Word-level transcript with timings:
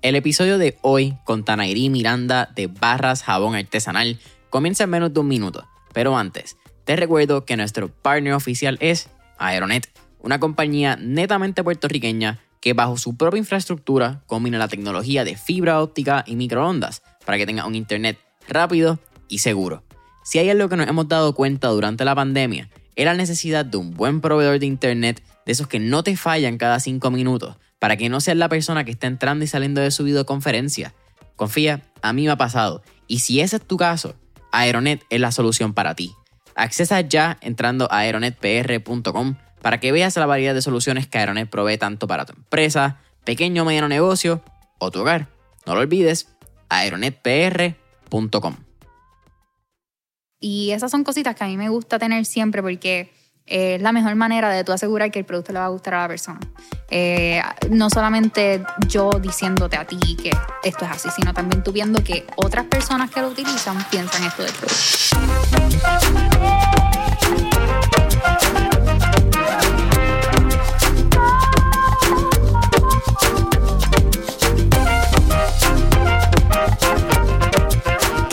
El 0.00 0.14
episodio 0.14 0.58
de 0.58 0.78
hoy 0.82 1.16
con 1.24 1.44
Tanairi 1.44 1.90
Miranda 1.90 2.48
de 2.54 2.68
Barras 2.68 3.24
Jabón 3.24 3.56
Artesanal 3.56 4.20
comienza 4.48 4.84
en 4.84 4.90
menos 4.90 5.12
de 5.12 5.18
un 5.18 5.26
minuto, 5.26 5.66
pero 5.92 6.16
antes, 6.16 6.56
te 6.84 6.94
recuerdo 6.94 7.44
que 7.44 7.56
nuestro 7.56 7.88
partner 7.88 8.34
oficial 8.34 8.78
es 8.80 9.08
Aeronet, 9.38 9.90
una 10.20 10.38
compañía 10.38 10.94
netamente 10.94 11.64
puertorriqueña 11.64 12.38
que 12.60 12.74
bajo 12.74 12.96
su 12.96 13.16
propia 13.16 13.38
infraestructura 13.38 14.22
combina 14.26 14.56
la 14.56 14.68
tecnología 14.68 15.24
de 15.24 15.36
fibra 15.36 15.82
óptica 15.82 16.22
y 16.28 16.36
microondas 16.36 17.02
para 17.26 17.36
que 17.36 17.46
tenga 17.46 17.66
un 17.66 17.74
internet 17.74 18.20
rápido 18.48 19.00
y 19.26 19.38
seguro. 19.38 19.82
Si 20.22 20.38
hay 20.38 20.48
algo 20.48 20.68
que 20.68 20.76
nos 20.76 20.86
hemos 20.86 21.08
dado 21.08 21.34
cuenta 21.34 21.68
durante 21.68 22.04
la 22.04 22.14
pandemia, 22.14 22.70
es 22.94 23.04
la 23.04 23.14
necesidad 23.14 23.64
de 23.64 23.78
un 23.78 23.94
buen 23.94 24.20
proveedor 24.20 24.60
de 24.60 24.66
internet 24.66 25.24
de 25.44 25.52
esos 25.52 25.66
que 25.66 25.80
no 25.80 26.04
te 26.04 26.16
fallan 26.16 26.56
cada 26.56 26.78
5 26.78 27.10
minutos, 27.10 27.56
para 27.78 27.96
que 27.96 28.08
no 28.08 28.20
seas 28.20 28.36
la 28.36 28.48
persona 28.48 28.84
que 28.84 28.90
está 28.90 29.06
entrando 29.06 29.44
y 29.44 29.48
saliendo 29.48 29.80
de 29.80 29.90
su 29.90 30.04
videoconferencia. 30.04 30.94
Confía, 31.36 31.82
a 32.02 32.12
mí 32.12 32.24
me 32.24 32.30
ha 32.30 32.36
pasado, 32.36 32.82
y 33.06 33.20
si 33.20 33.40
ese 33.40 33.56
es 33.56 33.62
tu 33.62 33.76
caso, 33.76 34.16
Aeronet 34.52 35.04
es 35.10 35.20
la 35.20 35.32
solución 35.32 35.74
para 35.74 35.94
ti. 35.94 36.12
Accesa 36.54 37.00
ya 37.00 37.38
entrando 37.40 37.90
a 37.92 37.98
aeronetpr.com 37.98 39.36
para 39.62 39.80
que 39.80 39.92
veas 39.92 40.16
la 40.16 40.26
variedad 40.26 40.54
de 40.54 40.62
soluciones 40.62 41.06
que 41.06 41.18
Aeronet 41.18 41.48
provee 41.48 41.78
tanto 41.78 42.06
para 42.06 42.24
tu 42.24 42.32
empresa, 42.32 43.00
pequeño 43.24 43.62
o 43.62 43.64
mediano 43.64 43.88
negocio 43.88 44.42
o 44.78 44.90
tu 44.90 45.00
hogar. 45.00 45.28
No 45.66 45.74
lo 45.74 45.80
olvides, 45.80 46.28
aeronetpr.com. 46.68 48.56
Y 50.40 50.70
esas 50.70 50.90
son 50.90 51.04
cositas 51.04 51.34
que 51.34 51.44
a 51.44 51.48
mí 51.48 51.56
me 51.56 51.68
gusta 51.68 51.98
tener 51.98 52.24
siempre 52.24 52.62
porque 52.62 53.12
es 53.48 53.80
la 53.82 53.92
mejor 53.92 54.14
manera 54.14 54.50
de 54.50 54.64
tú 54.64 54.72
asegurar 54.72 55.10
que 55.10 55.18
el 55.18 55.24
producto 55.24 55.52
le 55.52 55.58
va 55.58 55.66
a 55.66 55.68
gustar 55.68 55.94
a 55.94 56.02
la 56.02 56.08
persona. 56.08 56.40
Eh, 56.90 57.42
no 57.70 57.90
solamente 57.90 58.62
yo 58.86 59.10
diciéndote 59.10 59.76
a 59.76 59.84
ti 59.84 60.16
que 60.22 60.30
esto 60.62 60.84
es 60.84 60.90
así, 60.90 61.08
sino 61.14 61.34
también 61.34 61.62
tú 61.62 61.72
viendo 61.72 62.02
que 62.02 62.26
otras 62.36 62.64
personas 62.66 63.10
que 63.10 63.20
lo 63.20 63.28
utilizan 63.28 63.76
piensan 63.90 64.24
esto 64.24 64.42
del 64.42 64.52
producto. 64.52 66.37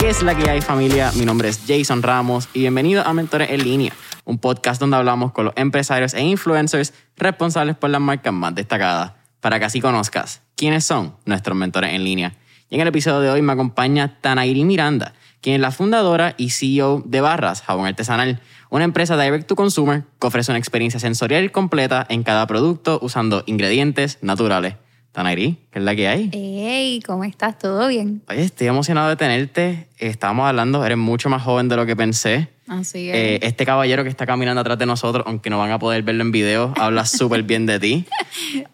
¿Qué 0.06 0.10
es 0.10 0.22
la 0.22 0.36
que 0.36 0.48
hay 0.48 0.60
familia? 0.60 1.10
Mi 1.16 1.24
nombre 1.24 1.48
es 1.48 1.62
Jason 1.66 2.00
Ramos 2.00 2.48
y 2.54 2.60
bienvenido 2.60 3.04
a 3.04 3.12
Mentores 3.12 3.50
en 3.50 3.64
Línea, 3.64 3.92
un 4.24 4.38
podcast 4.38 4.80
donde 4.80 4.96
hablamos 4.96 5.32
con 5.32 5.46
los 5.46 5.54
empresarios 5.56 6.14
e 6.14 6.22
influencers 6.22 6.94
responsables 7.16 7.74
por 7.74 7.90
las 7.90 8.00
marcas 8.00 8.32
más 8.32 8.54
destacadas, 8.54 9.14
para 9.40 9.58
que 9.58 9.64
así 9.64 9.80
conozcas 9.80 10.42
quiénes 10.54 10.84
son 10.84 11.16
nuestros 11.24 11.58
mentores 11.58 11.92
en 11.92 12.04
línea. 12.04 12.34
Y 12.70 12.76
en 12.76 12.82
el 12.82 12.86
episodio 12.86 13.18
de 13.18 13.30
hoy 13.30 13.42
me 13.42 13.52
acompaña 13.52 14.20
Tanairi 14.20 14.62
Miranda, 14.62 15.12
quien 15.40 15.56
es 15.56 15.60
la 15.60 15.72
fundadora 15.72 16.36
y 16.36 16.50
CEO 16.50 17.02
de 17.04 17.20
Barras 17.20 17.62
Jabón 17.62 17.86
Artesanal, 17.86 18.40
una 18.70 18.84
empresa 18.84 19.20
direct 19.20 19.48
to 19.48 19.56
consumer 19.56 20.04
que 20.20 20.28
ofrece 20.28 20.52
una 20.52 20.60
experiencia 20.60 21.00
sensorial 21.00 21.50
completa 21.50 22.06
en 22.08 22.22
cada 22.22 22.46
producto 22.46 23.00
usando 23.02 23.42
ingredientes 23.46 24.18
naturales. 24.22 24.76
Tanairi, 25.16 25.56
¿qué 25.70 25.78
es 25.78 25.82
la 25.82 25.96
que 25.96 26.08
hay? 26.08 26.28
Hey, 26.30 27.00
¿cómo 27.06 27.24
estás? 27.24 27.58
¿Todo 27.58 27.88
bien? 27.88 28.20
Oye, 28.28 28.42
estoy 28.42 28.66
emocionado 28.66 29.08
de 29.08 29.16
tenerte. 29.16 29.88
Estábamos 29.96 30.46
hablando, 30.46 30.84
eres 30.84 30.98
mucho 30.98 31.30
más 31.30 31.42
joven 31.42 31.70
de 31.70 31.76
lo 31.76 31.86
que 31.86 31.96
pensé. 31.96 32.50
Así 32.68 33.08
es. 33.08 33.16
Eh, 33.16 33.38
este 33.40 33.64
caballero 33.64 34.02
que 34.02 34.10
está 34.10 34.26
caminando 34.26 34.60
atrás 34.60 34.78
de 34.78 34.84
nosotros, 34.84 35.24
aunque 35.26 35.48
no 35.48 35.56
van 35.58 35.70
a 35.70 35.78
poder 35.78 36.02
verlo 36.02 36.20
en 36.20 36.32
video, 36.32 36.74
habla 36.76 37.06
súper 37.06 37.44
bien 37.44 37.64
de 37.64 37.80
ti. 37.80 38.04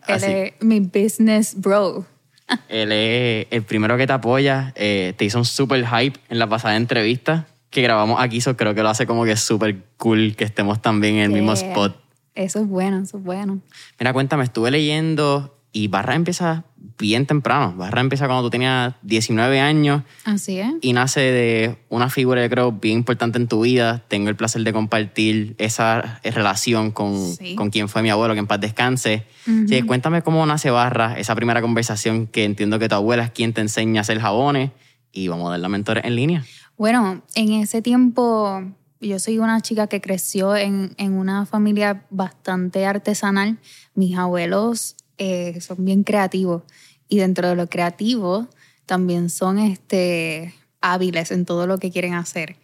Él 0.09 0.25
es 0.25 0.55
mi 0.59 0.81
business 0.81 1.55
bro. 1.61 2.07
él 2.69 2.91
es 2.91 3.47
el 3.53 3.63
primero 3.63 3.97
que 3.97 4.09
te 4.09 4.13
apoya. 4.13 4.73
eh, 4.75 5.15
te 5.17 5.25
hizo 5.25 5.39
un 5.39 5.45
súper 5.45 5.87
hype 5.87 6.19
en 6.29 6.41
la 6.41 6.49
pasada 6.49 6.75
entrevista 6.75 7.47
que 7.71 7.83
grabamos 7.83 8.21
aquí. 8.21 8.41
So 8.41 8.57
creo 8.57 8.75
que 8.75 8.83
lo 8.83 8.89
hace 8.89 9.07
como 9.07 9.25
que 9.25 9.37
súper 9.37 9.77
cool 9.97 10.35
que 10.35 10.43
estemos 10.43 10.83
también 10.83 11.19
en 11.19 11.23
el 11.23 11.31
mismo 11.31 11.53
spot. 11.53 11.97
Eso 12.35 12.59
es 12.59 12.67
bueno, 12.67 12.99
eso 12.99 13.19
es 13.19 13.23
bueno. 13.23 13.61
Mira, 14.01 14.13
cuéntame, 14.13 14.43
estuve 14.43 14.73
leyendo 14.73 15.57
y 15.73 15.89
Barra 15.89 16.15
empieza 16.15 16.65
bien 16.99 17.27
temprano. 17.27 17.75
Barra 17.77 18.01
empieza 18.03 18.27
cuando 18.27 18.45
tú 18.45 18.51
tenías 18.51 18.95
19 19.03 19.59
años 19.61 20.03
Así 20.25 20.59
es. 20.59 20.69
y 20.83 20.93
nace 20.93 21.21
de 21.21 21.79
una 21.89 22.11
figura, 22.11 22.43
yo 22.43 22.51
creo, 22.51 22.73
bien 22.73 22.99
importante 22.99 23.39
en 23.39 23.49
tu 23.49 23.63
vida. 23.63 24.05
Tengo 24.09 24.29
el 24.29 24.37
placer 24.37 24.63
de 24.63 24.73
compartir 24.73 25.55
esa 25.59 26.21
relación 26.23 26.91
con, 26.91 27.17
Sí. 27.35 27.55
con 27.57 27.71
quien 27.71 27.89
fue 27.89 28.03
mi 28.03 28.11
abuelo, 28.11 28.35
que 28.35 28.41
en 28.41 28.47
paz 28.47 28.61
descanse. 28.61 29.25
Sí, 29.45 29.83
cuéntame 29.83 30.23
cómo 30.23 30.45
nace 30.47 30.71
Barra, 30.71 31.19
esa 31.19 31.35
primera 31.35 31.61
conversación 31.63 32.27
que 32.27 32.45
entiendo 32.45 32.79
que 32.79 32.89
tu 32.89 32.95
abuela 32.95 33.25
es 33.25 33.31
quien 33.31 33.53
te 33.53 33.61
enseña 33.63 34.01
a 34.01 34.03
hacer 34.03 34.21
jabones 34.21 34.71
y 35.11 35.29
vamos 35.29 35.49
a 35.49 35.53
dar 35.53 35.61
la 35.61 35.69
mentores 35.69 36.05
en 36.05 36.15
línea. 36.17 36.45
Bueno, 36.77 37.23
en 37.35 37.53
ese 37.55 37.81
tiempo 37.83 38.63
yo 39.01 39.19
soy 39.19 39.39
una 39.39 39.61
chica 39.61 39.87
que 39.89 40.01
creció 40.01 40.55
en, 40.57 40.95
en 40.99 41.15
una 41.15 41.47
familia 41.47 42.05
bastante 42.11 42.87
artesanal. 42.87 43.59
Mis 43.95 44.17
abuelos 44.17 44.97
eh, 45.19 45.61
son 45.61 45.85
bien 45.85 46.05
creativos 46.05 46.63
y 47.09 47.19
dentro 47.19 47.49
de 47.49 47.57
lo 47.57 47.69
creativo 47.69 48.49
también 48.87 49.31
son 49.31 49.59
este, 49.59 50.55
hábiles 50.81 51.31
en 51.31 51.45
todo 51.45 51.67
lo 51.67 51.79
que 51.79 51.91
quieren 51.91 52.15
hacer. 52.15 52.57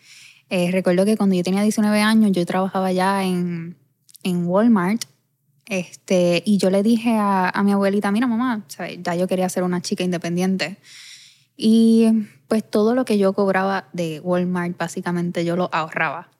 Eh, 0.51 0.71
recuerdo 0.71 1.05
que 1.05 1.17
cuando 1.17 1.37
yo 1.37 1.43
tenía 1.43 1.63
19 1.63 2.01
años 2.01 2.33
yo 2.33 2.45
trabajaba 2.47 2.91
ya 2.93 3.25
en, 3.25 3.77
en 4.23 4.47
Walmart 4.47 5.05
este, 5.67 6.43
y 6.47 6.57
yo 6.57 6.71
le 6.71 6.83
dije 6.83 7.15
a, 7.17 7.51
a 7.51 7.63
mi 7.63 7.73
abuelita, 7.73 8.11
mira 8.11 8.27
mamá, 8.27 8.65
¿sabes? 8.69 8.99
ya 9.03 9.15
yo 9.15 9.29
quería 9.29 9.49
ser 9.49 9.63
una 9.63 9.83
chica 9.83 10.03
independiente. 10.03 10.79
Y 11.57 12.07
pues 12.47 12.69
todo 12.69 12.95
lo 12.95 13.05
que 13.05 13.19
yo 13.19 13.33
cobraba 13.35 13.89
de 13.93 14.21
Walmart, 14.21 14.79
básicamente 14.79 15.45
yo 15.45 15.57
lo 15.57 15.69
ahorraba. 15.73 16.31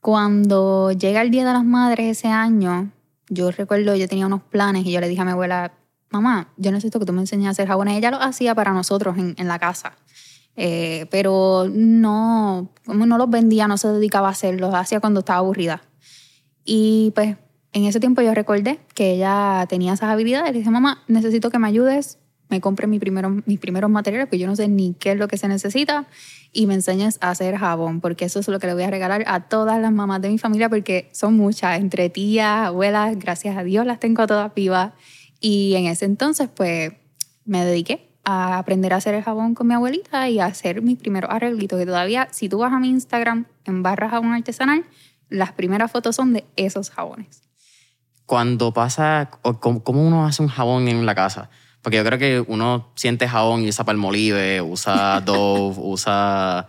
Cuando 0.00 0.92
llega 0.92 1.22
el 1.22 1.30
Día 1.30 1.46
de 1.46 1.52
las 1.52 1.64
Madres 1.64 2.18
ese 2.18 2.28
año, 2.28 2.90
yo 3.30 3.50
recuerdo, 3.50 3.96
yo 3.96 4.06
tenía 4.06 4.26
unos 4.26 4.42
planes 4.42 4.84
y 4.84 4.92
yo 4.92 5.00
le 5.00 5.08
dije 5.08 5.22
a 5.22 5.24
mi 5.24 5.30
abuela, 5.30 5.72
mamá, 6.10 6.52
yo 6.58 6.70
necesito 6.72 6.98
que 6.98 7.06
tú 7.06 7.14
me 7.14 7.20
enseñes 7.20 7.46
a 7.46 7.50
hacer 7.50 7.68
jabones. 7.68 7.96
Ella 7.96 8.10
lo 8.10 8.20
hacía 8.20 8.54
para 8.54 8.72
nosotros 8.72 9.16
en, 9.16 9.34
en 9.38 9.48
la 9.48 9.58
casa. 9.58 9.96
Eh, 10.56 11.06
pero 11.10 11.68
no, 11.72 12.70
no 12.84 13.18
los 13.18 13.30
vendía, 13.30 13.66
no 13.68 13.78
se 13.78 13.88
dedicaba 13.88 14.28
a 14.28 14.32
hacerlos, 14.32 14.74
hacía 14.74 15.00
cuando 15.00 15.20
estaba 15.20 15.38
aburrida. 15.38 15.82
Y 16.64 17.12
pues 17.14 17.36
en 17.72 17.84
ese 17.84 18.00
tiempo 18.00 18.20
yo 18.20 18.34
recordé 18.34 18.80
que 18.94 19.12
ella 19.12 19.64
tenía 19.68 19.92
esas 19.92 20.10
habilidades. 20.10 20.52
Le 20.52 20.58
dije, 20.58 20.70
mamá, 20.70 21.02
necesito 21.06 21.50
que 21.50 21.58
me 21.58 21.68
ayudes, 21.68 22.18
me 22.50 22.60
compre 22.60 22.86
mi 22.86 22.98
primero, 22.98 23.30
mis 23.46 23.58
primeros 23.58 23.90
materiales, 23.90 24.26
porque 24.26 24.38
yo 24.38 24.46
no 24.46 24.56
sé 24.56 24.68
ni 24.68 24.94
qué 24.94 25.12
es 25.12 25.18
lo 25.18 25.28
que 25.28 25.38
se 25.38 25.48
necesita, 25.48 26.06
y 26.52 26.66
me 26.66 26.74
enseñes 26.74 27.18
a 27.20 27.30
hacer 27.30 27.56
jabón, 27.56 28.00
porque 28.00 28.24
eso 28.24 28.40
es 28.40 28.48
lo 28.48 28.58
que 28.58 28.66
le 28.66 28.74
voy 28.74 28.82
a 28.82 28.90
regalar 28.90 29.24
a 29.26 29.48
todas 29.48 29.80
las 29.80 29.92
mamás 29.92 30.20
de 30.20 30.28
mi 30.28 30.38
familia, 30.38 30.68
porque 30.68 31.08
son 31.12 31.36
muchas, 31.36 31.78
entre 31.78 32.10
tías, 32.10 32.66
abuelas, 32.66 33.18
gracias 33.18 33.56
a 33.56 33.62
Dios 33.62 33.86
las 33.86 34.00
tengo 34.00 34.26
todas 34.26 34.52
vivas. 34.54 34.92
Y 35.40 35.74
en 35.76 35.86
ese 35.86 36.04
entonces, 36.04 36.48
pues, 36.54 36.92
me 37.44 37.64
dediqué 37.64 38.10
a 38.24 38.58
aprender 38.58 38.92
a 38.92 38.96
hacer 38.96 39.14
el 39.14 39.22
jabón 39.22 39.54
con 39.54 39.66
mi 39.66 39.74
abuelita 39.74 40.28
y 40.28 40.40
a 40.40 40.46
hacer 40.46 40.82
mis 40.82 40.98
primeros 40.98 41.30
arreglitos, 41.30 41.78
que 41.78 41.86
todavía, 41.86 42.28
si 42.32 42.48
tú 42.48 42.58
vas 42.58 42.72
a 42.72 42.78
mi 42.78 42.88
Instagram 42.88 43.46
en 43.64 43.82
barra 43.82 44.10
jabón 44.10 44.34
artesanal, 44.34 44.84
las 45.28 45.52
primeras 45.52 45.90
fotos 45.90 46.16
son 46.16 46.32
de 46.32 46.44
esos 46.56 46.90
jabones. 46.90 47.42
Cuando 48.26 48.72
pasa, 48.72 49.30
cómo 49.60 50.06
uno 50.06 50.26
hace 50.26 50.42
un 50.42 50.48
jabón 50.48 50.88
en 50.88 51.06
la 51.06 51.14
casa? 51.14 51.50
Porque 51.82 51.96
yo 51.96 52.04
creo 52.04 52.18
que 52.18 52.44
uno 52.46 52.90
siente 52.94 53.26
jabón 53.28 53.62
y 53.62 53.68
usa 53.68 53.84
Palmolive, 53.84 54.60
usa 54.60 55.20
Dove, 55.24 55.76
usa 55.78 56.68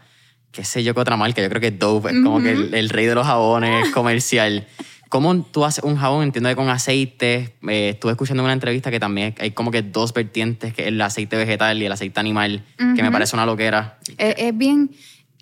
qué 0.52 0.64
sé 0.64 0.84
yo 0.84 0.94
qué 0.94 1.02
otra 1.02 1.18
marca. 1.18 1.42
Yo 1.42 1.50
creo 1.50 1.62
que 1.62 1.72
Dove 1.72 2.12
es 2.12 2.22
como 2.24 2.42
que 2.42 2.52
el, 2.52 2.74
el 2.74 2.90
rey 2.90 3.06
de 3.06 3.16
los 3.16 3.26
jabones 3.26 3.90
comercial. 3.92 4.68
¿Cómo 5.12 5.44
tú 5.44 5.66
haces 5.66 5.84
un 5.84 5.98
jabón? 5.98 6.24
Entiendo 6.24 6.48
que 6.48 6.56
con 6.56 6.70
aceite. 6.70 7.56
Eh, 7.68 7.90
estuve 7.90 8.14
escuchando 8.14 8.44
una 8.44 8.54
entrevista 8.54 8.90
que 8.90 9.00
también 9.00 9.36
hay 9.40 9.52
como 9.52 9.70
que 9.70 9.82
dos 9.82 10.14
vertientes, 10.14 10.74
que 10.74 10.84
es 10.84 10.88
el 10.88 11.02
aceite 11.02 11.36
vegetal 11.36 11.81
y 11.81 11.86
el 11.86 11.92
aceite 11.92 12.18
animal, 12.22 12.64
que 12.78 13.04
me 13.04 13.12
parece 13.12 13.36
una 13.36 13.46
loquera. 13.46 14.00
Es, 14.18 14.36
es 14.38 14.57
bien. 14.57 14.92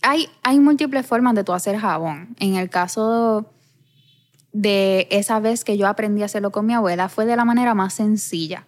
Hay, 0.02 0.28
hay 0.42 0.60
múltiples 0.60 1.06
formas 1.06 1.36
de 1.36 1.44
tú 1.44 1.54
hacer 1.54 1.78
jabón. 1.78 2.36
En 2.40 2.56
el 2.56 2.72
caso 2.72 3.52
de 4.54 5.08
esa 5.12 5.40
vez 5.40 5.64
que 5.64 5.78
yo 5.78 5.88
aprendí 5.88 6.24
a 6.24 6.26
hacerlo 6.26 6.50
con 6.50 6.66
mi 6.66 6.74
abuela, 6.74 7.08
fue 7.08 7.28
de 7.28 7.36
la 7.36 7.46
manera 7.46 7.76
más 7.76 7.94
sencilla. 7.94 8.66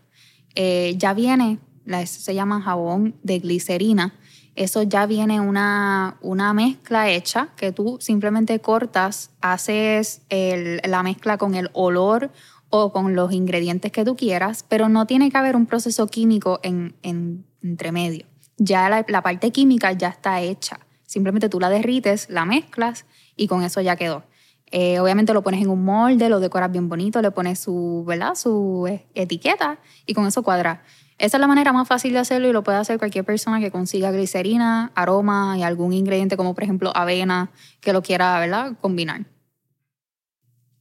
Eh, 0.55 0.95
ya 0.97 1.13
viene, 1.13 1.59
eso 1.85 2.19
se 2.21 2.35
llama 2.35 2.61
jabón 2.61 3.15
de 3.23 3.39
glicerina. 3.39 4.13
Eso 4.55 4.83
ya 4.83 5.05
viene 5.05 5.39
una, 5.39 6.17
una 6.21 6.53
mezcla 6.53 7.09
hecha 7.09 7.49
que 7.55 7.71
tú 7.71 7.97
simplemente 8.01 8.59
cortas, 8.59 9.31
haces 9.39 10.21
el- 10.29 10.81
la 10.85 11.03
mezcla 11.03 11.37
con 11.37 11.55
el 11.55 11.69
olor 11.73 12.31
o 12.69 12.91
con 12.91 13.15
los 13.15 13.31
ingredientes 13.31 13.91
que 13.91 14.03
tú 14.05 14.15
quieras, 14.15 14.65
pero 14.67 14.89
no 14.89 15.05
tiene 15.07 15.29
que 15.31 15.37
haber 15.37 15.55
un 15.55 15.65
proceso 15.65 16.07
químico 16.07 16.59
en, 16.63 16.95
en 17.01 17.45
entre 17.63 17.91
medio. 17.91 18.25
Ya 18.57 18.89
la, 18.89 19.05
la 19.07 19.21
parte 19.21 19.51
química 19.51 19.91
ya 19.93 20.09
está 20.09 20.41
hecha. 20.41 20.79
Simplemente 21.05 21.47
tú 21.47 21.59
la 21.59 21.69
derrites, 21.69 22.27
la 22.29 22.43
mezclas 22.45 23.05
y 23.35 23.47
con 23.47 23.63
eso 23.63 23.81
ya 23.81 23.95
quedó. 23.95 24.23
Eh, 24.71 24.99
obviamente 24.99 25.33
lo 25.33 25.41
pones 25.43 25.61
en 25.61 25.69
un 25.69 25.83
molde, 25.83 26.29
lo 26.29 26.39
decoras 26.39 26.71
bien 26.71 26.87
bonito, 26.87 27.21
le 27.21 27.31
pones 27.31 27.59
su, 27.59 28.03
¿verdad? 28.07 28.35
su 28.35 28.87
eh, 28.89 29.05
etiqueta 29.15 29.79
y 30.05 30.13
con 30.13 30.25
eso 30.27 30.43
cuadra. 30.43 30.81
Esa 31.17 31.37
es 31.37 31.41
la 31.41 31.47
manera 31.47 31.71
más 31.73 31.87
fácil 31.87 32.13
de 32.13 32.19
hacerlo 32.19 32.47
y 32.47 32.53
lo 32.53 32.63
puede 32.63 32.77
hacer 32.79 32.97
cualquier 32.97 33.25
persona 33.25 33.59
que 33.59 33.69
consiga 33.69 34.11
glicerina, 34.11 34.91
aroma 34.95 35.55
y 35.57 35.63
algún 35.63 35.93
ingrediente 35.93 36.35
como 36.37 36.55
por 36.55 36.63
ejemplo 36.63 36.91
avena 36.95 37.51
que 37.79 37.93
lo 37.93 38.01
quiera, 38.01 38.39
¿verdad? 38.39 38.73
Combinar. 38.81 39.25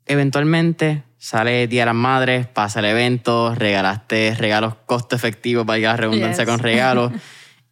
Eventualmente 0.06 1.04
sale 1.18 1.66
Día 1.68 1.82
de 1.82 1.86
las 1.86 1.94
Madres, 1.94 2.46
pasa 2.46 2.78
el 2.80 2.86
evento, 2.86 3.54
regalaste 3.54 4.34
regalos 4.38 4.74
costo 4.86 5.14
efectivo, 5.16 5.66
para 5.66 5.78
la 5.78 5.96
redundancia 5.96 6.44
Yes. 6.44 6.50
con 6.50 6.60
regalos. 6.60 7.12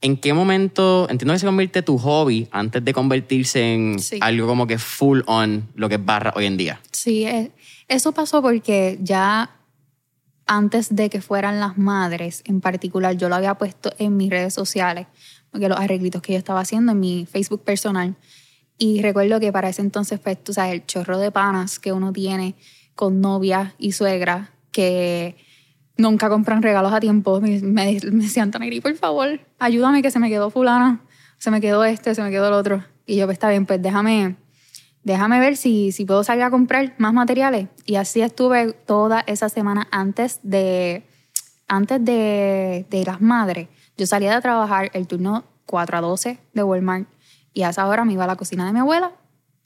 ¿En 0.00 0.16
qué 0.16 0.32
momento, 0.32 1.08
entiendo 1.10 1.34
que 1.34 1.40
se 1.40 1.46
convierte 1.46 1.82
tu 1.82 1.98
hobby 1.98 2.48
antes 2.52 2.84
de 2.84 2.92
convertirse 2.92 3.74
en 3.74 3.98
Sí. 3.98 4.18
algo 4.20 4.46
como 4.46 4.66
que 4.66 4.78
full 4.78 5.20
on 5.26 5.68
lo 5.74 5.88
que 5.88 5.96
es 5.96 6.04
barra 6.04 6.32
hoy 6.36 6.46
en 6.46 6.56
día? 6.56 6.80
Sí, 6.92 7.24
eh, 7.24 7.50
eso 7.88 8.12
pasó 8.12 8.40
porque 8.40 8.98
ya 9.00 9.50
antes 10.46 10.94
de 10.94 11.10
que 11.10 11.20
fueran 11.20 11.58
las 11.60 11.76
madres 11.78 12.42
en 12.46 12.60
particular, 12.60 13.16
yo 13.16 13.28
lo 13.28 13.34
había 13.34 13.54
puesto 13.54 13.92
en 13.98 14.16
mis 14.16 14.30
redes 14.30 14.54
sociales, 14.54 15.06
porque 15.50 15.68
los 15.68 15.78
arreglitos 15.78 16.22
que 16.22 16.32
yo 16.32 16.38
estaba 16.38 16.60
haciendo 16.60 16.92
en 16.92 17.00
mi 17.00 17.26
Facebook 17.26 17.64
personal. 17.64 18.14
Y 18.78 19.02
recuerdo 19.02 19.40
que 19.40 19.52
para 19.52 19.68
ese 19.68 19.82
entonces, 19.82 20.20
pues 20.20 20.42
tú 20.42 20.52
sabes, 20.52 20.72
el 20.74 20.86
chorro 20.86 21.18
de 21.18 21.32
panas 21.32 21.78
que 21.80 21.92
uno 21.92 22.12
tiene 22.12 22.54
con 22.94 23.20
novia 23.20 23.74
y 23.78 23.92
suegra 23.92 24.52
que 24.70 25.36
nunca 25.98 26.30
compran 26.30 26.62
regalos 26.62 26.92
a 26.92 27.00
tiempo, 27.00 27.40
me, 27.40 27.60
me, 27.60 27.98
me 28.10 28.22
decían, 28.22 28.50
Taneri, 28.50 28.80
por 28.80 28.94
favor, 28.94 29.40
ayúdame 29.58 30.00
que 30.00 30.10
se 30.10 30.18
me 30.18 30.30
quedó 30.30 30.48
fulana, 30.48 31.00
se 31.36 31.50
me 31.50 31.60
quedó 31.60 31.84
este, 31.84 32.14
se 32.14 32.22
me 32.22 32.30
quedó 32.30 32.46
el 32.46 32.54
otro. 32.54 32.82
Y 33.04 33.16
yo, 33.16 33.26
pues 33.26 33.34
está 33.34 33.50
bien, 33.50 33.66
pues 33.66 33.82
déjame, 33.82 34.36
déjame 35.02 35.40
ver 35.40 35.56
si, 35.56 35.92
si 35.92 36.04
puedo 36.04 36.24
salir 36.24 36.44
a 36.44 36.50
comprar 36.50 36.94
más 36.98 37.12
materiales. 37.12 37.68
Y 37.84 37.96
así 37.96 38.22
estuve 38.22 38.72
toda 38.72 39.20
esa 39.26 39.48
semana 39.48 39.88
antes 39.90 40.40
de, 40.42 41.04
antes 41.66 42.02
de, 42.04 42.86
de 42.88 43.04
las 43.04 43.20
madres. 43.20 43.68
Yo 43.96 44.06
salía 44.06 44.34
de 44.34 44.40
trabajar 44.40 44.90
el 44.94 45.06
turno 45.06 45.44
4 45.66 45.98
a 45.98 46.00
12 46.00 46.38
de 46.54 46.62
Walmart 46.62 47.08
y 47.52 47.62
a 47.62 47.70
esa 47.70 47.86
hora 47.86 48.04
me 48.04 48.12
iba 48.12 48.24
a 48.24 48.28
la 48.28 48.36
cocina 48.36 48.66
de 48.66 48.72
mi 48.72 48.78
abuela 48.78 49.12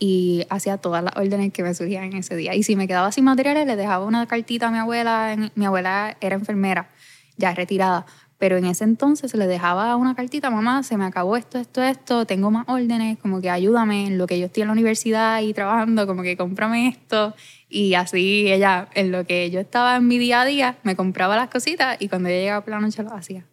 y 0.04 0.44
hacía 0.50 0.78
todas 0.78 1.04
las 1.04 1.14
órdenes 1.16 1.52
que 1.52 1.62
me 1.62 1.72
surgían 1.75 2.02
en 2.02 2.16
ese 2.16 2.34
día. 2.34 2.56
Y 2.56 2.64
si 2.64 2.75
me 2.75 2.88
quedaba 2.88 3.12
sin 3.12 3.22
materiales, 3.22 3.69
le 3.69 3.76
dejaba 3.76 4.04
una 4.04 4.26
cartita 4.26 4.66
a 4.66 4.70
mi 4.72 4.78
abuela. 4.78 5.37
Mi 5.54 5.64
abuela 5.64 6.16
era 6.20 6.34
enfermera, 6.34 6.90
ya 7.37 7.54
retirada. 7.54 8.04
Pero 8.37 8.56
en 8.56 8.64
ese 8.64 8.82
entonces 8.82 9.32
le 9.32 9.46
dejaba 9.46 9.94
una 9.94 10.16
cartita, 10.16 10.50
mamá, 10.50 10.82
se 10.82 10.96
me 10.96 11.04
acabó 11.04 11.37
esto, 11.37 11.56
esto, 11.60 11.84
esto, 11.84 12.26
tengo 12.26 12.50
más 12.50 12.64
órdenes, 12.66 13.16
como 13.16 13.40
que 13.40 13.49
ayúdame 13.49 14.08
en 14.08 14.19
lo 14.19 14.26
que 14.26 14.40
yo 14.40 14.46
estoy 14.46 14.62
en 14.62 14.66
la 14.66 14.72
universidad 14.72 15.40
y 15.40 15.54
trabajando, 15.54 16.04
como 16.08 16.25
que 16.25 16.37
cómprame 16.37 16.88
esto. 16.88 17.37
Y 17.69 17.94
así 17.94 18.50
ella, 18.50 18.88
en 18.94 19.12
lo 19.12 19.25
que 19.25 19.52
yo 19.52 19.60
estaba 19.60 19.94
en 19.94 20.08
mi 20.08 20.19
día 20.19 20.40
a 20.40 20.44
día, 20.44 20.78
me 20.82 20.96
compraba 20.96 21.37
las 21.37 21.49
cositas 21.49 21.96
y 22.00 22.08
cuando 22.08 22.28
ella 22.28 22.40
llegaba 22.40 22.64
por 22.64 22.72
la 22.72 22.81
noche 22.81 23.04
lo 23.04 23.14
hacía. 23.14 23.46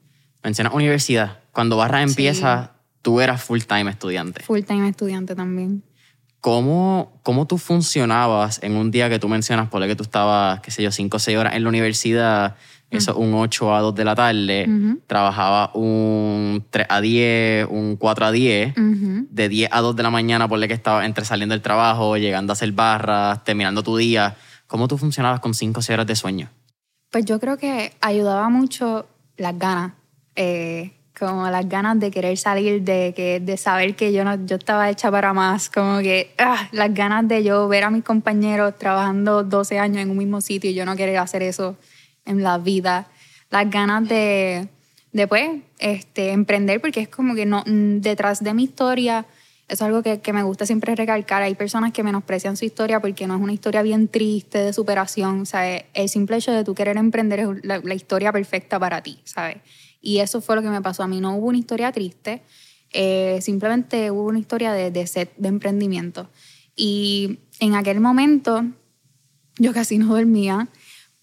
Mencionas 0.44 0.74
universidad. 0.74 1.42
Cuando 1.52 1.78
barra 1.78 2.02
empieza, 2.02 2.72
tú 3.04 3.22
eras 3.22 3.44
full 3.44 3.60
time 3.60 3.92
estudiante. 3.92 4.42
Full 4.42 4.62
time 4.62 4.90
estudiante 4.90 5.36
también. 5.36 5.84
¿Cómo, 6.42 7.20
¿Cómo 7.24 7.48
tú 7.48 7.58
funcionabas 7.58 8.64
en 8.64 8.76
un 8.78 8.92
día 8.92 9.10
que 9.10 9.20
tú 9.20 9.28
mencionas, 9.28 9.68
por 9.70 9.84
el 9.84 9.90
que 9.90 9.96
tú 9.96 10.04
estabas, 10.04 10.62
qué 10.62 10.72
sé 10.72 10.82
yo, 10.82 10.92
5 10.92 11.18
o 11.18 11.20
6 11.20 11.38
horas 11.38 11.56
en 11.56 11.64
la 11.64 11.70
universidad, 11.70 12.56
eso 12.90 13.16
un 13.18 13.34
8 13.34 13.76
a 13.76 13.82
2 13.82 13.94
de 13.94 14.06
la 14.06 14.16
tarde, 14.16 14.66
Ujú. 14.68 15.02
trabajaba 15.06 15.70
un 15.76 16.66
3 16.70 16.88
a 16.90 17.02
10, 17.02 17.68
un 17.70 17.98
4 17.98 18.26
a 18.26 18.32
10, 18.32 18.76
Ujú. 18.78 19.28
de 19.30 19.50
10 19.50 19.70
a 19.72 19.82
2 19.82 19.96
de 19.96 20.04
la 20.04 20.10
mañana, 20.10 20.48
por 20.48 20.62
el 20.62 20.68
que 20.68 20.74
estaba 20.74 21.06
entre 21.06 21.26
saliendo 21.26 21.54
del 21.54 21.62
trabajo, 21.62 22.16
llegando 22.18 22.52
a 22.52 22.54
hacer 22.54 22.72
barras, 22.72 23.44
terminando 23.44 23.84
tu 23.84 23.98
día. 23.98 24.36
¿Cómo 24.66 24.88
tú 24.88 24.98
funcionabas 24.98 25.40
con 25.42 25.54
5 25.54 25.80
o 25.82 25.84
6 25.84 25.94
horas 25.96 26.08
de 26.08 26.16
sueño? 26.16 26.50
Pues 27.12 27.26
yo 27.26 27.40
creo 27.40 27.58
que 27.58 27.94
ayudaba 28.02 28.50
mucho 28.50 29.08
las 29.38 29.58
ganas, 29.60 29.92
eh, 30.36 30.94
como 31.20 31.50
las 31.50 31.68
ganas 31.68 32.00
de 32.00 32.10
querer 32.10 32.38
salir, 32.38 32.82
de, 32.82 33.14
que, 33.16 33.40
de 33.40 33.58
saber 33.58 33.96
que 33.96 34.14
yo, 34.14 34.24
no, 34.24 34.46
yo 34.46 34.56
estaba 34.56 34.90
hecha 34.90 35.12
para 35.12 35.34
más, 35.34 35.70
como 35.70 36.00
que 36.00 36.34
ah, 36.38 36.70
las 36.72 36.94
ganas 36.94 37.28
de 37.28 37.44
yo 37.44 37.68
ver 37.68 37.84
a 37.84 37.90
mis 37.90 38.04
compañeros 38.04 38.78
trabajando 38.78 39.44
12 39.44 39.78
años 39.78 39.98
en 39.98 40.10
un 40.10 40.18
mismo 40.18 40.42
sitio 40.42 40.72
y 40.72 40.74
yo 40.74 40.86
no 40.86 40.96
querer 40.96 41.18
hacer 41.18 41.44
eso 41.44 41.78
en 42.26 42.42
la 42.42 42.58
vida, 42.58 43.08
las 43.50 43.70
ganas 43.70 44.08
de, 44.08 44.70
de 45.12 45.28
pues, 45.28 45.50
este, 45.78 46.32
emprender, 46.32 46.80
porque 46.80 47.02
es 47.02 47.10
como 47.10 47.36
que 47.36 47.46
no, 47.46 47.64
mm, 47.66 48.00
detrás 48.00 48.44
de 48.44 48.54
mi 48.54 48.64
historia, 48.64 49.26
eso 49.68 49.84
es 49.84 49.88
algo 49.88 50.02
que, 50.02 50.20
que 50.20 50.34
me 50.34 50.42
gusta 50.42 50.66
siempre 50.66 50.96
recalcar. 50.96 51.44
Hay 51.44 51.54
personas 51.54 51.94
que 51.94 52.02
menosprecian 52.02 52.58
su 52.58 52.66
historia 52.66 53.00
porque 53.00 53.28
no 53.28 53.36
es 53.36 53.42
una 53.42 53.54
historia 53.54 53.84
bien 53.84 54.08
triste 54.08 54.58
de 54.58 54.74
superación. 54.74 55.46
Sea, 55.46 55.86
el 55.94 56.10
simple 56.10 56.38
hecho 56.38 56.52
de 56.52 56.64
tú 56.64 56.74
querer 56.74 56.98
emprender 56.98 57.40
es 57.40 57.48
la, 57.62 57.78
la 57.78 57.94
historia 57.94 58.32
perfecta 58.32 58.80
para 58.80 59.04
ti, 59.04 59.20
¿sabes? 59.26 59.58
Y 60.02 60.20
eso 60.20 60.42
fue 60.42 60.56
lo 60.56 60.62
que 60.62 60.70
me 60.70 60.82
pasó 60.82 61.04
a 61.04 61.08
mí. 61.08 61.20
No 61.20 61.36
hubo 61.36 61.48
una 61.48 61.58
historia 61.58 61.92
triste, 61.92 62.42
eh, 62.92 63.40
simplemente 63.42 64.12
hubo 64.12 64.24
una 64.24 64.40
historia 64.40 64.72
de, 64.72 64.92
de 64.92 65.08
set 65.08 65.34
de 65.38 65.50
emprendimiento. 65.50 66.30
Y 66.76 67.40
en 67.60 67.76
aquel 67.76 68.00
momento 68.00 68.66
yo 69.58 69.74
casi 69.74 69.98
no 69.98 70.08
dormía, 70.08 70.70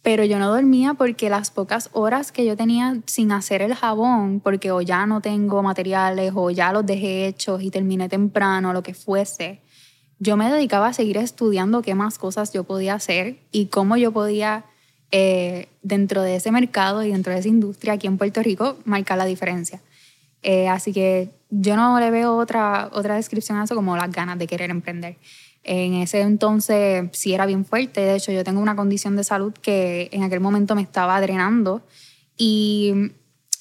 pero 0.03 0.25
yo 0.25 0.39
no 0.39 0.55
dormía 0.55 0.95
porque 0.95 1.29
las 1.29 1.51
pocas 1.51 1.91
horas 1.93 2.31
que 2.31 2.45
yo 2.45 2.57
tenía 2.57 3.01
sin 3.07 3.33
hacer 3.33 3.63
el 3.63 3.75
jabón, 3.75 4.41
porque 4.41 4.71
o 4.71 4.81
ya 4.81 5.07
no 5.07 5.21
tengo 5.21 5.63
materiales 5.63 6.33
o 6.35 6.51
ya 6.51 6.73
los 6.73 6.87
dejé 6.87 7.27
hechos 7.27 7.63
y 7.63 7.71
terminé 7.71 8.09
temprano, 8.09 8.73
lo 8.73 8.85
que 8.85 8.95
fuese, 8.95 9.63
yo 10.19 10.37
me 10.37 10.51
dedicaba 10.51 10.89
a 10.89 10.93
seguir 10.93 11.17
estudiando 11.17 11.83
qué 11.83 11.95
más 11.95 12.19
cosas 12.19 12.53
yo 12.53 12.65
podía 12.65 12.95
hacer 12.95 13.41
y 13.51 13.67
cómo 13.67 13.97
yo 13.97 14.13
podía, 14.13 14.65
eh, 15.13 15.69
dentro 15.83 16.23
de 16.23 16.37
ese 16.37 16.51
mercado 16.51 17.03
y 17.03 17.11
dentro 17.11 17.33
de 17.33 17.39
esa 17.39 17.49
industria 17.49 17.95
aquí 17.95 18.07
en 18.07 18.19
Puerto 18.19 18.43
Rico, 18.43 18.79
marcar 18.85 19.19
la 19.19 19.25
diferencia. 19.25 19.81
Eh, 20.43 20.69
así 20.69 20.93
que 20.93 21.31
yo 21.51 21.77
no 21.77 21.99
le 22.01 22.11
veo 22.11 22.37
otra, 22.37 22.91
otra 22.93 23.17
descripción 23.17 23.59
a 23.59 23.65
eso 23.65 23.75
como 23.75 23.97
las 23.97 24.11
ganas 24.11 24.39
de 24.39 24.47
querer 24.47 24.71
emprender. 24.71 25.17
En 25.63 25.95
ese 25.95 26.21
entonces 26.21 27.09
sí 27.13 27.35
era 27.35 27.47
bien 27.47 27.65
fuerte. 27.65 28.01
De 28.01 28.17
hecho, 28.17 28.31
yo 28.31 28.45
tengo 28.45 28.61
una 28.61 28.77
condición 28.77 29.17
de 29.17 29.25
salud 29.25 29.53
que 29.53 30.09
en 30.13 30.23
aquel 30.23 30.41
momento 30.41 30.77
me 30.77 30.83
estaba 30.83 31.21
drenando. 31.21 31.83
Y 32.37 33.11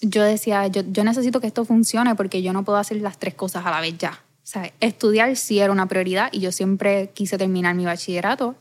yo 0.02 0.24
decía, 0.24 0.68
yo, 0.68 0.84
yo 0.92 1.04
necesito 1.04 1.42
que 1.42 1.48
esto 1.48 1.66
funcione 1.66 2.14
porque 2.14 2.44
yo 2.44 2.54
no 2.54 2.64
puedo 2.64 2.78
hacer 2.78 2.98
las 2.98 3.18
tres 3.18 3.34
cosas 3.34 3.66
a 3.66 3.72
la 3.72 3.82
vez 3.82 3.98
ya. 3.98 4.12
O 4.12 4.48
sea, 4.48 4.72
estudiar 4.80 5.36
sí 5.36 5.60
era 5.60 5.72
una 5.72 5.88
prioridad 5.88 6.30
y 6.32 6.40
yo 6.40 6.52
siempre 6.52 7.10
quise 7.16 7.40
terminar 7.40 7.74
mi 7.74 7.86
bachillerato, 7.86 8.56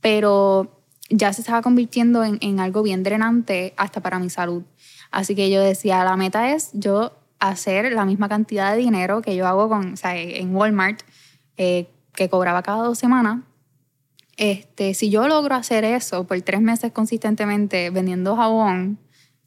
pero 0.00 0.77
ya 1.08 1.32
se 1.32 1.40
estaba 1.40 1.62
convirtiendo 1.62 2.24
en, 2.24 2.38
en 2.40 2.60
algo 2.60 2.82
bien 2.82 3.02
drenante 3.02 3.74
hasta 3.76 4.00
para 4.00 4.18
mi 4.18 4.30
salud. 4.30 4.62
Así 5.10 5.34
que 5.34 5.50
yo 5.50 5.62
decía, 5.62 6.04
la 6.04 6.16
meta 6.16 6.52
es 6.54 6.70
yo 6.72 7.12
hacer 7.38 7.92
la 7.92 8.04
misma 8.04 8.28
cantidad 8.28 8.72
de 8.72 8.78
dinero 8.78 9.22
que 9.22 9.36
yo 9.36 9.46
hago 9.46 9.68
con, 9.68 9.94
o 9.94 10.08
en 10.08 10.54
Walmart, 10.54 11.00
eh, 11.56 11.88
que 12.14 12.28
cobraba 12.28 12.62
cada 12.62 12.82
dos 12.82 12.98
semanas. 12.98 13.40
Este, 14.36 14.94
si 14.94 15.10
yo 15.10 15.26
logro 15.28 15.54
hacer 15.54 15.84
eso 15.84 16.24
por 16.24 16.40
tres 16.42 16.60
meses 16.60 16.92
consistentemente 16.92 17.90
vendiendo 17.90 18.36
jabón, 18.36 18.98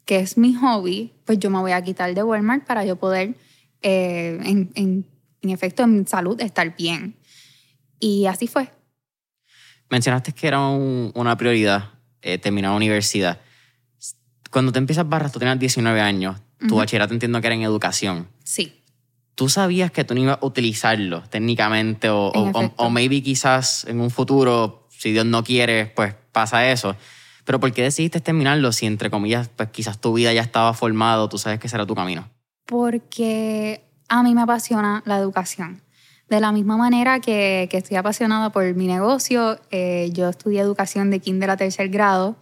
que 0.04 0.18
es 0.18 0.36
mi 0.36 0.54
hobby, 0.54 1.12
pues 1.24 1.38
yo 1.38 1.50
me 1.50 1.60
voy 1.60 1.72
a 1.72 1.82
quitar 1.82 2.14
de 2.14 2.22
Walmart 2.22 2.66
para 2.66 2.84
yo 2.84 2.96
poder, 2.96 3.36
eh, 3.82 4.38
en, 4.42 4.70
en, 4.74 5.06
en 5.40 5.50
efecto, 5.50 5.82
en 5.82 6.06
salud, 6.06 6.40
estar 6.40 6.76
bien. 6.76 7.16
Y 8.00 8.26
así 8.26 8.48
fue. 8.48 8.70
Mencionaste 9.92 10.32
que 10.32 10.46
era 10.48 10.58
un- 10.60 11.12
una 11.14 11.36
prioridad 11.36 11.90
eh, 12.22 12.38
terminar 12.38 12.70
la 12.70 12.76
universidad. 12.78 13.40
Cuando 14.50 14.72
te 14.72 14.78
empiezas 14.78 15.06
barras, 15.06 15.32
tú 15.32 15.38
tenías 15.38 15.58
19 15.58 16.00
años. 16.00 16.40
Tu 16.66 16.76
bachillerato 16.76 17.12
entiendo 17.12 17.40
que 17.40 17.46
era 17.48 17.56
en 17.56 17.62
educación. 17.62 18.28
Sí. 18.42 18.80
¿Tú 19.34 19.48
sabías 19.50 19.90
que 19.90 20.04
tú 20.04 20.14
no 20.14 20.20
ibas 20.22 20.38
a 20.40 20.46
utilizarlo 20.46 21.22
técnicamente 21.28 22.08
o, 22.08 22.30
o 22.76 22.90
maybe 22.90 23.22
quizás 23.22 23.84
en 23.84 24.00
un 24.00 24.10
futuro, 24.10 24.86
si 24.90 25.12
Dios 25.12 25.26
no 25.26 25.42
quiere, 25.44 25.86
pues 25.86 26.14
pasa 26.32 26.70
eso? 26.70 26.96
Pero 27.44 27.58
¿por 27.60 27.72
qué 27.72 27.82
decidiste 27.82 28.20
terminarlo 28.20 28.72
si 28.72 28.86
entre 28.86 29.10
comillas, 29.10 29.48
pues 29.48 29.68
quizás 29.70 30.00
tu 30.00 30.14
vida 30.14 30.32
ya 30.32 30.42
estaba 30.42 30.72
formado, 30.74 31.28
tú 31.28 31.36
sabes 31.38 31.58
que 31.58 31.68
será 31.68 31.84
tu 31.84 31.94
camino? 31.94 32.30
Porque 32.66 33.84
a 34.08 34.22
mí 34.22 34.34
me 34.34 34.42
apasiona 34.42 35.02
la 35.06 35.18
educación. 35.18 35.82
De 36.28 36.40
la 36.40 36.52
misma 36.52 36.76
manera 36.76 37.20
que, 37.20 37.68
que 37.70 37.76
estoy 37.78 37.96
apasionada 37.96 38.50
por 38.50 38.74
mi 38.74 38.86
negocio, 38.86 39.58
eh, 39.70 40.10
yo 40.12 40.28
estudié 40.28 40.60
educación 40.60 41.10
de 41.10 41.20
kinder 41.20 41.50
a 41.50 41.56
tercer 41.56 41.88
grado 41.88 42.36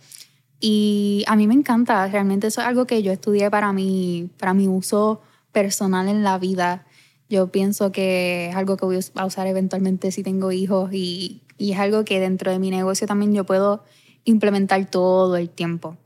y 0.61 1.25
a 1.27 1.37
mí 1.37 1.47
me 1.47 1.55
encanta, 1.55 2.07
realmente 2.07 2.47
eso 2.47 2.61
es 2.61 2.67
algo 2.67 2.87
que 2.87 3.03
yo 3.03 3.13
estudié 3.13 3.51
para 3.51 3.73
mi, 3.73 4.29
para 4.39 4.53
mi 4.53 4.69
uso 4.69 5.23
personal 5.53 6.09
en 6.09 6.23
la 6.23 6.39
vida. 6.39 6.87
Yo 7.31 7.49
pienso 7.49 7.93
que 7.93 8.51
es 8.51 8.57
algo 8.57 8.77
que 8.77 8.85
voy 8.85 8.99
a 9.15 9.27
usar 9.27 9.47
eventualmente 9.47 10.13
si 10.13 10.23
tengo 10.23 10.53
hijos 10.53 10.93
y, 10.93 11.43
y 11.57 11.73
es 11.73 11.79
algo 11.79 12.05
que 12.05 12.21
dentro 12.21 12.53
de 12.53 12.59
mi 12.59 12.71
negocio 12.71 13.07
también 13.07 13.33
yo 13.33 13.45
puedo 13.45 13.85
implementar 14.25 14.85
todo 14.91 15.37
el 15.37 15.49
tiempo. 15.49 15.97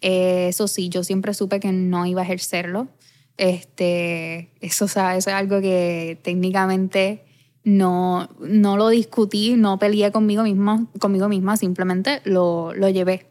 Eh, 0.00 0.48
eso 0.48 0.68
sí, 0.68 0.88
yo 0.88 1.04
siempre 1.04 1.34
supe 1.34 1.60
que 1.60 1.72
no 1.72 2.06
iba 2.06 2.22
a 2.22 2.24
ejercerlo. 2.24 2.88
Este, 3.38 4.50
eso, 4.60 4.84
o 4.84 4.88
sea, 4.88 5.16
eso 5.16 5.30
es 5.30 5.36
algo 5.36 5.60
que 5.60 6.18
técnicamente 6.22 7.24
no, 7.64 8.28
no 8.40 8.76
lo 8.76 8.88
discutí, 8.88 9.54
no 9.56 9.78
peleé 9.78 10.10
conmigo 10.10 10.42
misma, 10.42 10.86
conmigo 10.98 11.28
misma 11.28 11.56
simplemente 11.56 12.20
lo, 12.24 12.74
lo 12.74 12.88
llevé. 12.88 13.26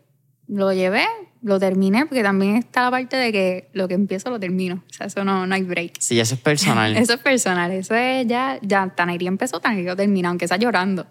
Lo 0.48 0.72
llevé, 0.72 1.06
lo 1.42 1.60
terminé 1.60 2.06
porque 2.06 2.24
también 2.24 2.56
está 2.56 2.84
la 2.84 2.92
parte 2.92 3.18
de 3.18 3.32
que 3.34 3.70
lo 3.74 3.90
que 3.90 3.96
empiezo 3.96 4.30
lo 4.30 4.40
termino. 4.40 4.84
O 4.90 4.94
sea, 4.94 5.08
eso 5.08 5.26
no, 5.26 5.46
no 5.46 5.56
hay 5.56 5.64
break. 5.64 5.96
Sí, 6.00 6.20
eso 6.20 6.36
es 6.36 6.42
personal. 6.42 6.96
eso 6.98 7.14
es 7.14 7.20
personal. 7.20 7.72
Eso 7.72 7.94
es 7.96 8.26
ya, 8.28 8.60
ya 8.62 8.94
Tanairí 8.96 9.28
empezó, 9.28 9.60
Tanairí 9.60 9.86
lo 9.86 9.96
termina, 9.98 10.30
aunque 10.30 10.46
está 10.46 10.56
llorando. 10.56 11.06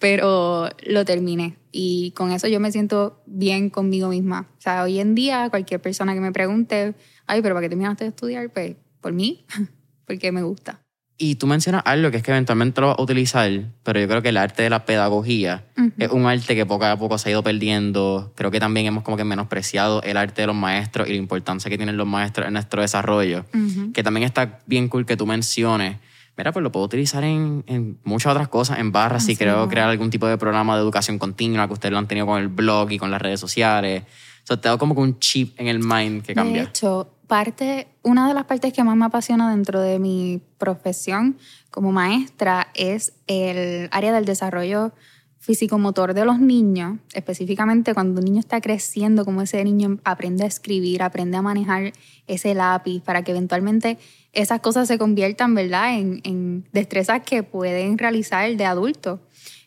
Pero 0.00 0.68
lo 0.84 1.04
terminé. 1.04 1.56
Y 1.70 2.10
con 2.12 2.32
eso 2.32 2.48
yo 2.48 2.58
me 2.58 2.72
siento 2.72 3.22
bien 3.26 3.70
conmigo 3.70 4.08
misma. 4.08 4.48
O 4.58 4.60
sea, 4.60 4.82
hoy 4.82 4.98
en 4.98 5.14
día 5.14 5.50
cualquier 5.50 5.80
persona 5.80 6.14
que 6.14 6.20
me 6.20 6.32
pregunte, 6.32 6.94
ay, 7.26 7.42
pero 7.42 7.54
¿para 7.54 7.66
qué 7.66 7.68
terminaste 7.68 8.04
de 8.04 8.10
estudiar? 8.10 8.50
Pues 8.50 8.74
por 9.00 9.12
mí, 9.12 9.44
porque 10.06 10.32
me 10.32 10.42
gusta. 10.42 10.80
Y 11.22 11.34
tú 11.34 11.46
mencionas 11.46 11.82
algo 11.84 12.10
que 12.10 12.16
es 12.16 12.22
que 12.22 12.30
eventualmente 12.30 12.80
lo 12.80 12.86
vas 12.86 12.98
a 12.98 13.02
utilizar, 13.02 13.50
pero 13.82 14.00
yo 14.00 14.08
creo 14.08 14.22
que 14.22 14.30
el 14.30 14.38
arte 14.38 14.62
de 14.62 14.70
la 14.70 14.86
pedagogía 14.86 15.66
es 15.98 16.10
un 16.10 16.24
arte 16.24 16.54
que 16.54 16.64
poco 16.64 16.86
a 16.86 16.96
poco 16.96 17.18
se 17.18 17.28
ha 17.28 17.32
ido 17.32 17.42
perdiendo. 17.42 18.32
Creo 18.36 18.50
que 18.50 18.58
también 18.58 18.86
hemos 18.86 19.02
como 19.02 19.18
que 19.18 19.24
menospreciado 19.24 20.02
el 20.02 20.16
arte 20.16 20.40
de 20.40 20.46
los 20.46 20.56
maestros 20.56 21.08
y 21.08 21.10
la 21.10 21.18
importancia 21.18 21.68
que 21.68 21.76
tienen 21.76 21.98
los 21.98 22.06
maestros 22.06 22.46
en 22.46 22.54
nuestro 22.54 22.80
desarrollo. 22.80 23.44
Que 23.92 24.02
también 24.02 24.24
está 24.24 24.60
bien 24.64 24.88
cool 24.88 25.04
que 25.04 25.18
tú 25.18 25.26
menciones. 25.26 25.98
Mira, 26.40 26.52
pues 26.52 26.62
lo 26.62 26.72
puedo 26.72 26.86
utilizar 26.86 27.22
en, 27.22 27.64
en 27.66 27.98
muchas 28.02 28.32
otras 28.32 28.48
cosas, 28.48 28.78
en 28.78 28.92
barras, 28.92 29.26
si 29.26 29.36
creo 29.36 29.68
crear 29.68 29.90
algún 29.90 30.08
tipo 30.08 30.26
de 30.26 30.38
programa 30.38 30.74
de 30.74 30.80
educación 30.80 31.18
continua 31.18 31.66
que 31.66 31.74
ustedes 31.74 31.92
lo 31.92 31.98
han 31.98 32.08
tenido 32.08 32.24
con 32.24 32.40
el 32.40 32.48
blog 32.48 32.90
y 32.92 32.98
con 32.98 33.10
las 33.10 33.20
redes 33.20 33.38
sociales. 33.38 34.04
O 34.44 34.46
sea, 34.46 34.56
te 34.58 34.70
da 34.70 34.78
como 34.78 34.94
que 34.94 35.02
un 35.02 35.18
chip 35.18 35.60
en 35.60 35.66
el 35.66 35.80
mind 35.80 36.22
que 36.22 36.34
cambia. 36.34 36.62
De 36.62 36.68
hecho, 36.68 37.10
parte, 37.26 37.88
una 38.02 38.26
de 38.26 38.32
las 38.32 38.44
partes 38.44 38.72
que 38.72 38.82
más 38.82 38.96
me 38.96 39.04
apasiona 39.04 39.50
dentro 39.50 39.82
de 39.82 39.98
mi 39.98 40.40
profesión 40.56 41.36
como 41.70 41.92
maestra 41.92 42.68
es 42.72 43.12
el 43.26 43.90
área 43.92 44.10
del 44.10 44.24
desarrollo 44.24 44.92
físico-motor 45.40 46.14
de 46.14 46.24
los 46.24 46.38
niños, 46.38 46.98
específicamente 47.12 47.92
cuando 47.92 48.20
un 48.20 48.24
niño 48.24 48.40
está 48.40 48.62
creciendo, 48.62 49.26
como 49.26 49.42
ese 49.42 49.62
niño 49.62 49.98
aprende 50.04 50.44
a 50.44 50.46
escribir, 50.46 51.02
aprende 51.02 51.36
a 51.36 51.42
manejar 51.42 51.92
ese 52.26 52.54
lápiz 52.54 53.02
para 53.02 53.24
que 53.24 53.32
eventualmente 53.32 53.98
esas 54.32 54.60
cosas 54.60 54.88
se 54.88 54.98
conviertan, 54.98 55.54
¿verdad?, 55.54 55.98
en, 55.98 56.64
destrezas 56.72 57.22
que 57.22 57.42
pueden 57.42 57.98
realizar 57.98 58.56
de 58.56 58.64
adulto. 58.64 59.20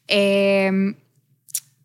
Em, 0.07 0.95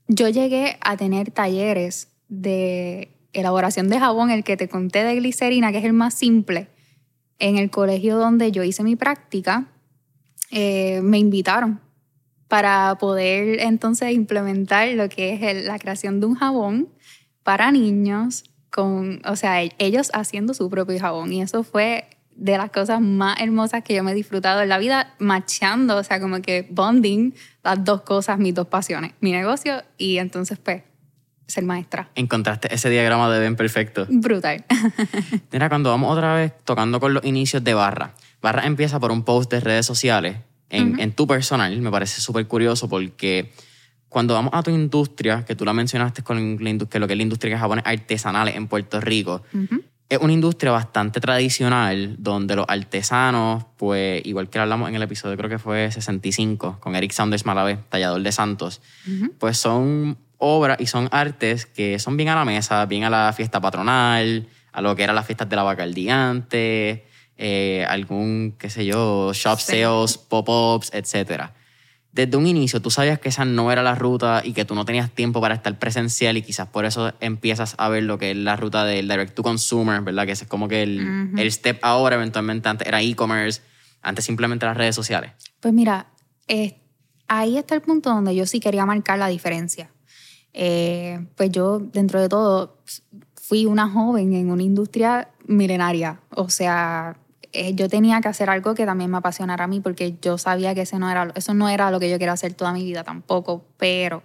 yo 0.06 0.28
llegué 0.28 0.76
a 0.80 0.96
tener 0.96 1.30
talleres 1.30 2.08
de 2.28 3.10
elaboración 3.32 3.88
de 3.88 3.98
jabón, 3.98 4.30
el 4.30 4.44
que 4.44 4.56
te 4.56 4.68
conté 4.68 5.04
de 5.04 5.16
glicerina, 5.16 5.72
que 5.72 5.78
es 5.78 5.84
el 5.84 5.92
más 5.92 6.14
simple, 6.14 6.68
en 7.38 7.56
el 7.56 7.70
colegio 7.70 8.18
donde 8.18 8.50
yo 8.52 8.62
hice 8.62 8.82
mi 8.82 8.96
práctica, 8.96 9.68
eh, 10.50 11.00
me 11.02 11.18
invitaron 11.18 11.80
para 12.48 12.96
poder 12.98 13.60
entonces 13.60 14.12
implementar 14.12 14.88
lo 14.90 15.08
que 15.08 15.34
es 15.34 15.64
la 15.64 15.78
creación 15.78 16.20
de 16.20 16.26
un 16.26 16.34
jabón 16.34 16.88
para 17.42 17.70
niños, 17.70 18.44
con, 18.70 19.20
o 19.26 19.36
sea, 19.36 19.62
e, 19.62 19.72
ellos 19.78 20.10
haciendo 20.14 20.54
su 20.54 20.68
propio 20.70 20.98
jabón. 20.98 21.32
Y 21.32 21.42
eso 21.42 21.62
fue 21.62 22.08
de 22.38 22.56
las 22.56 22.70
cosas 22.70 23.00
más 23.00 23.40
hermosas 23.40 23.82
que 23.82 23.94
yo 23.94 24.04
me 24.04 24.12
he 24.12 24.14
disfrutado 24.14 24.62
en 24.62 24.68
la 24.68 24.78
vida, 24.78 25.14
machando, 25.18 25.96
o 25.96 26.04
sea, 26.04 26.20
como 26.20 26.40
que 26.40 26.66
bonding 26.70 27.34
las 27.64 27.84
dos 27.84 28.02
cosas, 28.02 28.38
mis 28.38 28.54
dos 28.54 28.68
pasiones, 28.68 29.12
mi 29.20 29.32
negocio 29.32 29.82
y 29.98 30.18
entonces 30.18 30.58
pues 30.58 30.82
ser 31.48 31.64
maestra. 31.64 32.08
Encontraste 32.14 32.72
ese 32.72 32.90
diagrama 32.90 33.28
de 33.30 33.40
Ben 33.40 33.56
perfecto. 33.56 34.06
Brutal. 34.08 34.64
Mira, 35.52 35.68
cuando 35.68 35.90
vamos 35.90 36.12
otra 36.12 36.34
vez 36.36 36.52
tocando 36.64 37.00
con 37.00 37.12
los 37.12 37.24
inicios 37.24 37.64
de 37.64 37.74
Barra, 37.74 38.14
Barra 38.40 38.66
empieza 38.66 39.00
por 39.00 39.10
un 39.10 39.24
post 39.24 39.50
de 39.50 39.60
redes 39.60 39.84
sociales 39.84 40.36
en, 40.70 41.00
en 41.00 41.12
tu 41.12 41.26
personal, 41.26 41.76
me 41.80 41.90
parece 41.90 42.20
súper 42.20 42.46
curioso 42.46 42.88
porque 42.88 43.50
cuando 44.08 44.34
vamos 44.34 44.52
a 44.54 44.62
tu 44.62 44.70
industria, 44.70 45.44
que 45.44 45.56
tú 45.56 45.64
la 45.64 45.72
mencionaste 45.72 46.22
con 46.22 46.62
la 46.62 46.70
industria, 46.70 47.00
lo 47.00 47.06
que 47.06 47.14
es 47.14 47.16
la 47.16 47.22
industria 47.22 47.54
de 47.54 47.60
jabones 47.60 47.84
artesanales 47.86 48.54
en 48.54 48.68
Puerto 48.68 49.00
Rico, 49.00 49.42
es 50.08 50.18
una 50.18 50.32
industria 50.32 50.72
bastante 50.72 51.20
tradicional 51.20 52.16
donde 52.18 52.56
los 52.56 52.64
artesanos, 52.66 53.64
pues 53.76 54.24
igual 54.24 54.48
que 54.48 54.58
hablamos 54.58 54.88
en 54.88 54.94
el 54.94 55.02
episodio, 55.02 55.36
creo 55.36 55.50
que 55.50 55.58
fue 55.58 55.90
65, 55.90 56.78
con 56.80 56.96
Eric 56.96 57.12
Sanders 57.12 57.44
Malavé, 57.44 57.78
tallador 57.90 58.22
de 58.22 58.32
Santos, 58.32 58.80
pues 59.38 59.58
son 59.58 60.16
obras 60.38 60.80
y 60.80 60.86
son 60.86 61.08
artes 61.10 61.66
que 61.66 61.98
son 61.98 62.16
bien 62.16 62.30
a 62.30 62.34
la 62.34 62.46
mesa, 62.46 62.86
bien 62.86 63.04
a 63.04 63.10
la 63.10 63.32
fiesta 63.34 63.60
patronal, 63.60 64.48
a 64.72 64.80
lo 64.80 64.96
que 64.96 65.02
eran 65.02 65.14
las 65.14 65.26
fiestas 65.26 65.48
de 65.48 65.56
la 65.56 65.62
vaca 65.62 65.84
el 65.84 65.94
eh, 67.40 67.84
algún, 67.88 68.56
qué 68.58 68.70
sé 68.70 68.84
yo, 68.86 69.32
shop 69.32 69.58
sales, 69.58 70.18
pop-ups, 70.18 70.90
etc. 70.92 71.50
Desde 72.18 72.36
un 72.36 72.48
inicio 72.48 72.82
tú 72.82 72.90
sabías 72.90 73.20
que 73.20 73.28
esa 73.28 73.44
no 73.44 73.70
era 73.70 73.84
la 73.84 73.94
ruta 73.94 74.42
y 74.44 74.52
que 74.52 74.64
tú 74.64 74.74
no 74.74 74.84
tenías 74.84 75.08
tiempo 75.08 75.40
para 75.40 75.54
estar 75.54 75.78
presencial 75.78 76.36
y 76.36 76.42
quizás 76.42 76.66
por 76.66 76.84
eso 76.84 77.12
empiezas 77.20 77.76
a 77.78 77.88
ver 77.88 78.02
lo 78.02 78.18
que 78.18 78.32
es 78.32 78.36
la 78.36 78.56
ruta 78.56 78.84
del 78.84 79.06
direct 79.06 79.36
to 79.36 79.44
consumer, 79.44 80.00
¿verdad? 80.00 80.26
Que 80.26 80.32
es 80.32 80.42
como 80.48 80.66
que 80.66 80.82
el, 80.82 81.30
el 81.38 81.52
step 81.52 81.78
ahora, 81.82 82.16
eventualmente 82.16 82.68
antes 82.68 82.88
era 82.88 83.00
e-commerce, 83.00 83.62
antes 84.02 84.24
simplemente 84.24 84.66
las 84.66 84.76
redes 84.76 84.96
sociales. 84.96 85.30
Pues 85.60 85.72
mira, 85.72 86.08
ahí 87.28 87.56
está 87.56 87.76
el 87.76 87.82
punto 87.82 88.10
donde 88.10 88.34
yo 88.34 88.46
sí 88.46 88.58
quería 88.58 88.84
marcar 88.84 89.20
la 89.20 89.28
diferencia. 89.28 89.92
Eh, 90.52 91.24
pues 91.36 91.52
yo, 91.52 91.78
dentro 91.78 92.20
de 92.20 92.28
todo, 92.28 92.82
fui 93.40 93.64
una 93.64 93.88
joven 93.88 94.34
en 94.34 94.50
una 94.50 94.64
industria 94.64 95.28
milenaria. 95.46 96.20
O 96.30 96.50
sea, 96.50 97.16
eh, 97.52 97.74
yo 97.74 97.88
tenía 97.88 98.20
que 98.20 98.28
hacer 98.28 98.50
algo 98.50 98.74
que 98.74 98.86
también 98.86 99.10
me 99.10 99.18
apasionara 99.18 99.64
a 99.64 99.66
mí 99.66 99.80
porque 99.80 100.16
yo 100.20 100.38
sabía 100.38 100.74
que 100.74 100.82
ese 100.82 100.98
no 100.98 101.10
era, 101.10 101.32
eso 101.34 101.54
no 101.54 101.68
era 101.68 101.90
lo 101.90 102.00
que 102.00 102.10
yo 102.10 102.18
quería 102.18 102.32
hacer 102.32 102.54
toda 102.54 102.72
mi 102.72 102.84
vida 102.84 103.04
tampoco, 103.04 103.64
pero 103.76 104.22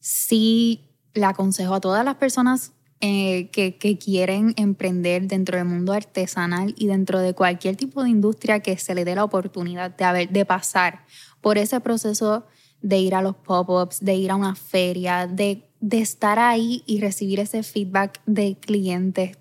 sí 0.00 0.88
le 1.14 1.24
aconsejo 1.24 1.74
a 1.74 1.80
todas 1.80 2.04
las 2.04 2.16
personas 2.16 2.72
eh, 3.00 3.48
que, 3.50 3.98
quieren 3.98 4.54
emprender 4.56 5.28
dentro 5.28 5.56
del 5.56 5.66
mundo 5.66 5.92
artesanal 5.92 6.74
y 6.76 6.88
dentro 6.88 7.20
de 7.20 7.32
cualquier 7.32 7.76
tipo 7.76 8.02
de 8.02 8.10
industria 8.10 8.60
que 8.60 8.76
se 8.76 8.94
le 8.94 9.04
dé 9.04 9.14
la 9.14 9.24
oportunidad 9.24 9.94
de, 9.94 10.26
de 10.26 10.44
pasar 10.44 11.04
por 11.40 11.58
ese 11.58 11.80
proceso 11.80 12.44
de 12.82 12.98
ir 12.98 13.14
a 13.14 13.22
los 13.22 13.36
pop-ups, 13.36 14.00
de 14.00 14.14
ir 14.14 14.30
a 14.30 14.36
una 14.36 14.54
feria, 14.54 15.26
de, 15.26 15.64
de, 15.80 16.00
estar 16.00 16.38
ahí 16.38 16.82
y 16.86 17.00
recibir 17.00 17.40
ese 17.40 17.62
feedback 17.62 18.20
de 18.26 18.56
clientes, 18.58 19.36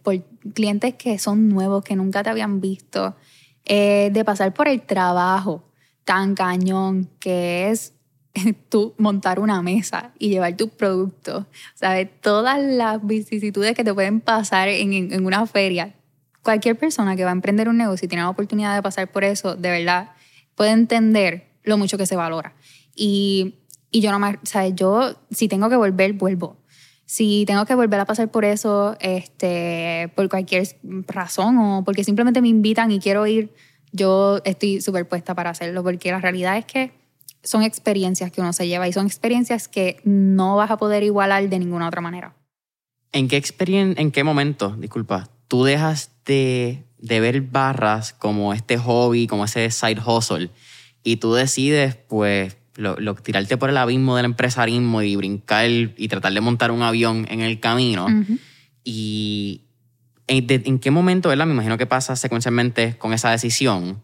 clientes 0.53 0.95
que 0.95 1.17
son 1.19 1.49
nuevos, 1.49 1.83
que 1.83 1.95
nunca 1.95 2.23
te 2.23 2.29
habían 2.29 2.61
visto, 2.61 3.15
eh, 3.65 4.09
de 4.13 4.25
pasar 4.25 4.53
por 4.53 4.67
el 4.67 4.81
trabajo 4.81 5.63
tan 6.03 6.35
cañón 6.35 7.09
que 7.19 7.69
es 7.69 7.93
tú 8.69 8.93
montar 8.97 9.39
una 9.39 9.61
mesa 9.61 10.11
y 10.19 10.29
llevar 10.29 10.55
tu 10.55 10.69
producto, 10.69 11.47
¿sabes? 11.75 12.09
Todas 12.21 12.61
las 12.61 13.05
vicisitudes 13.05 13.75
que 13.75 13.83
te 13.83 13.93
pueden 13.93 14.21
pasar 14.21 14.69
en, 14.69 15.25
una 15.25 15.45
feria. 15.47 15.95
Cualquier 16.43 16.77
persona 16.77 17.15
que 17.15 17.23
va 17.23 17.31
a 17.31 17.33
emprender 17.33 17.67
un 17.67 17.77
negocio 17.77 18.05
y 18.05 18.09
tiene 18.09 18.23
la 18.23 18.29
oportunidad 18.29 18.75
de 18.75 18.81
pasar 18.81 19.11
por 19.11 19.23
eso, 19.23 19.55
de 19.55 19.69
verdad, 19.69 20.11
puede 20.55 20.71
entender 20.71 21.47
lo 21.63 21.77
mucho 21.77 21.97
que 21.97 22.05
se 22.05 22.15
valora. 22.15 22.55
Y, 22.95 23.55
y 23.91 24.01
yo 24.01 24.17
no 24.17 24.33
¿sabes? 24.43 24.73
Yo, 24.75 25.15
si 25.29 25.47
tengo 25.47 25.69
que 25.69 25.75
volver, 25.75 26.13
vuelvo. 26.13 26.57
Si 27.07 27.45
tengo 27.47 27.65
que 27.65 27.73
volver 27.73 28.01
a 28.01 28.05
pasar 28.05 28.29
por 28.29 28.43
eso, 28.43 28.97
este, 28.99 30.11
por 30.13 30.27
cualquier 30.27 30.67
razón 31.07 31.57
o 31.57 31.83
porque 31.85 32.03
simplemente 32.03 32.41
me 32.41 32.49
invitan 32.49 32.91
y 32.91 32.99
quiero 32.99 33.25
ir, 33.25 33.53
yo 33.93 34.41
estoy 34.43 34.81
súper 34.81 35.07
puesta 35.07 35.33
para 35.33 35.51
hacerlo, 35.51 35.83
porque 35.83 36.11
la 36.11 36.19
realidad 36.19 36.57
es 36.57 36.65
que 36.65 36.91
son 37.43 37.63
experiencias 37.63 38.29
que 38.29 38.41
uno 38.41 38.51
se 38.51 38.67
lleva 38.67 38.89
y 38.89 38.93
son 38.93 39.05
experiencias 39.05 39.69
que 39.69 40.01
no 40.03 40.57
vas 40.57 40.69
a 40.69 40.75
poder 40.75 41.01
igualar 41.03 41.47
de 41.47 41.59
ninguna 41.59 41.87
otra 41.87 42.01
manera. 42.01 42.35
¿En 43.13 43.29
qué, 43.29 43.41
en 43.69 44.11
qué 44.11 44.23
momento, 44.25 44.75
disculpa, 44.77 45.29
tú 45.47 45.63
dejas 45.63 46.11
de, 46.25 46.83
de 46.97 47.19
ver 47.21 47.39
barras 47.39 48.11
como 48.11 48.53
este 48.53 48.77
hobby, 48.77 49.27
como 49.27 49.45
ese 49.45 49.71
side 49.71 50.01
hustle, 50.05 50.49
y 51.03 51.15
tú 51.15 51.33
decides, 51.33 51.95
pues, 51.95 52.57
lo, 52.77 53.15
tirarte 53.15 53.57
por 53.57 53.69
el 53.69 53.77
abismo 53.77 54.15
del 54.15 54.25
empresarismo 54.25 55.01
y 55.01 55.15
brincar 55.15 55.69
y 55.69 56.07
tratar 56.07 56.34
de 56.34 56.41
montar 56.41 56.72
un 56.72 56.84
avión 56.84 57.25
en 57.29 57.41
el 57.41 57.60
camino. 57.60 58.07
Y 58.84 59.63
¿en, 60.27 60.79
qué 60.79 60.91
momento, 60.91 61.29
¿verdad? 61.29 61.46
Me 61.46 61.53
imagino 61.53 61.77
que 61.77 61.86
pasa 61.86 62.15
secuencialmente 62.15 62.98
con 62.98 63.13
esa 63.13 63.31
decisión. 63.31 64.01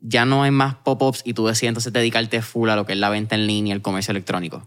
Ya 0.00 0.24
no 0.24 0.42
hay 0.42 0.50
más 0.50 0.76
pop-ups 0.76 1.22
y 1.24 1.34
tú 1.34 1.46
decides 1.46 1.68
entonces 1.68 1.92
dedicarte 1.92 2.42
full 2.42 2.68
a 2.70 2.76
lo 2.76 2.86
que 2.86 2.92
es 2.92 2.98
la 2.98 3.10
venta 3.10 3.34
en 3.34 3.46
línea, 3.46 3.74
el 3.74 3.82
comercio 3.82 4.12
electrónico. 4.12 4.66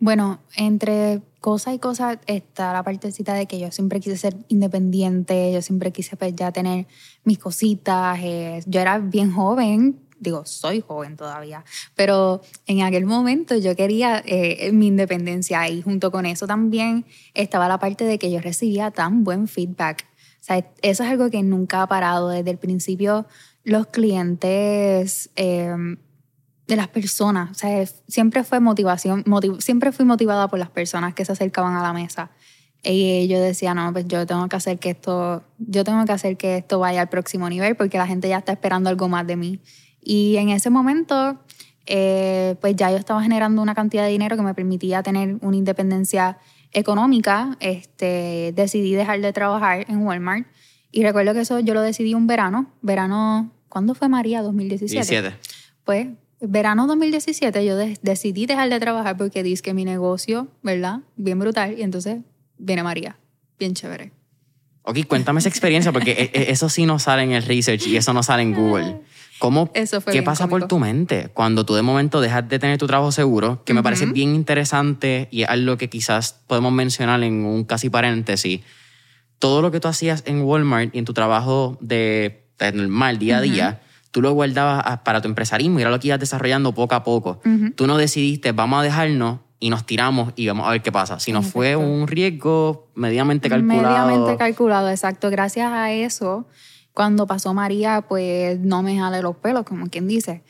Bueno, 0.00 0.40
entre 0.56 1.22
cosa 1.40 1.74
y 1.74 1.78
cosa 1.78 2.20
está 2.26 2.72
la 2.72 2.84
partecita 2.84 3.34
de 3.34 3.46
que 3.46 3.58
yo 3.58 3.72
siempre 3.72 3.98
quise 3.98 4.16
ser 4.16 4.36
independiente, 4.48 5.52
yo 5.52 5.60
siempre 5.62 5.90
quise 5.90 6.16
pues, 6.16 6.36
ya 6.36 6.52
tener 6.52 6.86
mis 7.24 7.38
cositas. 7.38 8.18
Eh, 8.22 8.62
yo 8.66 8.80
era 8.80 8.98
bien 8.98 9.32
joven, 9.32 9.98
digo, 10.20 10.44
soy 10.46 10.80
joven 10.80 11.16
todavía, 11.16 11.64
pero 11.94 12.40
en 12.66 12.82
aquel 12.82 13.06
momento 13.06 13.56
yo 13.56 13.74
quería 13.76 14.22
eh, 14.24 14.70
mi 14.72 14.88
independencia 14.88 15.68
y 15.68 15.82
junto 15.82 16.10
con 16.10 16.26
eso 16.26 16.46
también 16.46 17.04
estaba 17.34 17.68
la 17.68 17.78
parte 17.78 18.04
de 18.04 18.18
que 18.18 18.30
yo 18.30 18.40
recibía 18.40 18.90
tan 18.90 19.24
buen 19.24 19.48
feedback. 19.48 20.06
O 20.40 20.44
sea, 20.44 20.58
eso 20.82 21.02
es 21.02 21.10
algo 21.10 21.30
que 21.30 21.42
nunca 21.42 21.82
ha 21.82 21.86
parado. 21.88 22.28
Desde 22.28 22.50
el 22.50 22.58
principio, 22.58 23.26
los 23.64 23.86
clientes 23.88 25.30
em, 25.36 25.98
de 26.66 26.76
las 26.76 26.88
personas, 26.88 27.50
o 27.50 27.54
sea, 27.54 27.84
siempre 28.06 28.44
fue 28.44 28.60
motivación, 28.60 29.24
siempre 29.58 29.92
fui 29.92 30.04
motivada 30.04 30.48
por 30.48 30.58
las 30.58 30.70
personas 30.70 31.14
que 31.14 31.24
se 31.24 31.32
acercaban 31.32 31.74
a 31.74 31.82
la 31.82 31.92
mesa. 31.92 32.30
Y 32.82 33.26
yo 33.26 33.40
decía, 33.40 33.74
no, 33.74 33.92
pues 33.92 34.06
yo 34.06 34.24
tengo 34.26 34.48
que 34.48 34.56
hacer 34.56 34.78
que 34.78 34.90
esto, 34.90 35.42
yo 35.58 35.82
tengo 35.82 36.04
que 36.04 36.12
hacer 36.12 36.36
que 36.36 36.58
esto 36.58 36.78
vaya 36.78 37.02
al 37.02 37.08
próximo 37.08 37.48
nivel 37.48 37.76
porque 37.76 37.98
la 37.98 38.06
gente 38.06 38.28
ya 38.28 38.38
está 38.38 38.52
esperando 38.52 38.88
algo 38.88 39.08
más 39.08 39.26
de 39.26 39.36
mí. 39.36 39.60
Y 40.02 40.36
en 40.36 40.48
ese 40.50 40.70
momento, 40.70 41.38
eh, 41.86 42.56
pues 42.60 42.76
ya 42.76 42.90
yo 42.90 42.96
estaba 42.96 43.22
generando 43.22 43.60
una 43.62 43.74
cantidad 43.74 44.04
de 44.04 44.10
dinero 44.10 44.36
que 44.36 44.42
me 44.42 44.54
permitía 44.54 45.02
tener 45.02 45.36
una 45.40 45.56
independencia 45.56 46.38
económica. 46.72 47.56
Este, 47.60 48.52
decidí 48.54 48.92
dejar 48.94 49.20
de 49.20 49.32
trabajar 49.32 49.84
en 49.88 49.98
Walmart. 50.02 50.46
Y 50.90 51.02
recuerdo 51.02 51.34
que 51.34 51.40
eso 51.40 51.60
yo 51.60 51.74
lo 51.74 51.82
decidí 51.82 52.14
un 52.14 52.26
verano, 52.26 52.70
verano, 52.80 53.50
¿cuándo 53.68 53.94
fue 53.94 54.08
María? 54.08 54.42
2017. 54.42 54.92
17. 54.94 55.36
Pues 55.84 56.08
verano 56.40 56.86
2017 56.86 57.64
yo 57.66 57.76
de- 57.76 57.98
decidí 58.02 58.46
dejar 58.46 58.70
de 58.70 58.78
trabajar 58.80 59.16
porque 59.16 59.42
dice 59.42 59.62
que 59.62 59.74
mi 59.74 59.84
negocio, 59.84 60.48
¿verdad? 60.62 61.00
Bien 61.16 61.38
brutal. 61.38 61.78
Y 61.78 61.82
entonces 61.82 62.18
viene 62.58 62.82
María, 62.82 63.18
bien 63.58 63.74
chévere. 63.74 64.12
Ok, 64.82 65.04
cuéntame 65.06 65.40
esa 65.40 65.48
experiencia 65.50 65.92
porque 65.92 66.12
e- 66.12 66.30
e- 66.32 66.50
eso 66.52 66.68
sí 66.70 66.86
no 66.86 66.98
sale 66.98 67.22
en 67.22 67.32
el 67.32 67.42
research 67.42 67.86
y 67.88 67.96
eso 67.98 68.14
no 68.14 68.22
sale 68.22 68.42
en 68.42 68.54
Google. 68.54 69.00
¿Cómo, 69.38 69.70
Eso 69.74 70.00
fue 70.00 70.12
¿Qué 70.12 70.22
pasa 70.22 70.44
por 70.48 70.60
cómico. 70.60 70.68
tu 70.68 70.78
mente 70.78 71.30
cuando 71.32 71.64
tú 71.64 71.74
de 71.74 71.82
momento 71.82 72.20
dejas 72.20 72.48
de 72.48 72.58
tener 72.58 72.78
tu 72.78 72.86
trabajo 72.86 73.12
seguro? 73.12 73.62
Que 73.64 73.74
me 73.74 73.82
parece 73.82 74.06
bien 74.06 74.34
interesante 74.34 75.28
y 75.30 75.42
es 75.42 75.48
algo 75.48 75.76
que 75.76 75.88
quizás 75.88 76.40
podemos 76.46 76.72
mencionar 76.72 77.22
en 77.22 77.44
un 77.44 77.64
casi 77.64 77.88
paréntesis. 77.90 78.60
Todo 79.38 79.62
lo 79.62 79.70
que 79.70 79.78
tú 79.78 79.88
hacías 79.88 80.24
en 80.26 80.42
Walmart 80.42 80.94
y 80.94 80.98
en 80.98 81.04
tu 81.04 81.14
trabajo 81.14 81.78
de, 81.80 82.48
de 82.58 82.72
normal, 82.72 83.18
día 83.18 83.38
a 83.38 83.40
día, 83.40 83.80
tú 84.10 84.22
lo 84.22 84.32
guardabas 84.32 85.00
para 85.00 85.20
tu 85.20 85.28
empresarismo 85.28 85.78
y 85.78 85.82
era 85.82 85.90
lo 85.90 86.00
que 86.00 86.08
ibas 86.08 86.18
desarrollando 86.18 86.72
poco 86.72 86.94
a 86.96 87.04
poco. 87.04 87.40
Tú 87.76 87.86
no 87.86 87.96
decidiste, 87.96 88.52
vamos 88.52 88.80
a 88.80 88.82
dejarnos 88.82 89.38
y 89.60 89.70
nos 89.70 89.86
tiramos 89.86 90.32
y 90.36 90.46
vamos 90.46 90.66
a 90.66 90.70
ver 90.70 90.82
qué 90.82 90.92
pasa. 90.92 91.20
Si 91.20 91.32
no 91.32 91.42
fue 91.42 91.76
un 91.76 92.06
riesgo 92.06 92.88
mediamente 92.94 93.48
calculado. 93.48 94.06
Mediamente 94.06 94.36
calculado, 94.36 94.88
exacto. 94.90 95.30
Gracias 95.30 95.72
a 95.72 95.92
eso, 95.92 96.46
cuando 96.98 97.28
pasó 97.28 97.54
María, 97.54 98.00
pues 98.08 98.58
no 98.58 98.82
me 98.82 98.98
jale 98.98 99.22
los 99.22 99.36
pelos, 99.36 99.62
como 99.62 99.88
quien 99.88 100.08
dice. 100.08 100.42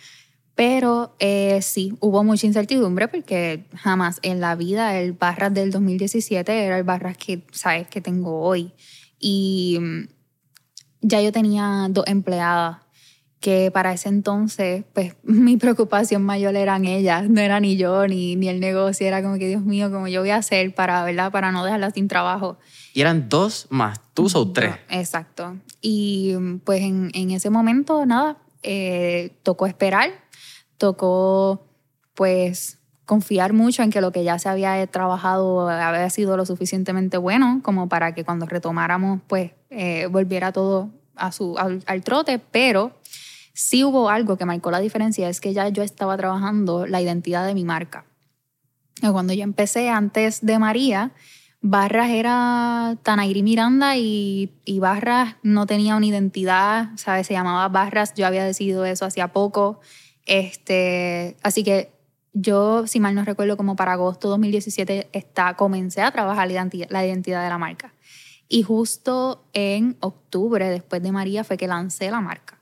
Pero 0.55 1.15
eh, 1.19 1.61
sí, 1.61 1.93
hubo 2.01 2.25
mucha 2.25 2.47
incertidumbre 2.47 3.07
porque 3.07 3.67
jamás 3.77 4.19
en 4.23 4.41
la 4.41 4.55
vida 4.55 4.99
el 4.99 5.13
Barras 5.13 5.53
del 5.53 5.71
2017 5.71 6.65
era 6.65 6.79
el 6.79 6.85
Barras 6.85 7.19
que, 7.19 7.45
sabes, 7.53 7.87
que 7.89 8.01
tengo 8.01 8.41
hoy. 8.41 8.73
Y 9.19 9.77
mm, 9.79 10.09
ya 11.03 11.21
yo 11.21 11.33
tenía 11.33 11.87
dos 11.91 12.07
empleadas 12.07 12.79
que 13.41 13.71
para 13.71 13.93
ese 13.93 14.09
entonces, 14.09 14.85
pues 14.93 15.15
mi 15.23 15.57
preocupación 15.57 16.23
mayor 16.23 16.57
eran 16.57 16.85
ellas, 16.85 17.29
no 17.29 17.41
era 17.41 17.61
ni 17.61 17.77
yo 17.77 18.07
ni, 18.07 18.37
ni 18.37 18.49
el 18.49 18.61
negocio, 18.61 19.07
era 19.07 19.23
como 19.23 19.39
que 19.39 19.49
Dios 19.49 19.63
mío, 19.63 19.91
como 19.91 20.09
yo 20.09 20.21
voy 20.21 20.31
a 20.31 20.37
hacer 20.37 20.75
para, 20.75 21.05
¿verdad? 21.05 21.31
Para 21.31 21.53
no 21.53 21.65
dejarlas 21.65 21.95
sin 21.95 22.09
trabajo. 22.09 22.59
Y 22.95 23.01
eran 23.01 23.29
dos 23.29 23.67
más 23.71 24.01
tú 24.15 24.29
o 24.35 24.53
tres. 24.53 24.75
Exacto. 24.89 25.57
Y 25.81 26.35
pues 26.65 26.83
en, 26.83 27.11
en 27.15 27.31
ese 27.31 27.51
momento, 27.51 28.05
nada, 28.07 28.39
eh, 28.63 29.37
tocó 29.43 29.67
esperar, 29.67 30.11
tocó 30.77 31.65
pues 32.15 32.79
confiar 33.05 33.53
mucho 33.53 33.83
en 33.83 33.91
que 33.91 34.01
lo 34.01 34.13
que 34.13 34.25
ya 34.25 34.39
se 34.39 34.49
había 34.49 34.85
trabajado 34.89 35.69
había 35.69 36.11
sido 36.11 36.37
lo 36.37 36.45
suficientemente 36.45 37.17
bueno 37.17 37.61
como 37.63 37.89
para 37.89 38.13
que 38.13 38.23
cuando 38.23 38.45
retomáramos 38.45 39.21
pues 39.27 39.53
eh, 39.71 40.09
volviera 40.11 40.53
todo 40.53 40.91
a 41.17 41.33
su, 41.33 41.57
al, 41.57 41.83
al 41.87 42.03
trote, 42.03 42.39
pero 42.39 42.93
sí 43.59 43.83
hubo 43.83 44.09
algo 44.09 44.37
que 44.37 44.45
marcó 44.45 44.71
la 44.71 44.79
diferencia, 44.79 45.29
es 45.29 45.41
que 45.41 45.53
ya 45.53 45.69
yo 45.69 45.83
estaba 45.83 46.17
trabajando 46.17 46.87
la 46.87 47.03
identidad 47.03 47.45
de 47.45 47.55
mi 47.55 47.65
marca. 47.65 48.07
Cuando 49.01 49.33
yo 49.33 49.43
empecé 49.43 49.91
antes 49.91 50.47
de 50.47 50.61
María, 50.61 51.11
Barras 51.61 52.11
era 52.11 52.97
Tanairi 53.03 53.43
Miranda 53.43 53.97
y, 53.97 54.53
y 54.65 54.79
Barras 54.79 55.37
no 55.43 55.67
tenía 55.67 55.97
una 55.97 56.07
identidad, 56.07 56.91
¿sabes? 56.95 57.27
Se 57.27 57.33
llamaba 57.33 57.69
Barras, 57.69 58.15
yo 58.15 58.29
había 58.29 58.45
decidido 58.45 58.85
eso 58.85 59.05
hacía 59.05 59.33
poco. 59.33 59.81
Este, 60.25 61.37
así 61.43 61.65
que 61.65 61.91
yo, 62.35 62.87
si 62.87 63.01
mal 63.01 63.17
no 63.17 63.25
recuerdo, 63.25 63.57
como 63.57 63.75
para 63.75 63.95
agosto 63.95 64.29
2017 64.29 65.09
está, 65.13 65.55
comencé 65.55 66.03
a 66.03 66.13
trabajar 66.13 66.47
la 66.47 66.53
identidad, 66.53 66.87
la 66.91 67.05
identidad 67.05 67.43
de 67.43 67.49
la 67.49 67.59
marca. 67.59 67.93
Y 68.49 68.63
justo 68.63 69.45
en 69.53 69.97
octubre, 69.99 70.71
después 70.71 71.03
de 71.03 71.11
María, 71.11 71.43
fue 71.43 71.57
que 71.57 71.67
lancé 71.67 72.09
la 72.13 72.21
marca. 72.21 72.58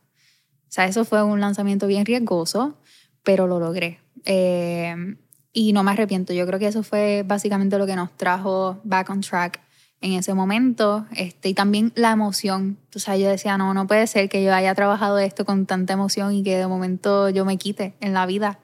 Sea, 0.76 0.84
eso 0.84 1.06
fue 1.06 1.22
un 1.22 1.40
lanzamiento 1.40 1.86
bien 1.86 2.04
riesgoso, 2.04 2.76
pero 3.22 3.46
lo 3.46 3.58
logré. 3.58 3.98
Eh, 4.26 5.16
y 5.50 5.72
no 5.72 5.82
me 5.82 5.92
arrepiento. 5.92 6.34
Yo 6.34 6.46
creo 6.46 6.58
que 6.58 6.66
eso 6.66 6.82
fue 6.82 7.24
básicamente 7.26 7.78
lo 7.78 7.86
que 7.86 7.96
nos 7.96 8.14
trajo 8.14 8.78
back 8.84 9.08
on 9.08 9.22
track 9.22 9.62
en 10.02 10.12
ese 10.12 10.34
momento. 10.34 11.06
Este, 11.16 11.48
y 11.48 11.54
también 11.54 11.92
la 11.94 12.10
emoción. 12.10 12.76
O 12.94 12.98
sea, 12.98 13.16
yo 13.16 13.30
decía, 13.30 13.56
no, 13.56 13.72
no 13.72 13.86
puede 13.86 14.06
ser 14.06 14.28
que 14.28 14.44
yo 14.44 14.52
haya 14.52 14.74
trabajado 14.74 15.18
esto 15.18 15.46
con 15.46 15.64
tanta 15.64 15.94
emoción 15.94 16.34
y 16.34 16.42
que 16.42 16.58
de 16.58 16.66
momento 16.66 17.30
yo 17.30 17.46
me 17.46 17.56
quite 17.56 17.94
en 18.00 18.12
la 18.12 18.26
vida. 18.26 18.58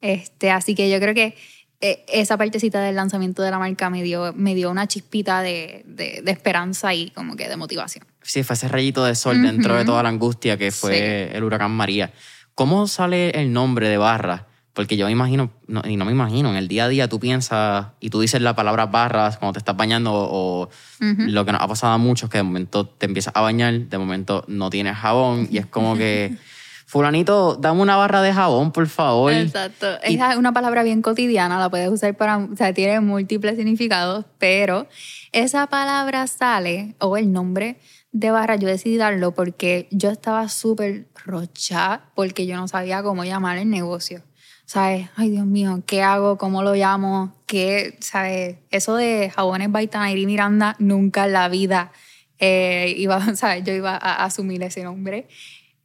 Este, 0.00 0.50
así 0.50 0.74
que 0.74 0.88
yo 0.88 0.98
creo 0.98 1.12
que 1.12 1.36
eh, 1.82 2.06
esa 2.08 2.38
partecita 2.38 2.80
del 2.80 2.96
lanzamiento 2.96 3.42
de 3.42 3.50
la 3.50 3.58
marca 3.58 3.90
me 3.90 4.02
dio, 4.02 4.32
me 4.32 4.54
dio 4.54 4.70
una 4.70 4.86
chispita 4.86 5.42
de, 5.42 5.82
de 5.84 6.30
esperanza 6.30 6.94
y 6.94 7.10
como 7.10 7.36
que 7.36 7.50
de 7.50 7.56
motivación. 7.58 8.09
Sí, 8.30 8.44
fue 8.44 8.54
ese 8.54 8.68
rayito 8.68 9.04
de 9.04 9.16
sol 9.16 9.42
dentro 9.42 9.74
de 9.74 9.84
toda 9.84 10.04
la 10.04 10.08
angustia 10.08 10.56
que 10.56 10.70
fue 10.70 11.36
el 11.36 11.42
huracán 11.42 11.72
María. 11.72 12.12
¿Cómo 12.54 12.86
sale 12.86 13.30
el 13.30 13.52
nombre 13.52 13.88
de 13.88 13.98
barra? 13.98 14.46
Porque 14.72 14.96
yo 14.96 15.06
me 15.06 15.10
imagino, 15.10 15.50
no, 15.66 15.82
y 15.84 15.96
no 15.96 16.04
me 16.04 16.12
imagino, 16.12 16.48
en 16.48 16.54
el 16.54 16.68
día 16.68 16.84
a 16.84 16.88
día 16.88 17.08
tú 17.08 17.18
piensas 17.18 17.88
y 17.98 18.08
tú 18.10 18.20
dices 18.20 18.40
la 18.40 18.54
palabra 18.54 18.86
barras 18.86 19.36
cuando 19.36 19.54
te 19.54 19.58
estás 19.58 19.76
bañando 19.76 20.12
o 20.14 20.70
lo 21.00 21.44
que 21.44 21.50
nos 21.50 21.60
ha 21.60 21.66
pasado 21.66 21.92
a 21.92 21.98
muchos 21.98 22.30
que 22.30 22.38
de 22.38 22.44
momento 22.44 22.86
te 22.86 23.06
empiezas 23.06 23.34
a 23.34 23.40
bañar, 23.40 23.74
de 23.88 23.98
momento 23.98 24.44
no 24.46 24.70
tienes 24.70 24.96
jabón 24.96 25.48
y 25.50 25.58
es 25.58 25.66
como 25.66 25.96
que, 25.96 26.36
fulanito, 26.90 27.54
dame 27.54 27.80
una 27.82 27.94
barra 27.96 28.20
de 28.20 28.32
jabón, 28.32 28.72
por 28.72 28.88
favor. 28.88 29.32
Exacto. 29.32 29.86
Y- 30.08 30.16
Es 30.16 30.36
una 30.36 30.52
palabra 30.52 30.82
bien 30.82 31.02
cotidiana, 31.02 31.58
la 31.60 31.70
puedes 31.70 31.88
usar 31.88 32.16
para, 32.16 32.38
o 32.38 32.56
sea, 32.56 32.74
tiene 32.74 32.98
múltiples 32.98 33.56
significados, 33.56 34.24
pero 34.38 34.88
esa 35.30 35.68
palabra 35.68 36.26
sale, 36.26 36.96
o 36.98 37.16
el 37.16 37.30
nombre 37.32 37.78
de 38.10 38.32
barra, 38.32 38.56
yo 38.56 38.66
decidí 38.66 38.96
darlo 38.96 39.32
porque 39.34 39.86
yo 39.92 40.10
estaba 40.10 40.48
súper 40.48 41.06
rocha 41.24 42.00
porque 42.16 42.44
yo 42.46 42.56
no 42.56 42.66
sabía 42.66 43.04
cómo 43.04 43.22
llamar 43.24 43.58
el 43.58 43.70
negocio. 43.70 44.22
¿Sabes? 44.66 45.08
Ay, 45.16 45.30
Dios 45.30 45.46
mío, 45.46 45.82
¿qué 45.86 46.02
hago? 46.02 46.38
¿Cómo 46.38 46.62
lo 46.62 46.74
llamo? 46.74 47.34
¿Qué? 47.46 47.96
¿Sabes? 48.00 48.56
Eso 48.70 48.96
de 48.96 49.30
jabones 49.34 49.70
Baitanairi 49.70 50.26
Miranda, 50.26 50.74
nunca 50.80 51.26
en 51.26 51.32
la 51.34 51.48
vida 51.48 51.92
eh, 52.40 52.94
iba, 52.96 53.20
¿sabes? 53.36 53.62
Yo 53.64 53.72
iba 53.72 53.92
a 53.96 54.24
asumir 54.24 54.62
ese 54.64 54.82
nombre. 54.82 55.28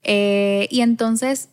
Eh, 0.06 0.68
y 0.72 0.82
entonces 0.82 1.50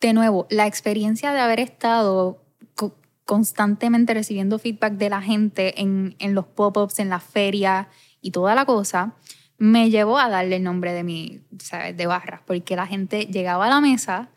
de 0.00 0.12
nuevo, 0.12 0.46
la 0.50 0.66
experiencia 0.66 1.32
de 1.32 1.40
haber 1.40 1.60
estado 1.60 2.42
co- 2.74 2.96
constantemente 3.24 4.14
recibiendo 4.14 4.58
feedback 4.58 4.94
de 4.94 5.10
la 5.10 5.20
gente 5.22 5.80
en, 5.80 6.14
en 6.18 6.34
los 6.34 6.46
pop-ups, 6.46 6.98
en 7.00 7.08
la 7.08 7.20
feria 7.20 7.88
y 8.20 8.30
toda 8.30 8.54
la 8.54 8.64
cosa, 8.64 9.14
me 9.58 9.90
llevó 9.90 10.18
a 10.18 10.28
darle 10.28 10.56
el 10.56 10.62
nombre 10.62 10.92
de 10.92 11.02
mi, 11.02 11.40
¿sabes? 11.58 11.96
De 11.96 12.06
barras, 12.06 12.40
porque 12.46 12.76
la 12.76 12.86
gente 12.86 13.26
llegaba 13.26 13.66
a 13.66 13.68
la 13.68 13.80
mesa 13.80 14.30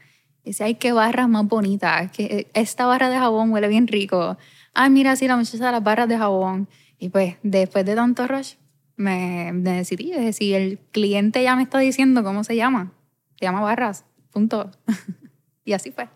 y 0.43 0.49
decía, 0.49 0.65
ay, 0.65 0.75
qué 0.75 0.91
barras 0.93 1.29
más 1.29 1.47
bonitas, 1.47 2.11
que 2.11 2.49
esta 2.55 2.87
barra 2.87 3.09
de 3.09 3.17
jabón 3.17 3.51
huele 3.51 3.67
bien 3.67 3.87
rico. 3.87 4.37
Ay, 4.73 4.89
mira, 4.89 5.15
sí, 5.15 5.27
la 5.27 5.37
muchacha 5.37 5.67
de 5.67 5.71
las 5.71 5.83
barras 5.83 6.07
de 6.09 6.17
jabón. 6.17 6.67
Y 6.97 7.09
pues, 7.09 7.35
después 7.43 7.85
de 7.85 7.93
tanto 7.93 8.25
rush, 8.27 8.53
me, 8.97 9.51
me 9.53 9.71
decidí, 9.71 10.11
es 10.13 10.21
decir, 10.23 10.55
el 10.55 10.79
cliente 10.91 11.41
ya 11.43 11.55
me 11.55 11.63
está 11.63 11.79
diciendo 11.79 12.23
cómo 12.23 12.43
se 12.43 12.55
llama. 12.55 12.91
Se 13.39 13.45
llama 13.45 13.61
barras, 13.61 14.05
punto. 14.31 14.69
y 15.65 15.73
así 15.73 15.91
fue. 15.91 16.07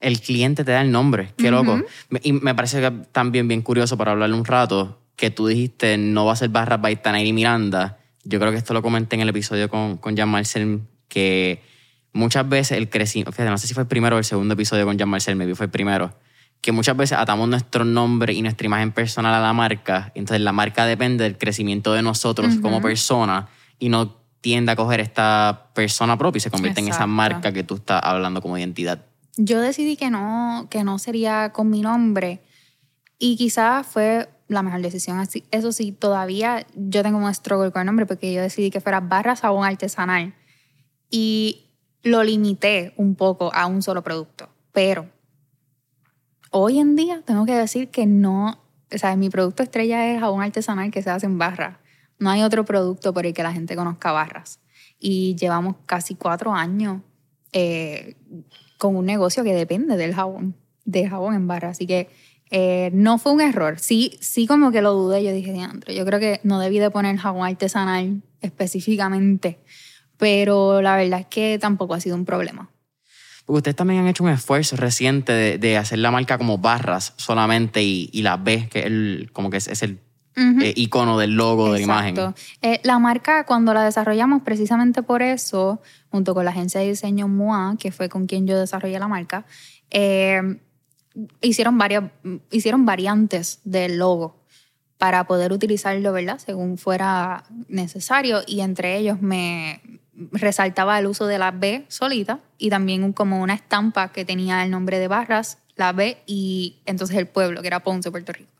el 0.00 0.20
cliente 0.20 0.64
te 0.64 0.72
da 0.72 0.80
el 0.82 0.90
nombre. 0.92 1.32
Qué 1.36 1.50
loco. 1.50 1.80
Me- 2.10 2.20
Y 2.22 2.32
me 2.32 2.54
parece 2.54 2.80
que 2.80 2.90
también 3.12 3.48
bien 3.48 3.62
curioso 3.62 3.96
para 3.96 4.12
hablarle 4.12 4.36
un 4.36 4.44
rato 4.44 5.00
que 5.16 5.30
tú 5.30 5.48
dijiste 5.48 5.98
no 5.98 6.24
va 6.26 6.32
a 6.34 6.36
ser 6.36 6.48
barras 6.50 6.80
by 6.80 7.02
Tanairi 7.02 7.32
Miranda. 7.32 7.98
Yo 8.24 8.38
creo 8.38 8.52
que 8.52 8.58
esto 8.58 8.72
lo 8.74 8.82
comenté 8.82 9.16
en 9.16 9.22
el 9.22 9.28
episodio 9.30 9.68
con, 9.68 9.96
con 9.96 10.16
Jan 10.16 10.28
Marcel, 10.28 10.82
que 11.08 11.62
muchas 12.12 12.48
veces 12.48 12.76
el 12.78 12.88
crecimiento, 12.88 13.32
fíjate, 13.32 13.50
no 13.50 13.58
sé 13.58 13.66
si 13.66 13.74
fue 13.74 13.82
el 13.84 13.88
primero 13.88 14.16
o 14.16 14.18
el 14.18 14.24
segundo 14.24 14.54
episodio 14.54 14.84
con 14.84 14.98
Jan 14.98 15.08
Marcel, 15.08 15.34
maybe 15.36 15.54
fue 15.54 15.66
el 15.66 15.70
primero, 15.72 16.14
que 16.60 16.72
muchas 16.72 16.96
veces 16.96 17.18
atamos 17.18 17.48
nuestro 17.48 17.84
nombre 17.84 18.32
y 18.32 18.42
nuestra 18.42 18.66
imagen 18.66 18.92
personal 18.92 19.34
a 19.34 19.40
la 19.40 19.52
marca, 19.52 20.12
entonces 20.14 20.42
la 20.42 20.52
marca 20.52 20.86
depende 20.86 21.24
del 21.24 21.38
crecimiento 21.38 21.92
de 21.92 22.02
nosotros 22.02 22.56
como 22.60 22.82
persona 22.82 23.48
y 23.78 23.88
no 23.88 24.16
tiende 24.40 24.72
a 24.72 24.76
coger 24.76 25.00
esta 25.00 25.70
persona 25.74 26.16
propia 26.16 26.38
y 26.38 26.40
se 26.40 26.50
convierte 26.50 26.80
en 26.80 26.88
esa 26.88 27.06
marca 27.06 27.52
que 27.52 27.64
tú 27.64 27.76
estás 27.76 28.00
hablando 28.02 28.42
como 28.42 28.58
identidad. 28.58 29.04
Yo 29.36 29.60
decidí 29.60 29.96
que 29.96 30.10
no, 30.10 30.66
que 30.70 30.84
no 30.84 30.98
sería 30.98 31.52
con 31.52 31.70
mi 31.70 31.80
nombre 31.80 32.40
y 33.18 33.36
quizás 33.36 33.86
fue 33.86 34.28
la 34.48 34.62
mejor 34.62 34.80
decisión. 34.80 35.18
Así, 35.18 35.44
eso 35.50 35.72
sí, 35.72 35.92
todavía 35.92 36.66
yo 36.74 37.02
tengo 37.02 37.18
un 37.18 37.32
struggle 37.32 37.70
con 37.70 37.80
el 37.80 37.86
nombre 37.86 38.06
porque 38.06 38.32
yo 38.32 38.40
decidí 38.40 38.70
que 38.70 38.80
fuera 38.80 39.00
barra 39.00 39.36
sabón 39.36 39.64
artesanal 39.64 40.34
y 41.10 41.66
lo 42.02 42.22
limité 42.24 42.94
un 42.96 43.14
poco 43.14 43.52
a 43.54 43.66
un 43.66 43.82
solo 43.82 44.02
producto. 44.02 44.48
Pero 44.72 45.08
hoy 46.60 46.78
en 46.78 46.96
día 46.96 47.22
tengo 47.24 47.46
que 47.46 47.54
decir 47.54 47.88
que 47.88 48.06
no, 48.06 48.58
o 48.92 48.98
sea, 48.98 49.14
mi 49.16 49.30
producto 49.30 49.62
estrella 49.62 50.12
es 50.12 50.20
jabón 50.20 50.42
artesanal 50.42 50.90
que 50.90 51.02
se 51.02 51.10
hace 51.10 51.26
en 51.26 51.38
barras. 51.38 51.76
No 52.18 52.30
hay 52.30 52.42
otro 52.42 52.64
producto 52.64 53.14
por 53.14 53.26
el 53.26 53.32
que 53.32 53.42
la 53.42 53.52
gente 53.52 53.76
conozca 53.76 54.10
barras. 54.12 54.60
Y 54.98 55.36
llevamos 55.36 55.76
casi 55.86 56.16
cuatro 56.16 56.52
años 56.52 57.00
eh, 57.52 58.16
con 58.76 58.96
un 58.96 59.06
negocio 59.06 59.44
que 59.44 59.54
depende 59.54 59.96
del 59.96 60.14
jabón, 60.14 60.56
del 60.84 61.08
jabón 61.08 61.34
en 61.34 61.46
barra. 61.46 61.68
Así 61.68 61.86
que 61.86 62.08
eh, 62.50 62.90
no 62.92 63.18
fue 63.18 63.32
un 63.32 63.40
error. 63.40 63.78
Sí, 63.78 64.18
sí 64.20 64.48
como 64.48 64.72
que 64.72 64.82
lo 64.82 64.94
dudé. 64.94 65.22
Yo 65.22 65.32
dije, 65.32 65.52
diantro, 65.52 65.92
yo 65.92 66.04
creo 66.04 66.18
que 66.18 66.40
no 66.42 66.58
debí 66.58 66.80
de 66.80 66.90
poner 66.90 67.16
jabón 67.18 67.46
artesanal 67.46 68.22
específicamente. 68.40 69.58
Pero 70.16 70.82
la 70.82 70.96
verdad 70.96 71.20
es 71.20 71.26
que 71.26 71.58
tampoco 71.60 71.94
ha 71.94 72.00
sido 72.00 72.16
un 72.16 72.24
problema. 72.24 72.68
Porque 73.48 73.60
ustedes 73.60 73.76
también 73.76 74.00
han 74.00 74.08
hecho 74.08 74.24
un 74.24 74.28
esfuerzo 74.28 74.76
reciente 74.76 75.56
de, 75.56 75.76
hacer 75.78 76.00
la 76.00 76.10
marca 76.10 76.36
como 76.36 76.58
barras 76.58 77.14
solamente 77.16 77.82
y, 77.82 78.20
la 78.20 78.36
B, 78.36 78.68
que 78.68 78.80
es 78.80 78.84
el, 78.84 79.30
como 79.32 79.48
que 79.48 79.56
es, 79.56 79.82
el 79.82 80.00
eh, 80.36 80.74
icono 80.76 81.18
del 81.18 81.30
logo 81.30 81.72
de 81.72 81.78
la 81.78 81.82
imagen. 81.82 82.34
Eh, 82.60 82.78
la 82.84 82.98
marca, 82.98 83.46
cuando 83.46 83.72
la 83.72 83.82
desarrollamos, 83.84 84.42
precisamente 84.42 85.02
por 85.02 85.22
eso, 85.22 85.80
junto 86.10 86.34
con 86.34 86.44
la 86.44 86.50
agencia 86.50 86.82
de 86.82 86.88
diseño 86.88 87.26
MOA, 87.26 87.76
que 87.78 87.90
fue 87.90 88.10
con 88.10 88.26
quien 88.26 88.46
yo 88.46 88.58
desarrollé 88.58 88.98
la 88.98 89.08
marca, 89.08 89.46
eh, 89.90 90.58
hicieron, 91.40 91.78
varias, 91.78 92.04
hicieron 92.50 92.84
variantes 92.84 93.60
del 93.64 93.96
logo 93.96 94.44
para 94.98 95.26
poder 95.26 95.54
utilizarlo, 95.54 96.12
¿verdad? 96.12 96.38
Según 96.38 96.76
fuera 96.76 97.44
necesario. 97.68 98.42
Y 98.46 98.60
entre 98.60 98.98
ellos 98.98 99.22
me 99.22 99.80
resaltaba 100.32 100.98
el 100.98 101.06
uso 101.06 101.26
de 101.26 101.38
la 101.38 101.50
B 101.50 101.84
solita 101.88 102.40
y 102.58 102.70
también 102.70 103.12
como 103.12 103.40
una 103.40 103.54
estampa 103.54 104.12
que 104.12 104.24
tenía 104.24 104.64
el 104.64 104.70
nombre 104.70 104.98
de 104.98 105.08
Barras, 105.08 105.58
la 105.76 105.92
B 105.92 106.18
y 106.26 106.76
entonces 106.86 107.16
el 107.16 107.26
pueblo, 107.26 107.60
que 107.60 107.68
era 107.68 107.80
Ponce, 107.80 108.10
Puerto 108.10 108.32
Rico. 108.32 108.50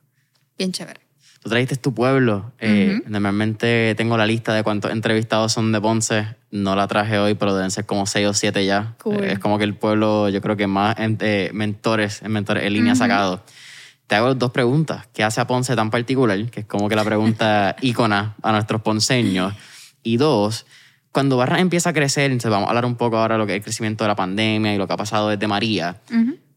Bien 0.57 0.73
chévere. 0.73 1.01
Tú 1.43 1.49
trajiste 1.49 1.77
tu 1.77 1.95
pueblo. 1.95 2.53
Eh, 2.59 3.01
normalmente 3.07 3.95
tengo 3.97 4.17
la 4.17 4.27
lista 4.27 4.53
de 4.55 4.65
cuántos 4.65 4.91
entrevistados 4.91 5.53
son 5.53 5.71
de 5.71 5.81
Ponce. 5.81 6.27
No 6.51 6.75
la 6.75 6.89
traje 6.89 7.19
hoy, 7.19 7.35
pero 7.35 7.55
deben 7.55 7.71
ser 7.71 7.87
como 7.87 8.07
seis 8.07 8.27
o 8.27 8.35
siete 8.35 8.65
ya. 8.65 8.97
Eh, 9.05 9.33
es 9.33 9.39
como 9.39 9.59
que 9.59 9.65
el 9.65 9.75
pueblo, 9.75 10.29
yo 10.31 10.41
creo 10.41 10.57
que 10.57 10.67
más 10.67 10.97
eh, 10.99 11.51
mentores, 11.53 12.23
mentores 12.23 12.65
en 12.65 12.73
línea 12.73 12.95
sacado. 12.97 13.45
Te 14.09 14.17
hago 14.17 14.35
dos 14.35 14.51
preguntas. 14.51 15.07
¿Qué 15.13 15.23
hace 15.23 15.41
a 15.41 15.47
Ponce 15.47 15.77
tan 15.77 15.91
particular? 15.91 16.51
Que 16.51 16.61
es 16.61 16.67
como 16.67 16.89
que 16.89 16.97
la 16.97 17.05
pregunta 17.05 17.77
ícona 17.83 18.35
a 18.43 18.53
nuestros 18.53 18.81
ponceños. 18.83 19.55
Y 20.03 20.17
dos, 20.17 20.67
cuando 21.19 21.37
Barra 21.37 21.59
empieza 21.59 21.91
a 21.91 21.93
crecer, 21.93 22.31
entonces 22.31 22.49
vamos 22.49 22.69
a 22.69 22.71
hablar 22.71 22.85
un 22.85 22.95
poco 22.95 23.19
ahora 23.19 23.35
de 23.35 23.41
lo 23.41 23.47
que 23.49 23.55
es 23.55 23.57
el 23.57 23.65
crecimiento 23.65 24.05
de 24.05 24.09
la 24.09 24.15
pandemia 24.15 24.73
y 24.73 24.79
lo 24.79 24.87
que 24.87 24.93
ha 24.93 24.97
pasado 24.97 25.31
desde 25.31 25.49
María. 25.49 26.01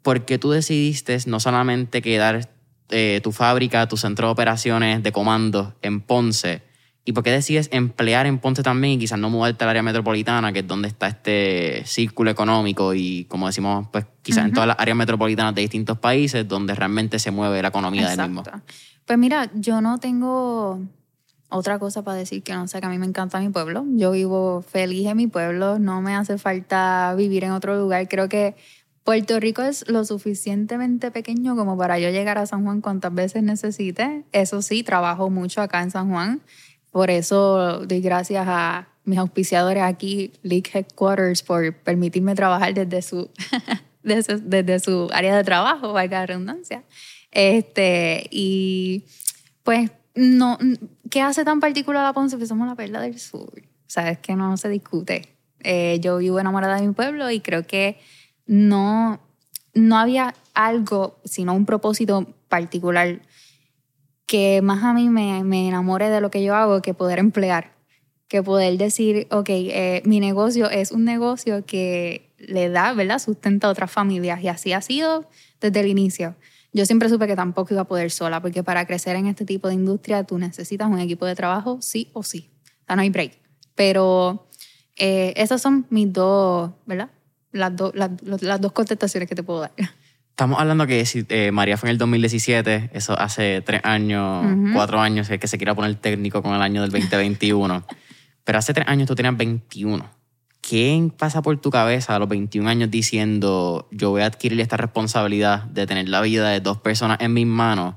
¿Por 0.03 0.23
qué 0.23 0.37
tú 0.37 0.51
decidiste 0.51 1.17
no 1.25 1.39
solamente 1.39 2.03
quedar 2.03 2.47
eh, 2.89 3.21
tu 3.23 3.31
fábrica, 3.31 3.87
tu 3.87 3.97
centro 3.97 4.27
de 4.27 4.33
operaciones 4.33 5.01
de 5.01 5.11
comando 5.11 5.73
en 5.81 5.99
Ponce? 5.99 6.61
¿Y 7.03 7.13
por 7.13 7.23
qué 7.23 7.31
decides 7.31 7.69
emplear 7.71 8.27
en 8.27 8.37
Ponce 8.37 8.61
también 8.61 8.93
y 8.93 8.97
quizás 8.99 9.17
no 9.17 9.31
mudarte 9.31 9.63
al 9.63 9.71
área 9.71 9.81
metropolitana, 9.81 10.53
que 10.53 10.59
es 10.59 10.67
donde 10.67 10.89
está 10.89 11.07
este 11.07 11.81
círculo 11.87 12.29
económico 12.29 12.93
y, 12.93 13.25
como 13.25 13.47
decimos, 13.47 13.87
pues 13.91 14.05
quizás 14.21 14.45
en 14.45 14.53
todas 14.53 14.67
las 14.67 14.77
áreas 14.77 14.95
metropolitanas 14.95 15.55
de 15.55 15.61
distintos 15.61 15.97
países 15.97 16.47
donde 16.47 16.75
realmente 16.75 17.17
se 17.17 17.31
mueve 17.31 17.63
la 17.63 17.69
economía 17.69 18.07
del 18.07 18.29
mismo? 18.29 18.43
Pues 19.07 19.17
mira, 19.17 19.49
yo 19.55 19.81
no 19.81 19.97
tengo 19.97 20.81
otra 21.51 21.77
cosa 21.79 22.01
para 22.03 22.17
decir 22.17 22.41
que 22.43 22.53
no 22.53 22.67
sé, 22.67 22.79
que 22.79 22.85
a 22.85 22.89
mí 22.89 22.97
me 22.97 23.05
encanta 23.05 23.39
mi 23.39 23.49
pueblo. 23.49 23.85
Yo 23.89 24.11
vivo 24.11 24.61
feliz 24.61 25.07
en 25.07 25.17
mi 25.17 25.27
pueblo, 25.27 25.79
no 25.79 26.01
me 26.01 26.15
hace 26.15 26.37
falta 26.37 27.13
vivir 27.15 27.43
en 27.43 27.51
otro 27.51 27.77
lugar. 27.77 28.07
Creo 28.07 28.27
que 28.29 28.55
Puerto 29.03 29.39
Rico 29.39 29.61
es 29.63 29.87
lo 29.87 30.05
suficientemente 30.05 31.11
pequeño 31.11 31.55
como 31.55 31.77
para 31.77 31.99
yo 31.99 32.09
llegar 32.09 32.37
a 32.37 32.45
San 32.45 32.63
Juan 32.63 32.81
cuantas 32.81 33.13
veces 33.13 33.43
necesite. 33.43 34.23
Eso 34.31 34.61
sí, 34.61 34.83
trabajo 34.83 35.29
mucho 35.29 35.61
acá 35.61 35.81
en 35.81 35.91
San 35.91 36.09
Juan. 36.09 36.41
Por 36.91 37.09
eso 37.09 37.85
doy 37.85 38.01
gracias 38.01 38.45
a 38.47 38.87
mis 39.03 39.17
auspiciadores 39.17 39.83
aquí, 39.83 40.31
League 40.43 40.69
Headquarters, 40.71 41.41
por 41.41 41.73
permitirme 41.73 42.35
trabajar 42.35 42.73
desde 42.73 43.01
su, 43.01 43.29
desde, 44.03 44.79
su 44.79 45.09
área 45.11 45.35
de 45.35 45.43
trabajo, 45.43 45.93
valga 45.93 46.19
la 46.19 46.25
redundancia. 46.27 46.83
Este, 47.31 48.27
y 48.29 49.05
pues, 49.63 49.89
no, 50.13 50.59
¿qué 51.11 51.21
hace 51.21 51.45
tan 51.45 51.59
particular 51.59 52.03
a 52.03 52.13
Ponce? 52.13 52.37
Pues 52.37 52.49
somos 52.49 52.67
la 52.67 52.73
perla 52.73 53.01
del 53.01 53.19
sur. 53.19 53.61
Sabes 53.85 54.17
que 54.17 54.35
no 54.35 54.57
se 54.57 54.69
discute. 54.69 55.37
Eh, 55.59 55.99
yo 56.01 56.17
vivo 56.17 56.39
enamorada 56.39 56.77
de 56.77 56.87
mi 56.87 56.93
pueblo 56.93 57.29
y 57.29 57.41
creo 57.41 57.67
que 57.67 57.99
no, 58.47 59.19
no 59.75 59.97
había 59.99 60.33
algo, 60.55 61.19
sino 61.23 61.53
un 61.53 61.67
propósito 61.67 62.33
particular 62.49 63.21
que 64.25 64.61
más 64.61 64.83
a 64.83 64.93
mí 64.93 65.09
me, 65.09 65.43
me 65.43 65.67
enamore 65.67 66.09
de 66.09 66.21
lo 66.21 66.31
que 66.31 66.41
yo 66.41 66.55
hago 66.55 66.81
que 66.81 66.93
poder 66.93 67.19
emplear, 67.19 67.73
que 68.27 68.41
poder 68.41 68.77
decir, 68.77 69.27
ok, 69.29 69.49
eh, 69.49 70.01
mi 70.05 70.21
negocio 70.21 70.69
es 70.69 70.91
un 70.91 71.03
negocio 71.03 71.65
que 71.65 72.31
le 72.37 72.69
da, 72.69 72.93
¿verdad?, 72.93 73.19
sustenta 73.19 73.67
a 73.67 73.71
otras 73.71 73.91
familias 73.91 74.41
y 74.41 74.47
así 74.47 74.71
ha 74.73 74.81
sido 74.81 75.29
desde 75.59 75.81
el 75.81 75.87
inicio. 75.87 76.35
Yo 76.73 76.85
siempre 76.85 77.09
supe 77.09 77.27
que 77.27 77.35
tampoco 77.35 77.73
iba 77.73 77.81
a 77.81 77.87
poder 77.87 78.11
sola, 78.11 78.41
porque 78.41 78.63
para 78.63 78.85
crecer 78.85 79.15
en 79.15 79.27
este 79.27 79.45
tipo 79.45 79.67
de 79.67 79.73
industria 79.73 80.23
tú 80.23 80.37
necesitas 80.37 80.89
un 80.89 80.99
equipo 80.99 81.25
de 81.25 81.35
trabajo 81.35 81.79
sí 81.81 82.09
o 82.13 82.23
sí. 82.23 82.49
O 82.65 82.85
sea, 82.87 82.95
no 82.95 83.01
hay 83.01 83.09
break. 83.09 83.33
Pero 83.75 84.47
eh, 84.97 85.33
esas 85.35 85.61
son 85.61 85.85
mis 85.89 86.11
dos, 86.13 86.71
¿verdad? 86.85 87.09
las, 87.51 87.73
las, 88.41 88.61
dos 88.61 88.71
contestaciones 88.71 89.27
que 89.27 89.35
te 89.35 89.43
puedo 89.43 89.61
dar. 89.61 89.71
Estamos 90.29 90.59
hablando 90.59 90.87
que 90.87 91.05
si 91.05 91.25
eh, 91.29 91.51
María 91.51 91.77
fue 91.77 91.89
en 91.89 91.91
el 91.91 91.97
2017, 91.97 92.91
eso 92.93 93.19
hace 93.19 93.61
tres 93.61 93.81
años, 93.83 94.45
cuatro 94.73 94.99
años, 94.99 95.27
que 95.29 95.47
se 95.47 95.57
quiera 95.57 95.75
poner 95.75 95.95
técnico 95.95 96.41
con 96.41 96.55
el 96.55 96.61
año 96.61 96.81
del 96.81 96.89
2021. 96.89 97.85
Pero 98.43 98.57
hace 98.57 98.73
tres 98.73 98.87
años 98.87 99.07
tú 99.07 99.13
tenías 99.13 99.37
21. 99.37 100.09
¿Quién 100.61 101.09
pasa 101.09 101.41
por 101.41 101.59
tu 101.59 101.71
cabeza 101.71 102.15
a 102.15 102.19
los 102.19 102.29
21 102.29 102.69
años 102.69 102.91
diciendo 102.91 103.87
yo 103.91 104.11
voy 104.11 104.21
a 104.21 104.27
adquirir 104.27 104.59
esta 104.61 104.77
responsabilidad 104.77 105.63
de 105.63 105.87
tener 105.87 106.07
la 106.07 106.21
vida 106.21 106.49
de 106.49 106.59
dos 106.59 106.77
personas 106.77 107.17
en 107.19 107.33
mis 107.33 107.47
manos 107.47 107.95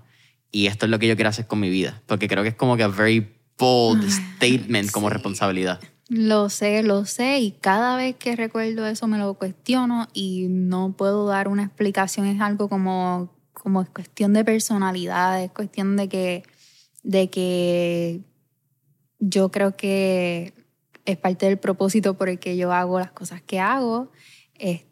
y 0.50 0.66
esto 0.66 0.86
es 0.86 0.90
lo 0.90 0.98
que 0.98 1.06
yo 1.06 1.14
quiero 1.14 1.28
hacer 1.28 1.46
con 1.46 1.60
mi 1.60 1.68
vida? 1.68 2.02
Porque 2.06 2.26
creo 2.26 2.42
que 2.42 2.48
es 2.50 2.54
como 2.54 2.76
que 2.76 2.82
a 2.82 2.88
very 2.88 3.28
bold 3.58 4.08
statement 4.08 4.90
como 4.90 5.10
responsabilidad. 5.10 5.80
Lo 6.08 6.48
sé, 6.50 6.82
lo 6.82 7.06
sé 7.06 7.40
y 7.40 7.52
cada 7.52 7.96
vez 7.96 8.16
que 8.16 8.36
recuerdo 8.36 8.86
eso 8.86 9.06
me 9.06 9.18
lo 9.18 9.34
cuestiono 9.34 10.08
y 10.12 10.46
no 10.48 10.94
puedo 10.96 11.26
dar 11.26 11.48
una 11.48 11.64
explicación, 11.64 12.26
es 12.26 12.40
algo 12.40 12.68
como, 12.68 13.32
como 13.52 13.82
es 13.82 13.88
cuestión 13.88 14.32
de 14.32 14.44
personalidad, 14.44 15.42
es 15.42 15.50
cuestión 15.50 15.96
de 15.96 16.08
que, 16.08 16.42
de 17.02 17.30
que 17.30 18.20
yo 19.18 19.50
creo 19.50 19.76
que 19.76 20.52
es 21.04 21.16
parte 21.16 21.46
del 21.46 21.58
propósito 21.58 22.14
por 22.14 22.28
el 22.28 22.38
que 22.38 22.56
yo 22.56 22.72
hago 22.72 22.98
las 22.98 23.12
cosas 23.12 23.42
que 23.42 23.60
hago. 23.60 24.10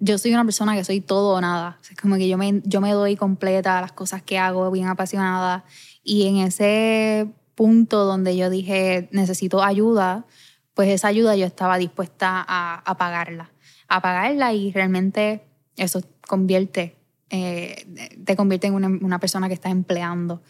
yo 0.00 0.18
soy 0.18 0.32
una 0.32 0.44
persona 0.44 0.74
que 0.74 0.84
soy 0.84 1.00
todo 1.00 1.36
o 1.36 1.40
nada. 1.40 1.78
es 1.90 1.96
como 1.96 2.16
que 2.16 2.28
yo 2.28 2.36
me, 2.36 2.60
yo 2.64 2.80
me 2.80 2.92
doy 2.92 3.16
completa 3.16 3.78
a 3.78 3.80
las 3.80 3.92
cosas 3.92 4.22
que 4.22 4.38
hago, 4.38 4.70
bien 4.70 4.88
apasionada. 4.88 5.64
Y 6.04 6.26
en 6.26 6.38
ese 6.38 7.28
punto 7.54 8.04
donde 8.04 8.36
yo 8.36 8.50
dije, 8.50 9.08
necesito 9.12 9.62
ayuda, 9.62 10.26
pues 10.74 10.88
esa 10.88 11.08
ayuda 11.08 11.36
yo 11.36 11.46
estaba 11.46 11.78
dispuesta 11.78 12.44
a, 12.46 12.96
pagarla, 12.98 13.52
a 13.88 14.00
pagarla 14.00 14.52
y 14.52 14.72
realmente 14.72 15.44
eso 15.76 16.02
convierte, 16.26 16.96
eh, 17.30 17.86
te 18.24 18.36
convierte 18.36 18.66
en 18.66 18.74
una, 18.74 19.18
persona 19.18 19.48
que 19.48 19.54
está 19.54 19.70
empleando. 19.70 20.42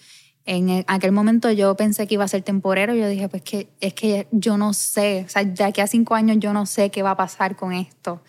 En 0.44 0.84
aquel 0.88 1.12
momento 1.12 1.50
yo 1.52 1.76
pensé 1.76 2.06
que 2.06 2.14
iba 2.14 2.24
a 2.24 2.28
ser 2.28 2.42
temporero, 2.42 2.94
yo 2.94 3.08
dije, 3.08 3.28
pues 3.28 3.42
que 3.42 3.68
es 3.80 3.94
que 3.94 4.26
yo 4.32 4.56
no 4.56 4.72
sé, 4.72 5.24
o 5.26 5.28
sea, 5.28 5.44
de 5.44 5.64
aquí 5.64 5.80
a 5.80 5.86
cinco 5.86 6.14
años 6.14 6.38
yo 6.40 6.52
no 6.52 6.66
sé 6.66 6.90
qué 6.90 7.02
va 7.02 7.12
a 7.12 7.16
pasar 7.16 7.54
con 7.54 7.72
esto, 7.72 8.22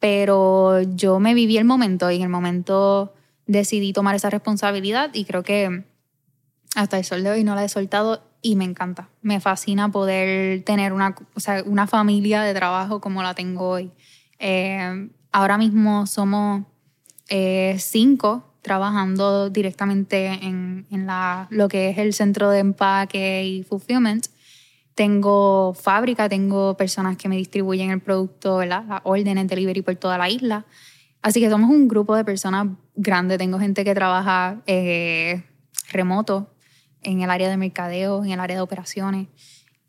pero 0.00 0.82
yo 0.82 1.20
me 1.20 1.32
viví 1.32 1.56
el 1.56 1.64
momento 1.64 2.10
y 2.10 2.16
en 2.16 2.22
el 2.22 2.28
momento 2.28 3.14
decidí 3.46 3.92
tomar 3.92 4.16
esa 4.16 4.30
responsabilidad 4.30 5.10
y 5.12 5.24
creo 5.24 5.44
que 5.44 5.84
hasta 6.74 6.98
el 6.98 7.04
sol 7.04 7.22
de 7.22 7.30
hoy 7.30 7.44
no 7.44 7.54
la 7.54 7.64
he 7.64 7.68
soltado 7.68 8.22
y 8.42 8.56
me 8.56 8.64
encanta. 8.64 9.08
Me 9.22 9.40
fascina 9.40 9.90
poder 9.90 10.64
tener 10.64 10.92
una, 10.92 11.14
o 11.34 11.40
sea, 11.40 11.62
una 11.64 11.86
familia 11.86 12.42
de 12.42 12.52
trabajo 12.52 13.00
como 13.00 13.22
la 13.22 13.34
tengo 13.34 13.68
hoy. 13.68 13.92
Eh, 14.38 15.08
ahora 15.30 15.56
mismo 15.56 16.06
somos 16.06 16.64
eh, 17.28 17.76
cinco 17.78 18.53
trabajando 18.64 19.50
directamente 19.50 20.26
en, 20.26 20.86
la, 20.90 21.46
lo 21.50 21.68
que 21.68 21.90
es 21.90 21.98
el 21.98 22.14
centro 22.14 22.48
de 22.50 22.60
empaque 22.60 23.44
y 23.44 23.62
fulfillment. 23.62 24.26
Tengo 24.94 25.74
fábrica, 25.74 26.30
tengo 26.30 26.74
personas 26.74 27.18
que 27.18 27.28
me 27.28 27.36
distribuyen 27.36 27.90
el 27.90 28.00
producto, 28.00 28.56
¿verdad? 28.56 28.84
las 28.88 29.00
órdenes, 29.04 29.46
delivery 29.46 29.82
por 29.82 29.96
toda 29.96 30.16
la 30.16 30.30
isla. 30.30 30.64
Así 31.20 31.40
que 31.40 31.50
somos 31.50 31.68
un 31.68 31.88
grupo 31.88 32.16
de 32.16 32.24
personas 32.24 32.68
grande. 32.94 33.36
Tengo 33.36 33.58
gente 33.58 33.84
que 33.84 33.94
trabaja 33.94 34.62
eh, 34.66 35.44
remoto 35.92 36.54
en 37.02 37.20
el 37.20 37.30
área 37.30 37.50
de 37.50 37.58
mercadeo, 37.58 38.24
en 38.24 38.30
el 38.30 38.40
área 38.40 38.56
de 38.56 38.62
operaciones. 38.62 39.28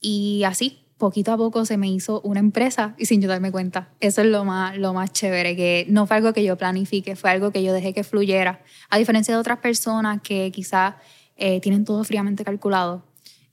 Y 0.01 0.43
así, 0.43 0.84
poquito 0.97 1.33
a 1.33 1.37
poco 1.37 1.65
se 1.65 1.77
me 1.77 1.89
hizo 1.89 2.21
una 2.21 2.39
empresa 2.39 2.95
y 2.97 3.05
sin 3.05 3.21
yo 3.21 3.27
darme 3.27 3.51
cuenta. 3.51 3.89
Eso 3.99 4.21
es 4.21 4.27
lo 4.27 4.45
más, 4.45 4.77
lo 4.77 4.93
más 4.93 5.11
chévere, 5.11 5.55
que 5.55 5.85
no 5.89 6.07
fue 6.07 6.17
algo 6.17 6.33
que 6.33 6.43
yo 6.43 6.57
planifique, 6.57 7.15
fue 7.15 7.31
algo 7.31 7.51
que 7.51 7.63
yo 7.63 7.73
dejé 7.73 7.93
que 7.93 8.03
fluyera. 8.03 8.61
A 8.89 8.97
diferencia 8.97 9.33
de 9.33 9.39
otras 9.39 9.59
personas 9.59 10.21
que 10.21 10.51
quizás 10.51 10.95
eh, 11.35 11.59
tienen 11.59 11.85
todo 11.85 12.03
fríamente 12.03 12.45
calculado. 12.45 13.03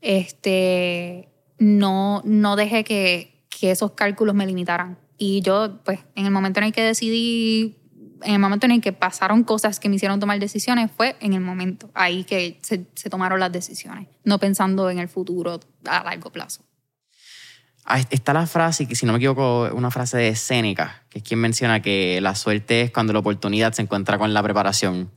Este, 0.00 1.28
no, 1.58 2.22
no 2.24 2.56
dejé 2.56 2.84
que, 2.84 3.44
que 3.48 3.70
esos 3.70 3.92
cálculos 3.92 4.34
me 4.34 4.46
limitaran. 4.46 4.98
Y 5.18 5.40
yo, 5.42 5.80
pues, 5.84 6.00
en 6.14 6.26
el 6.26 6.32
momento 6.32 6.60
en 6.60 6.66
el 6.66 6.72
que 6.72 6.82
decidí, 6.82 7.76
en 8.22 8.34
el 8.34 8.38
momento 8.38 8.66
en 8.66 8.72
el 8.72 8.80
que 8.80 8.92
pasaron 8.92 9.44
cosas 9.44 9.80
que 9.80 9.88
me 9.88 9.96
hicieron 9.96 10.20
tomar 10.20 10.38
decisiones, 10.38 10.90
fue 10.90 11.16
en 11.20 11.32
el 11.32 11.40
momento 11.40 11.90
ahí 11.94 12.24
que 12.24 12.58
se, 12.62 12.86
se 12.94 13.10
tomaron 13.10 13.40
las 13.40 13.52
decisiones, 13.52 14.08
no 14.24 14.38
pensando 14.38 14.90
en 14.90 14.98
el 14.98 15.08
futuro 15.08 15.60
a 15.84 16.04
largo 16.04 16.30
plazo. 16.30 16.64
Ah, 17.84 18.00
está 18.10 18.32
la 18.32 18.46
frase, 18.46 18.86
que 18.86 18.94
si 18.94 19.06
no 19.06 19.12
me 19.12 19.18
equivoco, 19.18 19.68
una 19.74 19.90
frase 19.90 20.16
de 20.16 20.36
Séneca, 20.36 21.02
que 21.08 21.18
es 21.18 21.24
quien 21.24 21.40
menciona 21.40 21.82
que 21.82 22.20
la 22.20 22.34
suerte 22.34 22.82
es 22.82 22.90
cuando 22.92 23.12
la 23.12 23.18
oportunidad 23.18 23.72
se 23.72 23.82
encuentra 23.82 24.18
con 24.18 24.32
la 24.32 24.42
preparación. 24.42 25.10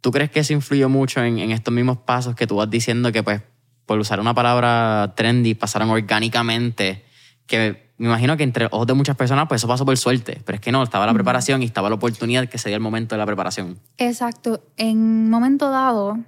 ¿Tú 0.00 0.10
crees 0.10 0.30
que 0.30 0.40
eso 0.40 0.52
influyó 0.52 0.88
mucho 0.88 1.22
en, 1.22 1.38
en 1.38 1.50
estos 1.50 1.72
mismos 1.72 1.98
pasos 1.98 2.34
que 2.34 2.46
tú 2.46 2.56
vas 2.56 2.68
diciendo 2.68 3.12
que, 3.12 3.22
pues, 3.22 3.42
por 3.86 3.98
usar 3.98 4.20
una 4.20 4.34
palabra 4.34 5.14
trendy, 5.16 5.54
pasaron 5.54 5.90
orgánicamente? 5.90 7.04
Que 7.46 7.84
me 7.96 8.08
imagino 8.08 8.36
que 8.36 8.42
entre 8.42 8.66
ojos 8.66 8.86
de 8.86 8.94
muchas 8.94 9.16
personas, 9.16 9.46
pues 9.48 9.60
eso 9.60 9.68
pasó 9.68 9.84
por 9.84 9.96
suerte, 9.96 10.42
pero 10.44 10.56
es 10.56 10.60
que 10.60 10.72
no, 10.72 10.82
estaba 10.82 11.06
la 11.06 11.14
preparación 11.14 11.62
y 11.62 11.66
estaba 11.66 11.88
la 11.88 11.94
oportunidad 11.94 12.48
que 12.48 12.58
se 12.58 12.68
dio 12.68 12.76
el 12.76 12.82
momento 12.82 13.14
de 13.14 13.18
la 13.18 13.26
preparación. 13.26 13.78
Exacto. 13.98 14.64
En 14.76 15.30
momento 15.30 15.70
dado, 15.70 16.18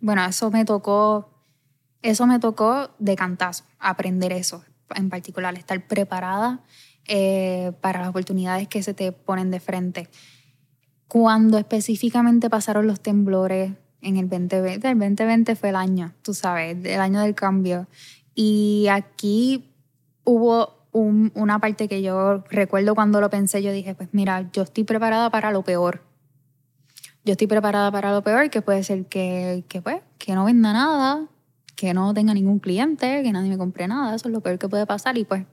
bueno, 0.00 0.24
eso 0.24 0.50
me 0.50 0.64
tocó, 0.64 1.29
eso 2.02 2.26
me 2.26 2.38
tocó 2.38 2.90
de 2.98 3.16
cantazo, 3.16 3.64
aprender 3.78 4.32
eso 4.32 4.64
en 4.94 5.08
particular, 5.10 5.54
estar 5.56 5.86
preparada 5.86 6.60
eh, 7.06 7.72
para 7.80 8.00
las 8.00 8.08
oportunidades 8.08 8.68
que 8.68 8.82
se 8.82 8.94
te 8.94 9.12
ponen 9.12 9.50
de 9.50 9.60
frente. 9.60 10.08
Cuando 11.08 11.58
específicamente 11.58 12.48
pasaron 12.50 12.86
los 12.86 13.00
temblores 13.00 13.72
en 14.00 14.16
el 14.16 14.28
2020, 14.28 14.88
el 14.88 14.98
2020 14.98 15.56
fue 15.56 15.70
el 15.70 15.76
año, 15.76 16.12
tú 16.22 16.34
sabes, 16.34 16.76
el 16.84 17.00
año 17.00 17.20
del 17.20 17.34
cambio. 17.34 17.86
Y 18.34 18.86
aquí 18.90 19.70
hubo 20.24 20.86
un- 20.92 21.32
una 21.34 21.58
parte 21.58 21.88
que 21.88 22.02
yo 22.02 22.44
recuerdo 22.50 22.94
cuando 22.94 23.20
lo 23.20 23.28
pensé, 23.30 23.62
yo 23.62 23.72
dije, 23.72 23.94
pues 23.94 24.08
mira, 24.12 24.48
yo 24.52 24.62
estoy 24.62 24.84
preparada 24.84 25.30
para 25.30 25.50
lo 25.50 25.62
peor. 25.62 26.02
Yo 27.24 27.32
estoy 27.32 27.46
preparada 27.46 27.90
para 27.92 28.12
lo 28.12 28.22
peor, 28.22 28.48
que 28.50 28.62
puede 28.62 28.82
ser 28.82 29.06
que, 29.06 29.64
que, 29.68 29.82
pues, 29.82 30.00
que 30.18 30.34
no 30.34 30.44
venda 30.44 30.72
nada, 30.72 31.26
que 31.76 31.94
no 31.94 32.12
tenga 32.14 32.34
ningún 32.34 32.58
cliente, 32.58 33.22
que 33.22 33.32
nadie 33.32 33.50
me 33.50 33.58
compre 33.58 33.88
nada, 33.88 34.14
eso 34.14 34.28
es 34.28 34.32
lo 34.32 34.40
peor 34.40 34.58
que 34.58 34.68
puede 34.68 34.86
pasar 34.86 35.16
y 35.18 35.24
pues, 35.24 35.44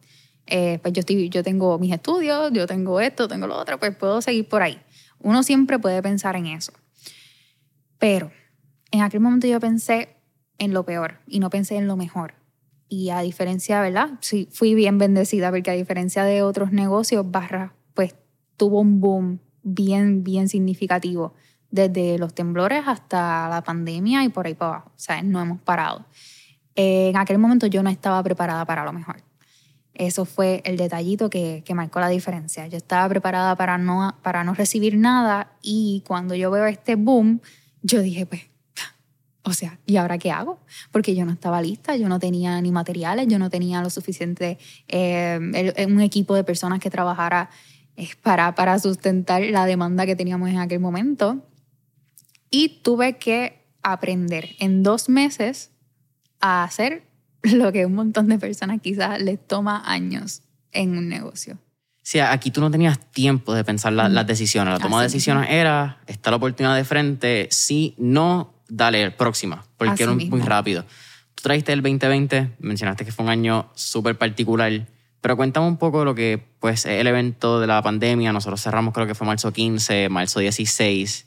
eh, 0.45 0.79
pues 0.81 0.93
yo, 0.93 0.99
estoy, 0.99 1.29
yo 1.29 1.43
tengo 1.43 1.77
mis 1.79 1.93
estudios, 1.93 2.51
yo 2.53 2.67
tengo 2.67 2.99
esto, 2.99 3.27
tengo 3.27 3.47
lo 3.47 3.57
otro, 3.57 3.79
pues 3.79 3.95
puedo 3.95 4.21
seguir 4.21 4.47
por 4.47 4.61
ahí. 4.61 4.79
Uno 5.19 5.43
siempre 5.43 5.79
puede 5.79 6.01
pensar 6.01 6.35
en 6.35 6.47
eso. 6.47 6.73
Pero 7.99 8.31
en 8.91 9.01
aquel 9.01 9.19
momento 9.19 9.47
yo 9.47 9.59
pensé 9.59 10.17
en 10.57 10.73
lo 10.73 10.85
peor 10.85 11.19
y 11.27 11.39
no 11.39 11.49
pensé 11.49 11.75
en 11.77 11.87
lo 11.87 11.97
mejor. 11.97 12.35
Y 12.89 13.09
a 13.09 13.19
diferencia, 13.19 13.81
¿verdad? 13.81 14.11
Sí, 14.21 14.47
fui 14.51 14.73
bien 14.75 14.97
bendecida 14.97 15.49
porque 15.49 15.71
a 15.71 15.73
diferencia 15.73 16.23
de 16.23 16.41
otros 16.41 16.71
negocios, 16.71 17.29
Barra 17.29 17.75
pues 17.93 18.15
tuvo 18.55 18.79
un 18.79 19.01
boom 19.01 19.39
bien, 19.63 20.23
bien 20.23 20.47
significativo 20.47 21.33
desde 21.71 22.17
los 22.17 22.33
temblores 22.33 22.83
hasta 22.87 23.49
la 23.49 23.61
pandemia 23.63 24.23
y 24.23 24.29
por 24.29 24.45
ahí 24.47 24.53
para 24.53 24.71
abajo. 24.71 24.89
O 24.95 24.99
sea, 24.99 25.21
no 25.21 25.41
hemos 25.41 25.59
parado. 25.61 26.05
Eh, 26.75 27.09
en 27.09 27.17
aquel 27.17 27.37
momento 27.37 27.67
yo 27.67 27.83
no 27.83 27.89
estaba 27.89 28.21
preparada 28.23 28.65
para 28.65 28.83
lo 28.85 28.93
mejor. 28.93 29.17
Eso 29.93 30.25
fue 30.25 30.61
el 30.63 30.77
detallito 30.77 31.29
que, 31.29 31.63
que 31.65 31.73
marcó 31.73 31.99
la 31.99 32.09
diferencia. 32.09 32.67
Yo 32.67 32.77
estaba 32.77 33.09
preparada 33.09 33.55
para 33.55 33.77
no, 33.79 34.15
para 34.21 34.43
no 34.43 34.53
recibir 34.53 34.95
nada 34.97 35.51
y 35.61 36.03
cuando 36.05 36.35
yo 36.35 36.51
veo 36.51 36.65
este 36.67 36.95
boom, 36.95 37.41
yo 37.81 38.01
dije, 38.01 38.25
pues, 38.27 38.43
o 39.43 39.53
sea, 39.53 39.79
¿y 39.85 39.95
ahora 39.95 40.17
qué 40.17 40.29
hago? 40.29 40.59
Porque 40.91 41.15
yo 41.15 41.25
no 41.25 41.31
estaba 41.31 41.61
lista, 41.61 41.95
yo 41.95 42.09
no 42.09 42.19
tenía 42.19 42.61
ni 42.61 42.71
materiales, 42.71 43.27
yo 43.27 43.39
no 43.39 43.49
tenía 43.49 43.81
lo 43.81 43.89
suficiente, 43.89 44.59
eh, 44.87 45.39
el- 45.77 45.91
un 45.91 46.01
equipo 46.01 46.35
de 46.35 46.43
personas 46.43 46.79
que 46.79 46.89
trabajara 46.89 47.49
eh, 47.95 48.09
para, 48.21 48.53
para 48.55 48.77
sustentar 48.77 49.41
la 49.43 49.65
demanda 49.65 50.05
que 50.05 50.15
teníamos 50.15 50.49
en 50.49 50.59
aquel 50.59 50.79
momento. 50.79 51.41
Y 52.49 52.81
tuve 52.83 53.17
que 53.17 53.65
aprender 53.83 54.49
en 54.59 54.83
dos 54.83 55.09
meses 55.09 55.71
a 56.39 56.63
hacer 56.63 57.03
lo 57.43 57.71
que 57.71 57.85
un 57.85 57.93
montón 57.95 58.27
de 58.27 58.37
personas 58.39 58.81
quizás 58.81 59.21
les 59.21 59.45
toma 59.45 59.83
años 59.85 60.41
en 60.71 60.97
un 60.97 61.07
negocio. 61.07 61.57
Sí, 62.03 62.19
aquí 62.19 62.51
tú 62.51 62.61
no 62.61 62.71
tenías 62.71 62.99
tiempo 63.11 63.53
de 63.53 63.65
pensar 63.65 63.91
la- 63.91 64.07
las 64.07 64.25
decisiones. 64.25 64.73
La 64.73 64.79
toma 64.79 64.99
de 65.01 65.07
decisiones 65.07 65.49
era, 65.49 65.99
está 66.07 66.29
la 66.31 66.37
oportunidad 66.37 66.75
de 66.75 66.85
frente, 66.85 67.47
sí, 67.51 67.95
no, 67.97 68.53
dale, 68.69 69.11
próxima, 69.11 69.65
porque 69.75 69.93
Así 69.93 70.03
era 70.03 70.13
mismo. 70.13 70.37
muy 70.37 70.45
rápido. 70.45 70.83
Tú 71.35 71.43
trajiste 71.43 71.73
el 71.73 71.81
2020, 71.81 72.55
mencionaste 72.59 73.03
que 73.03 73.11
fue 73.11 73.25
un 73.25 73.31
año 73.31 73.69
súper 73.75 74.17
particular, 74.17 74.87
pero 75.19 75.35
cuéntame 75.35 75.67
un 75.67 75.75
poco 75.77 76.05
lo 76.05 76.15
que 76.15 76.41
pues, 76.59 76.85
es 76.85 76.99
el 77.01 77.07
evento 77.07 77.59
de 77.59 77.67
la 77.67 77.81
pandemia. 77.81 78.31
Nosotros 78.31 78.61
cerramos 78.63 78.93
creo 78.93 79.05
que 79.05 79.13
fue 79.13 79.27
marzo 79.27 79.51
15, 79.51 80.07
marzo 80.07 80.39
16. 80.39 81.26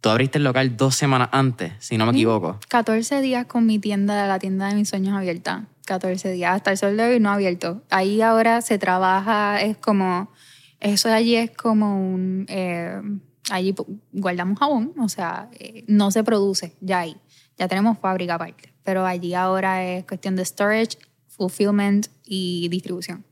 Tú 0.00 0.08
abriste 0.08 0.38
el 0.38 0.44
local 0.44 0.76
dos 0.76 0.96
semanas 0.96 1.28
antes, 1.32 1.72
si 1.78 1.98
no 1.98 2.06
me 2.06 2.12
equivoco. 2.12 2.58
14 2.68 3.20
días 3.20 3.46
con 3.46 3.66
mi 3.66 3.78
tienda, 3.78 4.26
la 4.26 4.38
tienda 4.38 4.68
de 4.68 4.74
mis 4.74 4.88
sueños 4.88 5.14
abierta. 5.14 5.66
14 5.86 6.32
días. 6.32 6.54
Hasta 6.54 6.70
el 6.70 6.78
sol 6.78 6.96
de 6.96 7.04
hoy 7.04 7.20
no 7.20 7.30
abierto. 7.30 7.82
Ahí 7.90 8.22
ahora 8.22 8.62
se 8.62 8.78
trabaja, 8.78 9.60
es 9.60 9.76
como. 9.76 10.30
Eso 10.78 11.08
de 11.08 11.14
allí 11.14 11.36
es 11.36 11.50
como 11.50 12.00
un. 12.00 12.46
eh, 12.48 13.00
allí 13.50 13.74
guardamos 14.12 14.58
jabón, 14.58 14.94
o 14.98 15.08
sea, 15.08 15.50
eh, 15.58 15.84
no 15.86 16.10
se 16.10 16.24
produce 16.24 16.76
ya 16.80 17.00
ahí. 17.00 17.16
Ya 17.58 17.68
tenemos 17.68 17.98
fábrica 17.98 18.36
aparte. 18.36 18.72
Pero 18.82 19.04
allí 19.04 19.34
ahora 19.34 19.84
es 19.84 20.06
cuestión 20.06 20.36
de 20.36 20.44
storage, 20.44 20.96
fulfillment 21.28 22.06
y 22.24 22.68
distribución. 22.70 23.24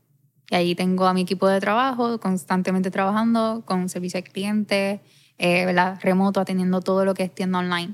Y 0.51 0.55
allí 0.55 0.75
tengo 0.75 1.05
a 1.05 1.13
mi 1.13 1.21
equipo 1.21 1.47
de 1.47 1.59
trabajo 1.59 2.19
constantemente 2.19 2.91
trabajando 2.91 3.63
con 3.65 3.89
servicio 3.89 4.17
al 4.19 4.23
cliente, 4.23 5.01
eh, 5.39 5.65
remoto, 6.01 6.39
atendiendo 6.39 6.81
todo 6.81 7.03
lo 7.05 7.13
que 7.15 7.23
es 7.23 7.33
tienda 7.33 7.59
online. 7.59 7.93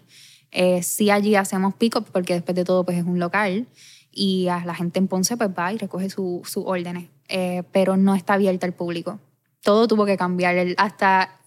Eh, 0.51 0.83
sí 0.83 1.09
allí 1.09 1.35
hacemos 1.35 1.73
pick-up 1.75 2.05
porque 2.11 2.33
después 2.33 2.55
de 2.55 2.63
todo 2.65 2.83
pues 2.83 2.97
es 2.97 3.03
un 3.05 3.19
local 3.19 3.67
y 4.11 4.47
a 4.49 4.63
la 4.65 4.73
gente 4.75 4.99
en 4.99 5.07
Ponce 5.07 5.35
pues 5.37 5.49
va 5.57 5.71
y 5.73 5.77
recoge 5.77 6.09
su- 6.09 6.41
sus 6.45 6.63
órdenes, 6.65 7.09
Eh, 7.27 7.63
pero 7.71 7.97
no 7.97 8.13
está 8.15 8.33
abierta 8.35 8.65
al 8.67 8.73
público. 8.73 9.19
Todo 9.61 9.87
tuvo 9.87 10.05
que 10.05 10.15
cambiar, 10.15 10.55
hasta 10.77 11.39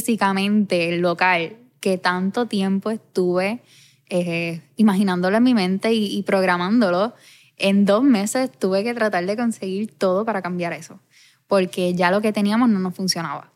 físicamente 0.00 0.88
el 0.88 1.00
local, 1.00 1.56
que 1.80 1.98
tanto 1.98 2.46
tiempo 2.46 2.90
estuve 2.90 3.60
eh, 4.08 4.60
imaginándolo 4.76 5.36
en 5.36 5.42
mi 5.42 5.52
mente 5.54 5.92
y 5.92 6.22
programándolo. 6.22 7.14
En 7.56 7.84
dos 7.84 8.02
meses 8.02 8.50
tuve 8.52 8.82
que 8.84 8.94
tratar 8.94 9.24
de 9.26 9.36
conseguir 9.36 9.92
todo 9.96 10.24
para 10.24 10.42
cambiar 10.42 10.72
eso, 10.72 11.00
porque 11.46 11.94
ya 11.94 12.10
lo 12.10 12.20
que 12.20 12.32
teníamos 12.32 12.68
no 12.68 12.78
nos 12.78 12.94
funcionaba. 12.94 13.52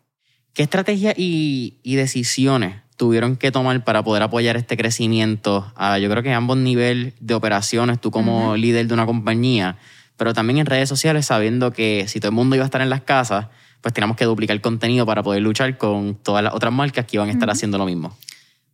¿Qué 0.54 0.62
estrategias 0.62 1.14
y, 1.16 1.78
y 1.82 1.96
decisiones 1.96 2.76
tuvieron 2.96 3.36
que 3.36 3.50
tomar 3.50 3.82
para 3.82 4.04
poder 4.04 4.22
apoyar 4.22 4.56
este 4.56 4.76
crecimiento? 4.76 5.72
yo 6.00 6.10
creo 6.10 6.22
que 6.22 6.32
a 6.32 6.36
ambos 6.36 6.58
niveles 6.58 7.14
de 7.18 7.34
operaciones, 7.34 8.00
tú 8.00 8.10
como 8.10 8.56
líder 8.56 8.86
de 8.86 8.94
una 8.94 9.06
compañía, 9.06 9.78
pero 10.18 10.34
también 10.34 10.58
en 10.58 10.66
redes 10.66 10.88
sociales, 10.90 11.24
sabiendo 11.24 11.72
que 11.72 12.06
si 12.08 12.20
todo 12.20 12.28
el 12.28 12.34
mundo 12.34 12.56
iba 12.56 12.64
a 12.64 12.66
estar 12.66 12.82
en 12.82 12.90
las 12.90 13.00
casas, 13.00 13.46
pues 13.80 13.94
teníamos 13.94 14.18
que 14.18 14.26
duplicar 14.26 14.60
contenido 14.60 15.06
para 15.06 15.22
poder 15.22 15.40
luchar 15.40 15.78
con 15.78 16.14
todas 16.14 16.44
las 16.44 16.52
otras 16.52 16.74
marcas 16.74 17.06
que 17.06 17.16
iban 17.16 17.30
a 17.30 17.32
estar 17.32 17.48
haciendo 17.48 17.78
lo 17.78 17.86
mismo. 17.86 18.14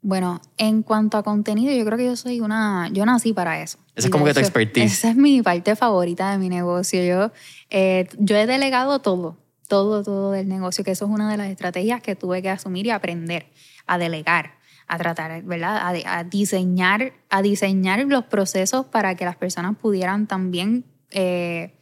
Bueno, 0.03 0.41
en 0.57 0.83
cuanto 0.83 1.19
a 1.19 1.23
contenido, 1.23 1.73
yo 1.73 1.85
creo 1.85 1.99
que 1.99 2.07
yo 2.07 2.17
soy 2.17 2.41
una, 2.41 2.89
yo 2.93 3.07
nací 3.07 3.33
para 3.33 3.63
eso. 3.63 3.79
Esa 3.95 4.09
es 4.09 4.13
como 4.13 4.25
que 4.25 4.35
tu 4.35 4.41
expertise. 4.41 4.93
Esa 4.93 5.11
es 5.11 5.17
mi 5.17 5.43
parte 5.43 5.77
favorita 5.77 6.33
de 6.33 6.39
mi 6.39 6.49
negocio. 6.49 7.05
Yo, 7.05 7.33
eh, 7.71 8.09
yo 8.19 8.37
he 8.37 8.47
delegado 8.47 8.99
todo, 8.99 9.37
todo, 9.69 10.03
todo 10.03 10.33
del 10.33 10.49
negocio, 10.49 10.85
que 10.85 10.93
eso 10.93 11.05
es 11.05 11.11
una 11.11 11.31
de 11.31 11.37
las 11.37 11.49
estrategias 11.49 12.03
que 12.03 12.17
tuve 12.17 12.43
que 12.43 12.51
asumir 12.51 12.87
y 12.87 12.91
aprender 12.91 13.47
a 13.87 13.99
delegar, 13.99 14.55
a 14.89 14.99
tratar, 14.99 15.43
¿verdad? 15.43 15.81
A, 16.07 16.25
diseñar, 16.25 17.13
a 17.31 17.43
diseñar 17.43 18.05
los 18.07 18.25
procesos 18.25 18.87
para 18.87 19.15
que 19.17 19.25
las 19.25 19.37
personas 19.37 19.77
pudieran 19.77 20.27
también 20.27 20.85
eh, 21.11 21.75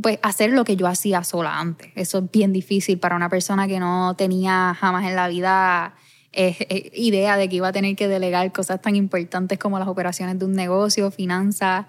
pues 0.00 0.18
hacer 0.22 0.50
lo 0.50 0.64
que 0.64 0.76
yo 0.76 0.86
hacía 0.86 1.24
sola 1.24 1.58
antes. 1.58 1.90
Eso 1.94 2.18
es 2.18 2.30
bien 2.30 2.52
difícil 2.52 2.98
para 2.98 3.16
una 3.16 3.28
persona 3.28 3.66
que 3.66 3.80
no 3.80 4.14
tenía 4.16 4.76
jamás 4.78 5.06
en 5.06 5.16
la 5.16 5.28
vida 5.28 5.94
eh, 6.32 6.54
eh, 6.68 6.90
idea 6.94 7.36
de 7.36 7.48
que 7.48 7.56
iba 7.56 7.68
a 7.68 7.72
tener 7.72 7.96
que 7.96 8.08
delegar 8.08 8.52
cosas 8.52 8.80
tan 8.82 8.94
importantes 8.94 9.58
como 9.58 9.78
las 9.78 9.88
operaciones 9.88 10.38
de 10.38 10.44
un 10.44 10.52
negocio, 10.52 11.10
finanzas, 11.10 11.86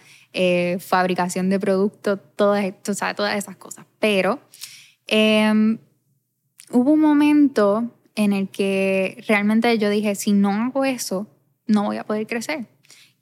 fabricación 0.79 1.49
de 1.49 1.59
productos, 1.59 2.19
todas, 2.35 2.63
o 2.87 2.93
sea, 2.93 3.15
todas 3.15 3.35
esas 3.35 3.55
cosas. 3.55 3.85
Pero 3.99 4.39
eh, 5.07 5.77
hubo 6.71 6.91
un 6.91 6.99
momento 6.99 7.91
en 8.15 8.33
el 8.33 8.49
que 8.49 9.23
realmente 9.27 9.77
yo 9.77 9.89
dije, 9.89 10.15
si 10.15 10.33
no 10.33 10.51
hago 10.51 10.85
eso, 10.85 11.27
no 11.65 11.83
voy 11.83 11.97
a 11.97 12.05
poder 12.05 12.27
crecer. 12.27 12.67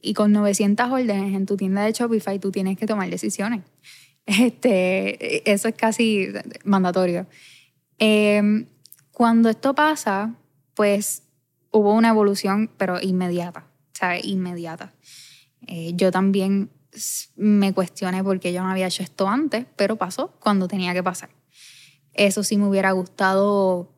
Y 0.01 0.13
con 0.13 0.31
900 0.31 0.91
órdenes 0.91 1.33
en 1.35 1.45
tu 1.45 1.57
tienda 1.57 1.83
de 1.83 1.91
Shopify, 1.91 2.39
tú 2.39 2.51
tienes 2.51 2.77
que 2.77 2.85
tomar 2.85 3.09
decisiones. 3.09 3.61
Este, 4.27 5.51
eso 5.51 5.67
es 5.67 5.75
casi 5.75 6.29
mandatorio. 6.63 7.27
Eh, 7.99 8.65
cuando 9.11 9.49
esto 9.49 9.75
pasa, 9.75 10.33
pues 10.73 11.21
hubo 11.69 11.93
una 11.93 12.09
evolución, 12.09 12.71
pero 12.75 12.99
inmediata. 12.99 13.67
¿sabes? 13.95 14.25
Inmediata. 14.25 14.93
Eh, 15.67 15.93
yo 15.95 16.11
también 16.11 16.69
me 17.35 17.73
cuestioné 17.73 18.23
por 18.23 18.39
qué 18.39 18.53
yo 18.53 18.61
no 18.61 18.69
había 18.69 18.87
hecho 18.87 19.03
esto 19.03 19.27
antes, 19.27 19.65
pero 19.75 19.95
pasó 19.95 20.33
cuando 20.39 20.67
tenía 20.67 20.93
que 20.93 21.03
pasar. 21.03 21.29
Eso 22.15 22.43
sí 22.43 22.57
me 22.57 22.67
hubiera 22.67 22.91
gustado, 22.91 23.89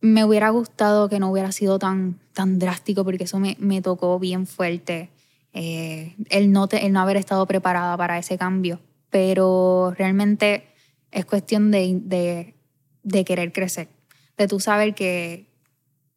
me 0.00 0.24
hubiera 0.24 0.50
gustado 0.50 1.08
que 1.08 1.18
no 1.18 1.30
hubiera 1.30 1.52
sido 1.52 1.78
tan, 1.78 2.18
tan 2.32 2.58
drástico 2.58 3.04
porque 3.04 3.24
eso 3.24 3.38
me, 3.38 3.56
me 3.58 3.82
tocó 3.82 4.18
bien 4.18 4.46
fuerte, 4.46 5.10
eh, 5.52 6.14
el, 6.28 6.52
no 6.52 6.68
el 6.70 6.92
no 6.92 7.00
haber 7.00 7.16
estado 7.16 7.46
preparada 7.46 7.96
para 7.96 8.18
ese 8.18 8.36
cambio. 8.36 8.80
Pero 9.10 9.94
realmente 9.96 10.66
es 11.12 11.24
cuestión 11.24 11.70
de, 11.70 11.98
de, 12.02 12.54
de 13.02 13.24
querer 13.24 13.52
crecer, 13.52 13.88
de 14.36 14.48
tú 14.48 14.60
saber 14.60 14.94
que 14.94 15.46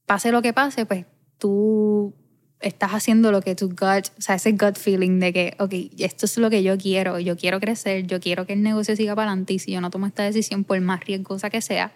pase 0.05 0.31
lo 0.31 0.41
que 0.41 0.53
pase, 0.53 0.85
pues 0.85 1.05
tú 1.37 2.15
estás 2.59 2.91
haciendo 2.91 3.31
lo 3.31 3.41
que 3.41 3.55
tu 3.55 3.69
gut, 3.69 4.07
o 4.17 4.21
sea, 4.21 4.35
ese 4.35 4.51
gut 4.51 4.77
feeling 4.77 5.19
de 5.19 5.31
que, 5.31 5.55
ok, 5.59 5.73
esto 5.97 6.25
es 6.25 6.37
lo 6.37 6.49
que 6.49 6.61
yo 6.61 6.77
quiero, 6.77 7.19
yo 7.19 7.37
quiero 7.37 7.59
crecer, 7.59 8.05
yo 8.05 8.19
quiero 8.19 8.45
que 8.45 8.53
el 8.53 8.63
negocio 8.63 8.95
siga 8.95 9.15
para 9.15 9.31
adelante 9.31 9.53
y 9.53 9.59
si 9.59 9.71
yo 9.71 9.81
no 9.81 9.89
tomo 9.89 10.07
esta 10.07 10.23
decisión, 10.23 10.63
por 10.63 10.79
más 10.81 11.03
riesgosa 11.05 11.49
que 11.49 11.61
sea, 11.61 11.93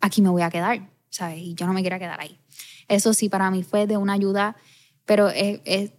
aquí 0.00 0.20
me 0.20 0.28
voy 0.28 0.42
a 0.42 0.50
quedar, 0.50 0.88
¿sabes? 1.08 1.38
Y 1.38 1.54
yo 1.54 1.66
no 1.66 1.72
me 1.72 1.80
quiero 1.80 1.98
quedar 1.98 2.20
ahí. 2.20 2.38
Eso 2.88 3.14
sí, 3.14 3.28
para 3.30 3.50
mí 3.50 3.62
fue 3.62 3.86
de 3.86 3.96
una 3.96 4.12
ayuda, 4.12 4.56
pero 5.06 5.30
es, 5.30 5.60
es, 5.64 5.92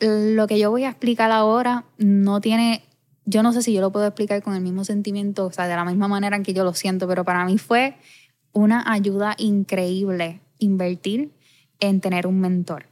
lo 0.00 0.46
que 0.46 0.58
yo 0.58 0.70
voy 0.70 0.84
a 0.84 0.90
explicar 0.90 1.30
ahora 1.30 1.84
no 1.98 2.40
tiene, 2.40 2.82
yo 3.24 3.42
no 3.42 3.52
sé 3.52 3.62
si 3.62 3.72
yo 3.72 3.80
lo 3.80 3.92
puedo 3.92 4.06
explicar 4.06 4.42
con 4.42 4.54
el 4.54 4.62
mismo 4.62 4.84
sentimiento, 4.84 5.46
o 5.46 5.52
sea, 5.52 5.66
de 5.66 5.76
la 5.76 5.84
misma 5.84 6.08
manera 6.08 6.36
en 6.36 6.42
que 6.42 6.54
yo 6.54 6.64
lo 6.64 6.74
siento, 6.74 7.06
pero 7.06 7.24
para 7.24 7.44
mí 7.44 7.58
fue 7.58 7.96
una 8.52 8.90
ayuda 8.90 9.34
increíble 9.38 10.40
invertir 10.58 11.32
en 11.80 12.00
tener 12.00 12.26
un 12.26 12.40
mentor 12.40 12.89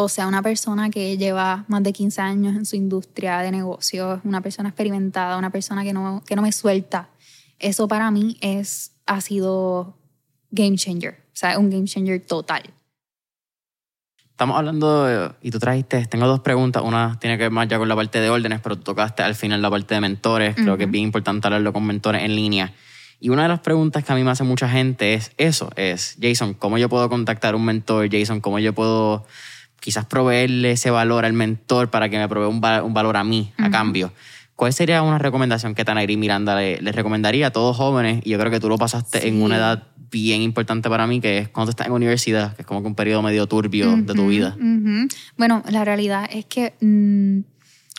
o 0.00 0.08
sea, 0.08 0.28
una 0.28 0.42
persona 0.42 0.90
que 0.90 1.16
lleva 1.16 1.64
más 1.66 1.82
de 1.82 1.92
15 1.92 2.20
años 2.20 2.56
en 2.56 2.64
su 2.64 2.76
industria 2.76 3.38
de 3.40 3.50
negocios, 3.50 4.20
una 4.22 4.40
persona 4.40 4.68
experimentada, 4.68 5.36
una 5.36 5.50
persona 5.50 5.82
que 5.82 5.92
no, 5.92 6.22
que 6.24 6.36
no 6.36 6.42
me 6.42 6.52
suelta, 6.52 7.08
eso 7.58 7.88
para 7.88 8.08
mí 8.12 8.36
es, 8.40 8.92
ha 9.06 9.20
sido 9.20 9.98
game 10.52 10.76
changer, 10.76 11.14
o 11.14 11.36
sea, 11.36 11.58
un 11.58 11.68
game 11.68 11.86
changer 11.86 12.24
total. 12.24 12.62
Estamos 14.30 14.56
hablando, 14.56 15.34
y 15.42 15.50
tú 15.50 15.58
trajiste, 15.58 16.06
tengo 16.06 16.28
dos 16.28 16.40
preguntas, 16.40 16.84
una 16.84 17.18
tiene 17.18 17.36
que 17.36 17.42
ver 17.42 17.50
más 17.50 17.66
ya 17.66 17.76
con 17.76 17.88
la 17.88 17.96
parte 17.96 18.20
de 18.20 18.30
órdenes, 18.30 18.60
pero 18.60 18.76
tú 18.76 18.82
tocaste 18.82 19.24
al 19.24 19.34
final 19.34 19.60
la 19.60 19.68
parte 19.68 19.96
de 19.96 20.00
mentores, 20.00 20.54
creo 20.54 20.76
que 20.76 20.84
es 20.84 20.90
bien 20.92 21.02
importante 21.02 21.48
hablarlo 21.48 21.72
con 21.72 21.84
mentores 21.84 22.22
en 22.22 22.36
línea. 22.36 22.72
Y 23.18 23.30
una 23.30 23.42
de 23.42 23.48
las 23.48 23.58
preguntas 23.58 24.04
que 24.04 24.12
a 24.12 24.14
mí 24.14 24.22
me 24.22 24.30
hace 24.30 24.44
mucha 24.44 24.68
gente 24.68 25.14
es 25.14 25.32
eso, 25.38 25.70
es, 25.74 26.16
Jason, 26.22 26.54
¿cómo 26.54 26.78
yo 26.78 26.88
puedo 26.88 27.08
contactar 27.08 27.56
un 27.56 27.64
mentor? 27.64 28.08
Jason, 28.08 28.40
¿cómo 28.40 28.60
yo 28.60 28.72
puedo 28.72 29.26
quizás 29.80 30.04
proveerle 30.06 30.72
ese 30.72 30.90
valor 30.90 31.24
al 31.24 31.32
mentor 31.32 31.90
para 31.90 32.08
que 32.08 32.18
me 32.18 32.28
provea 32.28 32.48
un, 32.48 32.60
valor 32.60 33.16
a 33.16 33.24
mí 33.24 33.52
a 33.58 33.70
cambio. 33.70 34.12
¿Cuál 34.56 34.72
sería 34.72 35.02
una 35.02 35.18
recomendación 35.18 35.74
que 35.74 35.84
Tanairi 35.84 36.16
Miranda 36.16 36.56
le, 36.56 36.80
recomendaría 36.92 37.46
a 37.46 37.50
todos 37.50 37.76
jóvenes? 37.76 38.22
Y 38.24 38.30
yo 38.30 38.38
creo 38.38 38.50
que 38.50 38.58
tú 38.58 38.68
lo 38.68 38.76
pasaste 38.76 39.28
en 39.28 39.40
una 39.40 39.56
edad 39.56 39.86
bien 40.10 40.42
importante 40.42 40.88
para 40.88 41.06
mí, 41.06 41.20
que 41.20 41.38
es 41.38 41.48
cuando 41.48 41.70
estás 41.70 41.86
en 41.86 41.92
universidad, 41.92 42.56
que 42.56 42.62
es 42.62 42.66
como 42.66 42.82
que 42.82 42.88
un 42.88 42.94
periodo 42.94 43.22
medio 43.22 43.46
turbio 43.46 43.96
de 43.96 44.14
tu 44.14 44.26
vida. 44.26 44.56
Bueno, 45.36 45.62
la 45.70 45.84
realidad 45.84 46.28
es 46.32 46.44
que 46.46 46.74
mm, 46.80 47.40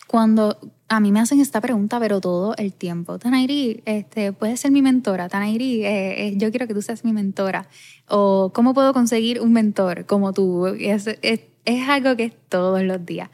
cuando 0.07 0.59
a 0.89 0.99
mí 0.99 1.11
me 1.11 1.19
hacen 1.19 1.39
esta 1.39 1.61
pregunta, 1.61 1.99
pero 1.99 2.19
todo 2.19 2.55
el 2.57 2.73
tiempo, 2.73 3.19
Tanairi, 3.19 3.83
este, 3.85 4.33
puedes 4.33 4.59
ser 4.59 4.71
mi 4.71 4.81
mentora, 4.81 5.29
Tanairi, 5.29 5.85
eh, 5.85 6.27
eh, 6.27 6.33
yo 6.35 6.49
quiero 6.49 6.67
que 6.67 6.73
tú 6.73 6.81
seas 6.81 7.05
mi 7.05 7.13
mentora, 7.13 7.69
o 8.07 8.51
cómo 8.53 8.73
puedo 8.73 8.91
conseguir 8.91 9.39
un 9.39 9.53
mentor 9.53 10.07
como 10.07 10.33
tú. 10.33 10.65
Es, 10.65 11.07
es, 11.21 11.41
algo 11.87 12.15
que 12.15 12.25
es 12.25 12.33
todos 12.49 12.81
los 12.81 13.05
días. 13.05 13.29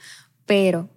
Pero 0.45 0.89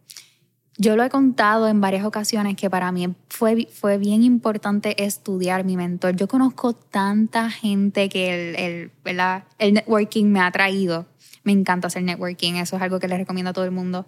yo 0.77 0.97
lo 0.97 1.05
he 1.05 1.11
contado 1.11 1.69
en 1.69 1.81
varias 1.81 2.05
ocasiones 2.05 2.57
que 2.57 2.69
para 2.69 2.91
mí 2.91 3.15
fue, 3.29 3.69
fue 3.71 3.97
bien 3.97 4.25
importante 4.25 5.05
estudiar 5.05 5.65
mi 5.65 5.77
mentor. 5.77 6.17
Yo 6.17 6.27
conozco 6.27 6.73
tanta 6.73 7.51
gente 7.51 8.09
que 8.09 8.51
el, 8.51 8.91
el, 9.05 9.43
el 9.59 9.75
networking 9.75 10.27
me 10.27 10.41
ha 10.41 10.51
traído. 10.51 11.07
Me 11.45 11.53
encanta 11.53 11.87
hacer 11.87 12.03
networking, 12.03 12.55
eso 12.55 12.77
es 12.77 12.83
algo 12.83 12.99
que 12.99 13.07
les 13.07 13.19
recomiendo 13.19 13.51
a 13.51 13.53
todo 13.53 13.65
el 13.65 13.71
mundo. 13.71 14.07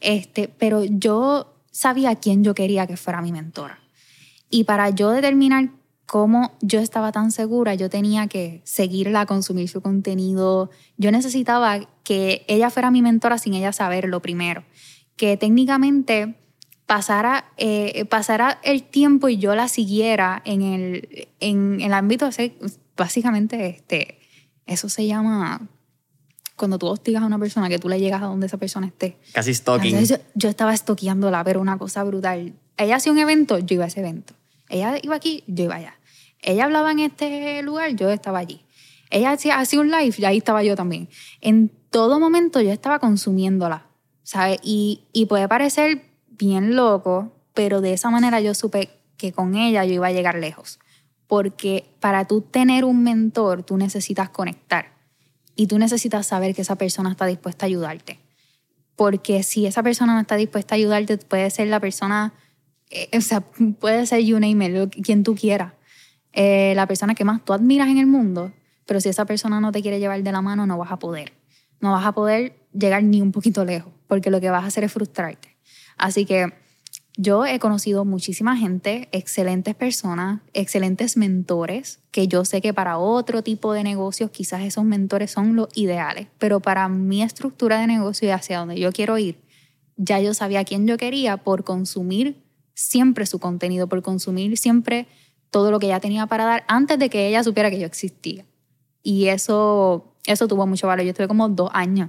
Este, 0.00 0.48
pero 0.48 0.82
yo 0.84 1.51
sabía 1.72 2.14
quién 2.14 2.44
yo 2.44 2.54
quería 2.54 2.86
que 2.86 2.96
fuera 2.96 3.20
mi 3.20 3.32
mentora. 3.32 3.80
Y 4.48 4.64
para 4.64 4.90
yo 4.90 5.10
determinar 5.10 5.70
cómo 6.06 6.52
yo 6.60 6.78
estaba 6.78 7.10
tan 7.10 7.32
segura, 7.32 7.74
yo 7.74 7.88
tenía 7.88 8.26
que 8.26 8.60
seguirla, 8.64 9.26
consumir 9.26 9.68
su 9.68 9.80
contenido. 9.80 10.70
Yo 10.98 11.10
necesitaba 11.10 11.80
que 12.04 12.44
ella 12.48 12.70
fuera 12.70 12.90
mi 12.90 13.02
mentora 13.02 13.38
sin 13.38 13.54
ella 13.54 13.72
saberlo 13.72 14.20
primero. 14.20 14.62
Que 15.16 15.36
técnicamente 15.36 16.36
pasara, 16.86 17.46
eh, 17.56 18.04
pasara 18.04 18.60
el 18.62 18.82
tiempo 18.82 19.30
y 19.30 19.38
yo 19.38 19.54
la 19.54 19.68
siguiera 19.68 20.42
en 20.44 20.60
el, 20.62 21.28
en 21.40 21.80
el 21.80 21.94
ámbito, 21.94 22.28
básicamente, 22.96 23.66
este, 23.66 24.18
eso 24.66 24.90
se 24.90 25.06
llama 25.06 25.68
cuando 26.56 26.78
tú 26.78 26.86
hostigas 26.86 27.22
a 27.22 27.26
una 27.26 27.38
persona, 27.38 27.68
que 27.68 27.78
tú 27.78 27.88
le 27.88 27.98
llegas 27.98 28.22
a 28.22 28.26
donde 28.26 28.46
esa 28.46 28.56
persona 28.56 28.86
esté. 28.86 29.16
Casi 29.32 29.54
stalking. 29.54 30.04
yo, 30.04 30.16
yo, 30.34 30.48
estaba 30.48 30.76
stalkeándola, 30.76 31.44
pero 31.44 31.60
una 31.60 31.78
cosa 31.78 32.04
brutal. 32.04 32.54
Ella 32.76 32.96
hacía 32.96 33.12
un 33.12 33.18
evento, 33.18 33.58
yo 33.58 33.74
iba 33.74 33.84
a 33.84 33.88
ese 33.88 34.00
evento. 34.00 34.34
Ella 34.68 34.98
iba 35.02 35.16
aquí, 35.16 35.44
yo 35.46 35.64
iba 35.64 35.76
allá. 35.76 35.98
Ella 36.40 36.64
hablaba 36.64 36.90
en 36.90 37.00
este 37.00 37.62
lugar, 37.62 37.94
yo 37.94 38.10
estaba 38.10 38.38
allí. 38.38 38.62
Ella 39.10 39.32
hacía, 39.32 39.58
hacía 39.58 39.80
un 39.80 39.90
live 39.90 40.14
y 40.16 40.24
ahí 40.24 40.38
estaba 40.38 40.62
yo 40.62 40.74
también. 40.74 41.08
En 41.40 41.70
todo 41.90 42.18
momento 42.18 42.60
yo 42.60 42.72
estaba 42.72 42.98
consumiéndola, 42.98 43.86
¿sabes? 44.22 44.58
Y, 44.62 45.02
y 45.12 45.26
puede 45.26 45.46
parecer 45.48 46.02
bien 46.30 46.74
loco, 46.74 47.32
pero 47.54 47.80
de 47.80 47.92
esa 47.92 48.10
manera 48.10 48.40
yo 48.40 48.54
supe 48.54 48.90
que 49.18 49.32
con 49.32 49.54
ella 49.54 49.84
yo 49.84 49.92
iba 49.92 50.08
a 50.08 50.12
llegar 50.12 50.36
lejos. 50.36 50.80
Porque 51.26 51.84
para 52.00 52.26
tú 52.26 52.40
tener 52.40 52.84
un 52.84 53.02
mentor, 53.02 53.62
tú 53.62 53.76
necesitas 53.76 54.30
conectar. 54.30 54.92
Y 55.54 55.66
tú 55.66 55.78
necesitas 55.78 56.26
saber 56.26 56.54
que 56.54 56.62
esa 56.62 56.76
persona 56.76 57.10
está 57.10 57.26
dispuesta 57.26 57.66
a 57.66 57.68
ayudarte. 57.68 58.18
Porque 58.96 59.42
si 59.42 59.66
esa 59.66 59.82
persona 59.82 60.14
no 60.14 60.20
está 60.20 60.36
dispuesta 60.36 60.74
a 60.74 60.76
ayudarte, 60.76 61.18
puede 61.18 61.50
ser 61.50 61.68
la 61.68 61.80
persona, 61.80 62.32
eh, 62.90 63.08
o 63.16 63.20
sea, 63.20 63.40
puede 63.80 64.06
ser 64.06 64.20
you 64.20 64.38
name 64.38 64.88
quien 64.88 65.22
tú 65.22 65.34
quieras. 65.34 65.72
Eh, 66.32 66.72
la 66.76 66.86
persona 66.86 67.14
que 67.14 67.24
más 67.24 67.44
tú 67.44 67.52
admiras 67.52 67.88
en 67.88 67.98
el 67.98 68.06
mundo, 68.06 68.52
pero 68.86 69.00
si 69.00 69.08
esa 69.08 69.24
persona 69.24 69.60
no 69.60 69.72
te 69.72 69.82
quiere 69.82 69.98
llevar 69.98 70.22
de 70.22 70.32
la 70.32 70.42
mano, 70.42 70.66
no 70.66 70.78
vas 70.78 70.90
a 70.90 70.98
poder. 70.98 71.32
No 71.80 71.92
vas 71.92 72.06
a 72.06 72.12
poder 72.12 72.56
llegar 72.72 73.02
ni 73.02 73.20
un 73.20 73.32
poquito 73.32 73.64
lejos, 73.64 73.92
porque 74.06 74.30
lo 74.30 74.40
que 74.40 74.50
vas 74.50 74.64
a 74.64 74.68
hacer 74.68 74.84
es 74.84 74.92
frustrarte. 74.92 75.56
Así 75.96 76.24
que 76.24 76.52
yo 77.16 77.44
he 77.44 77.58
conocido 77.58 78.04
muchísima 78.04 78.56
gente, 78.56 79.08
excelentes 79.12 79.74
personas, 79.74 80.40
excelentes 80.54 81.16
mentores, 81.16 82.00
que 82.10 82.26
yo 82.26 82.44
sé 82.44 82.62
que 82.62 82.72
para 82.72 82.98
otro 82.98 83.42
tipo 83.42 83.74
de 83.74 83.84
negocios 83.84 84.30
quizás 84.30 84.62
esos 84.62 84.84
mentores 84.84 85.30
son 85.30 85.54
los 85.54 85.68
ideales, 85.74 86.28
pero 86.38 86.60
para 86.60 86.88
mi 86.88 87.22
estructura 87.22 87.80
de 87.80 87.86
negocio 87.86 88.28
y 88.28 88.30
hacia 88.30 88.58
donde 88.58 88.80
yo 88.80 88.92
quiero 88.92 89.18
ir, 89.18 89.42
ya 89.96 90.20
yo 90.20 90.32
sabía 90.32 90.60
a 90.60 90.64
quién 90.64 90.86
yo 90.86 90.96
quería 90.96 91.36
por 91.36 91.64
consumir 91.64 92.42
siempre 92.74 93.26
su 93.26 93.38
contenido, 93.38 93.88
por 93.88 94.00
consumir 94.02 94.56
siempre 94.56 95.06
todo 95.50 95.70
lo 95.70 95.78
que 95.78 95.86
ella 95.86 96.00
tenía 96.00 96.26
para 96.26 96.46
dar 96.46 96.64
antes 96.66 96.98
de 96.98 97.10
que 97.10 97.28
ella 97.28 97.44
supiera 97.44 97.70
que 97.70 97.78
yo 97.78 97.86
existía. 97.86 98.46
Y 99.02 99.26
eso, 99.26 100.14
eso 100.26 100.48
tuvo 100.48 100.66
mucho 100.66 100.86
valor. 100.86 101.04
Yo 101.04 101.10
estuve 101.10 101.28
como 101.28 101.48
dos 101.48 101.70
años, 101.74 102.08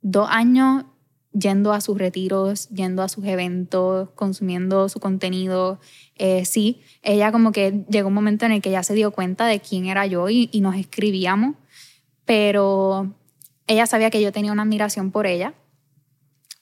dos 0.00 0.26
años 0.28 0.84
yendo 1.32 1.72
a 1.72 1.80
sus 1.80 1.98
retiros, 1.98 2.68
yendo 2.68 3.02
a 3.02 3.08
sus 3.08 3.24
eventos, 3.24 4.10
consumiendo 4.14 4.88
su 4.88 5.00
contenido. 5.00 5.80
Eh, 6.16 6.44
sí, 6.44 6.80
ella 7.02 7.32
como 7.32 7.52
que 7.52 7.84
llegó 7.88 8.08
un 8.08 8.14
momento 8.14 8.46
en 8.46 8.52
el 8.52 8.62
que 8.62 8.68
ella 8.68 8.82
se 8.82 8.94
dio 8.94 9.10
cuenta 9.10 9.46
de 9.46 9.60
quién 9.60 9.86
era 9.86 10.06
yo 10.06 10.28
y, 10.28 10.48
y 10.52 10.60
nos 10.60 10.76
escribíamos, 10.76 11.56
pero 12.24 13.14
ella 13.66 13.86
sabía 13.86 14.10
que 14.10 14.20
yo 14.20 14.32
tenía 14.32 14.52
una 14.52 14.62
admiración 14.62 15.10
por 15.10 15.26
ella, 15.26 15.54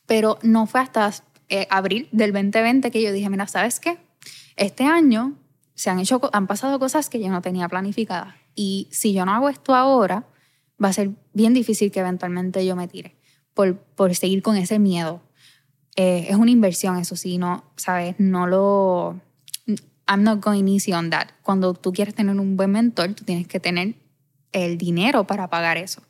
pero 0.07 0.39
no 0.43 0.67
fue 0.67 0.81
hasta 0.81 1.13
eh, 1.49 1.67
abril 1.71 2.09
del 2.13 2.33
2020 2.33 2.91
que 2.91 3.03
yo 3.03 3.13
dije, 3.13 3.29
mira, 3.29 3.47
¿sabes 3.47 3.81
qué? 3.81 3.99
Este 4.57 4.85
año 4.85 5.37
se 5.75 5.91
han 5.91 5.99
hecho, 5.99 6.21
han 6.33 6.47
pasado 6.47 6.79
cosas 6.79 7.09
que 7.09 7.21
yo 7.21 7.29
no 7.31 7.43
tenía 7.43 7.69
planificadas. 7.69 8.35
Y 8.55 8.89
si 8.93 9.13
yo 9.13 9.25
no 9.25 9.33
hago 9.33 9.49
esto 9.49 9.75
ahora, 9.75 10.27
va 10.83 10.89
a 10.89 10.93
ser 10.93 11.11
bien 11.33 11.55
difícil 11.55 11.91
que 11.91 12.01
eventualmente 12.01 12.65
yo 12.67 12.77
me 12.77 12.89
tire 12.89 13.20
por, 13.55 13.77
por 13.77 14.15
seguir 14.15 14.43
con 14.43 14.57
ese 14.57 14.79
miedo. 14.79 15.23
Eh, 15.97 16.27
es 16.29 16.37
una 16.37 16.51
inversión, 16.51 16.99
eso 16.99 17.17
sí, 17.17 17.39
no, 17.39 17.65
¿sabes? 17.77 18.15
No 18.19 18.47
lo... 18.47 19.21
I'm 20.09 20.25
not 20.25 20.43
going 20.45 20.67
easy 20.67 20.93
on 20.93 21.11
that. 21.11 21.29
Cuando 21.43 21.75
tú 21.75 21.93
quieres 21.93 22.15
tener 22.15 22.39
un 22.39 22.57
buen 22.57 22.73
mentor, 22.73 23.15
tú 23.15 23.25
tienes 23.25 23.47
que 23.47 23.61
tener 23.61 23.95
el 24.53 24.77
dinero 24.77 25.25
para 25.25 25.49
pagar 25.49 25.77
eso. 25.77 26.03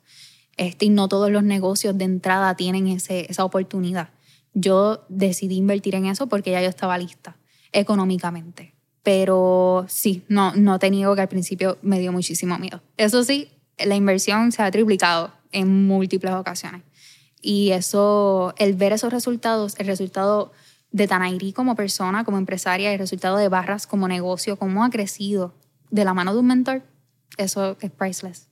Este, 0.57 0.85
y 0.85 0.89
no 0.89 1.07
todos 1.07 1.31
los 1.31 1.43
negocios 1.43 1.97
de 1.97 2.05
entrada 2.05 2.55
tienen 2.55 2.87
ese, 2.87 3.25
esa 3.29 3.45
oportunidad. 3.45 4.09
Yo 4.53 5.05
decidí 5.09 5.55
invertir 5.57 5.95
en 5.95 6.05
eso 6.05 6.27
porque 6.27 6.51
ya 6.51 6.61
yo 6.61 6.69
estaba 6.69 6.97
lista 6.97 7.37
económicamente. 7.71 8.73
Pero 9.03 9.85
sí, 9.87 10.23
no, 10.27 10.53
no 10.55 10.77
te 10.77 10.91
niego 10.91 11.15
que 11.15 11.21
al 11.21 11.29
principio 11.29 11.77
me 11.81 11.99
dio 11.99 12.11
muchísimo 12.11 12.57
miedo. 12.59 12.81
Eso 12.97 13.23
sí, 13.23 13.49
la 13.77 13.95
inversión 13.95 14.51
se 14.51 14.61
ha 14.61 14.69
triplicado 14.69 15.33
en 15.51 15.87
múltiples 15.87 16.33
ocasiones. 16.33 16.83
Y 17.41 17.71
eso, 17.71 18.53
el 18.57 18.75
ver 18.75 18.93
esos 18.93 19.11
resultados, 19.11 19.75
el 19.79 19.87
resultado 19.87 20.51
de 20.91 21.07
Tanairi 21.07 21.53
como 21.53 21.75
persona, 21.75 22.23
como 22.23 22.37
empresaria, 22.37 22.93
el 22.93 22.99
resultado 22.99 23.37
de 23.37 23.49
Barras 23.49 23.87
como 23.87 24.07
negocio, 24.07 24.57
cómo 24.57 24.83
ha 24.83 24.89
crecido 24.89 25.53
de 25.89 26.05
la 26.05 26.13
mano 26.13 26.33
de 26.33 26.39
un 26.39 26.47
mentor, 26.47 26.83
eso 27.37 27.77
es 27.81 27.91
priceless. 27.91 28.47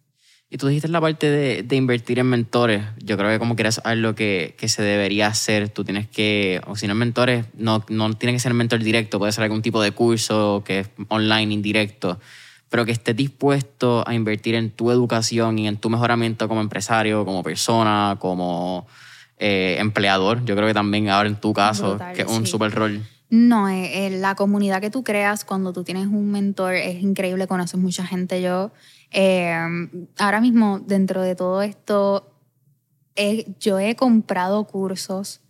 Y 0.51 0.57
tú 0.57 0.67
dijiste 0.67 0.87
la 0.87 0.99
parte 0.99 1.29
de, 1.29 1.61
de, 1.61 1.75
invertir 1.75 2.17
en 2.17 2.25
mentores. 2.25 2.83
Yo 3.03 3.17
creo 3.17 3.29
que 3.29 3.37
como 3.37 3.55
quieras 3.55 3.81
algo 3.83 4.15
que, 4.15 4.55
que, 4.57 4.67
se 4.67 4.81
debería 4.81 5.27
hacer, 5.27 5.69
tú 5.69 5.83
tienes 5.83 6.07
que, 6.07 6.59
o 6.65 6.75
si 6.75 6.87
no 6.87 6.95
mentores, 6.95 7.45
no, 7.53 7.85
no 7.89 8.11
tiene 8.15 8.33
que 8.33 8.39
ser 8.39 8.55
mentor 8.55 8.79
directo, 8.79 9.19
puede 9.19 9.31
ser 9.31 9.43
algún 9.43 9.61
tipo 9.61 9.79
de 9.79 9.91
curso 9.91 10.63
que 10.65 10.79
es 10.79 10.89
online, 11.09 11.53
indirecto, 11.53 12.19
pero 12.69 12.85
que 12.85 12.91
estés 12.91 13.15
dispuesto 13.15 14.07
a 14.07 14.13
invertir 14.13 14.55
en 14.55 14.71
tu 14.71 14.91
educación 14.91 15.59
y 15.59 15.67
en 15.67 15.77
tu 15.77 15.89
mejoramiento 15.89 16.47
como 16.47 16.61
empresario, 16.61 17.25
como 17.25 17.43
persona, 17.43 18.17
como 18.19 18.87
eh, 19.37 19.77
empleador. 19.79 20.45
Yo 20.45 20.55
creo 20.55 20.67
que 20.67 20.73
también 20.73 21.09
ahora 21.09 21.29
en 21.29 21.35
tu 21.35 21.53
caso, 21.53 21.99
que 22.15 22.21
es 22.21 22.27
un 22.27 22.45
sí. 22.45 22.51
super 22.51 22.71
rol. 22.71 23.01
No, 23.29 23.69
eh, 23.69 24.07
eh, 24.07 24.09
la 24.09 24.33
comunidad 24.33 24.81
que 24.81 24.89
tú 24.89 25.03
creas 25.03 25.45
cuando 25.45 25.71
tú 25.71 25.83
tienes 25.83 26.07
un 26.07 26.31
mentor 26.31 26.73
es 26.73 27.01
increíble, 27.03 27.47
conoces 27.47 27.79
mucha 27.79 28.05
gente. 28.05 28.41
Yo 28.41 28.71
eh, 29.11 29.55
ahora 30.17 30.41
mismo, 30.41 30.79
dentro 30.79 31.21
de 31.21 31.35
todo 31.35 31.61
esto, 31.61 32.33
yo 33.59 33.79
he 33.79 33.95
comprado 33.95 34.63
cursos, 34.63 35.41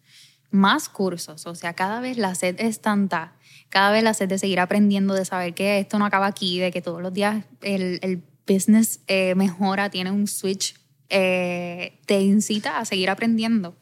más 0.52 0.90
cursos, 0.90 1.46
o 1.46 1.56
sea, 1.56 1.74
cada 1.74 2.02
vez 2.02 2.18
la 2.18 2.34
sed 2.36 2.56
es 2.60 2.82
tanta, 2.82 3.36
cada 3.70 3.92
vez 3.92 4.04
la 4.04 4.14
sed 4.14 4.28
de 4.28 4.38
seguir 4.38 4.60
aprendiendo, 4.60 5.14
de 5.14 5.26
saber 5.26 5.54
que 5.54 5.80
esto 5.80 6.00
no 6.00 6.06
acaba 6.06 6.28
aquí, 6.28 6.60
de 6.60 6.72
que 6.72 6.82
todos 6.82 7.02
los 7.02 7.14
días 7.14 7.46
el, 7.62 8.00
el 8.02 8.22
business 8.48 9.02
eh, 9.08 9.36
mejora, 9.36 9.90
tiene 9.90 10.12
un 10.12 10.28
switch, 10.28 10.76
eh, 11.10 12.00
te 12.06 12.22
incita 12.22 12.80
a 12.80 12.86
seguir 12.86 13.10
aprendiendo. 13.10 13.76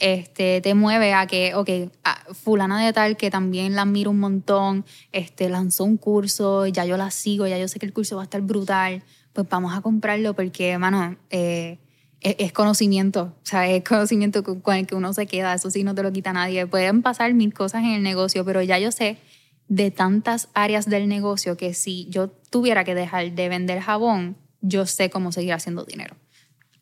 Este, 0.00 0.60
te 0.60 0.74
mueve 0.74 1.14
a 1.14 1.26
que, 1.26 1.54
ok, 1.54 1.70
a 2.02 2.34
fulana 2.34 2.84
de 2.84 2.92
tal 2.92 3.16
que 3.16 3.30
también 3.30 3.76
la 3.76 3.82
admiro 3.82 4.10
un 4.10 4.18
montón, 4.18 4.84
este, 5.12 5.48
lanzó 5.48 5.84
un 5.84 5.96
curso, 5.96 6.66
ya 6.66 6.84
yo 6.84 6.96
la 6.96 7.10
sigo, 7.10 7.46
ya 7.46 7.58
yo 7.58 7.68
sé 7.68 7.78
que 7.78 7.86
el 7.86 7.92
curso 7.92 8.16
va 8.16 8.22
a 8.22 8.24
estar 8.24 8.40
brutal 8.40 9.02
pues 9.34 9.48
vamos 9.48 9.76
a 9.76 9.82
comprarlo 9.82 10.32
porque, 10.34 10.70
hermano, 10.70 11.16
eh, 11.28 11.78
es, 12.20 12.36
es, 12.38 12.52
conocimiento, 12.52 13.34
o 13.42 13.46
sea, 13.46 13.68
es 13.68 13.84
conocimiento 13.84 14.42
con 14.44 14.76
el 14.76 14.86
que 14.86 14.94
uno 14.94 15.12
se 15.12 15.26
queda, 15.26 15.52
eso 15.52 15.70
sí 15.70 15.84
no 15.84 15.94
te 15.94 16.02
lo 16.02 16.12
quita 16.12 16.32
nadie. 16.32 16.66
Pueden 16.66 17.02
pasar 17.02 17.34
mil 17.34 17.52
cosas 17.52 17.82
en 17.82 17.90
el 17.90 18.02
negocio, 18.02 18.44
pero 18.44 18.62
ya 18.62 18.78
yo 18.78 18.92
sé 18.92 19.18
de 19.68 19.90
tantas 19.90 20.48
áreas 20.54 20.88
del 20.88 21.08
negocio 21.08 21.56
que 21.56 21.74
si 21.74 22.06
yo 22.10 22.28
tuviera 22.50 22.84
que 22.84 22.94
dejar 22.94 23.32
de 23.32 23.48
vender 23.48 23.80
jabón, 23.80 24.36
yo 24.60 24.86
sé 24.86 25.10
cómo 25.10 25.32
seguir 25.32 25.52
haciendo 25.52 25.84
dinero. 25.84 26.16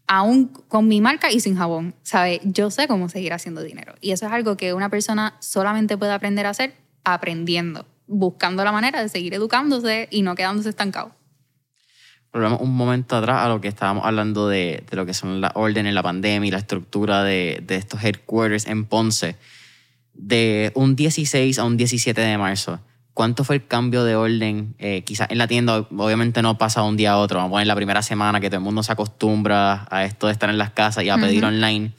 Aún 0.06 0.48
con 0.68 0.88
mi 0.88 1.00
marca 1.00 1.30
y 1.30 1.40
sin 1.40 1.56
jabón, 1.56 1.94
¿sabes? 2.02 2.40
Yo 2.44 2.70
sé 2.70 2.88
cómo 2.88 3.08
seguir 3.08 3.32
haciendo 3.32 3.62
dinero. 3.62 3.94
Y 4.00 4.10
eso 4.12 4.26
es 4.26 4.32
algo 4.32 4.56
que 4.56 4.74
una 4.74 4.88
persona 4.88 5.36
solamente 5.40 5.96
puede 5.96 6.12
aprender 6.12 6.46
a 6.46 6.50
hacer 6.50 6.74
aprendiendo, 7.04 7.86
buscando 8.06 8.64
la 8.64 8.72
manera 8.72 9.00
de 9.00 9.08
seguir 9.08 9.34
educándose 9.34 10.08
y 10.10 10.22
no 10.22 10.34
quedándose 10.34 10.68
estancado 10.68 11.14
volvemos 12.32 12.60
un 12.60 12.74
momento 12.74 13.16
atrás 13.16 13.44
a 13.44 13.48
lo 13.48 13.60
que 13.60 13.68
estábamos 13.68 14.06
hablando 14.06 14.48
de, 14.48 14.84
de 14.88 14.96
lo 14.96 15.04
que 15.04 15.14
son 15.14 15.40
las 15.40 15.52
órdenes, 15.54 15.92
la 15.92 16.02
pandemia 16.02 16.48
y 16.48 16.50
la 16.50 16.58
estructura 16.58 17.22
de, 17.22 17.62
de, 17.66 17.76
estos 17.76 18.02
headquarters 18.02 18.66
en 18.66 18.86
Ponce. 18.86 19.36
De 20.14 20.72
un 20.74 20.94
16 20.96 21.58
a 21.58 21.64
un 21.64 21.76
17 21.76 22.20
de 22.20 22.38
marzo, 22.38 22.80
¿cuánto 23.14 23.44
fue 23.44 23.56
el 23.56 23.66
cambio 23.66 24.04
de 24.04 24.16
orden? 24.16 24.74
Eh, 24.78 25.02
quizás 25.04 25.30
en 25.30 25.38
la 25.38 25.46
tienda, 25.46 25.86
obviamente 25.90 26.42
no 26.42 26.58
pasa 26.58 26.82
de 26.82 26.88
un 26.88 26.96
día 26.96 27.12
a 27.12 27.18
otro. 27.18 27.38
Vamos 27.38 27.50
a 27.50 27.52
poner 27.52 27.66
la 27.66 27.76
primera 27.76 28.02
semana 28.02 28.40
que 28.40 28.48
todo 28.48 28.58
el 28.58 28.64
mundo 28.64 28.82
se 28.82 28.92
acostumbra 28.92 29.86
a 29.90 30.04
esto 30.04 30.26
de 30.26 30.32
estar 30.32 30.50
en 30.50 30.58
las 30.58 30.70
casas 30.70 31.04
y 31.04 31.08
a 31.08 31.16
pedir 31.16 31.44
uh 31.44 31.48
-huh. 31.48 31.54
online. 31.54 31.94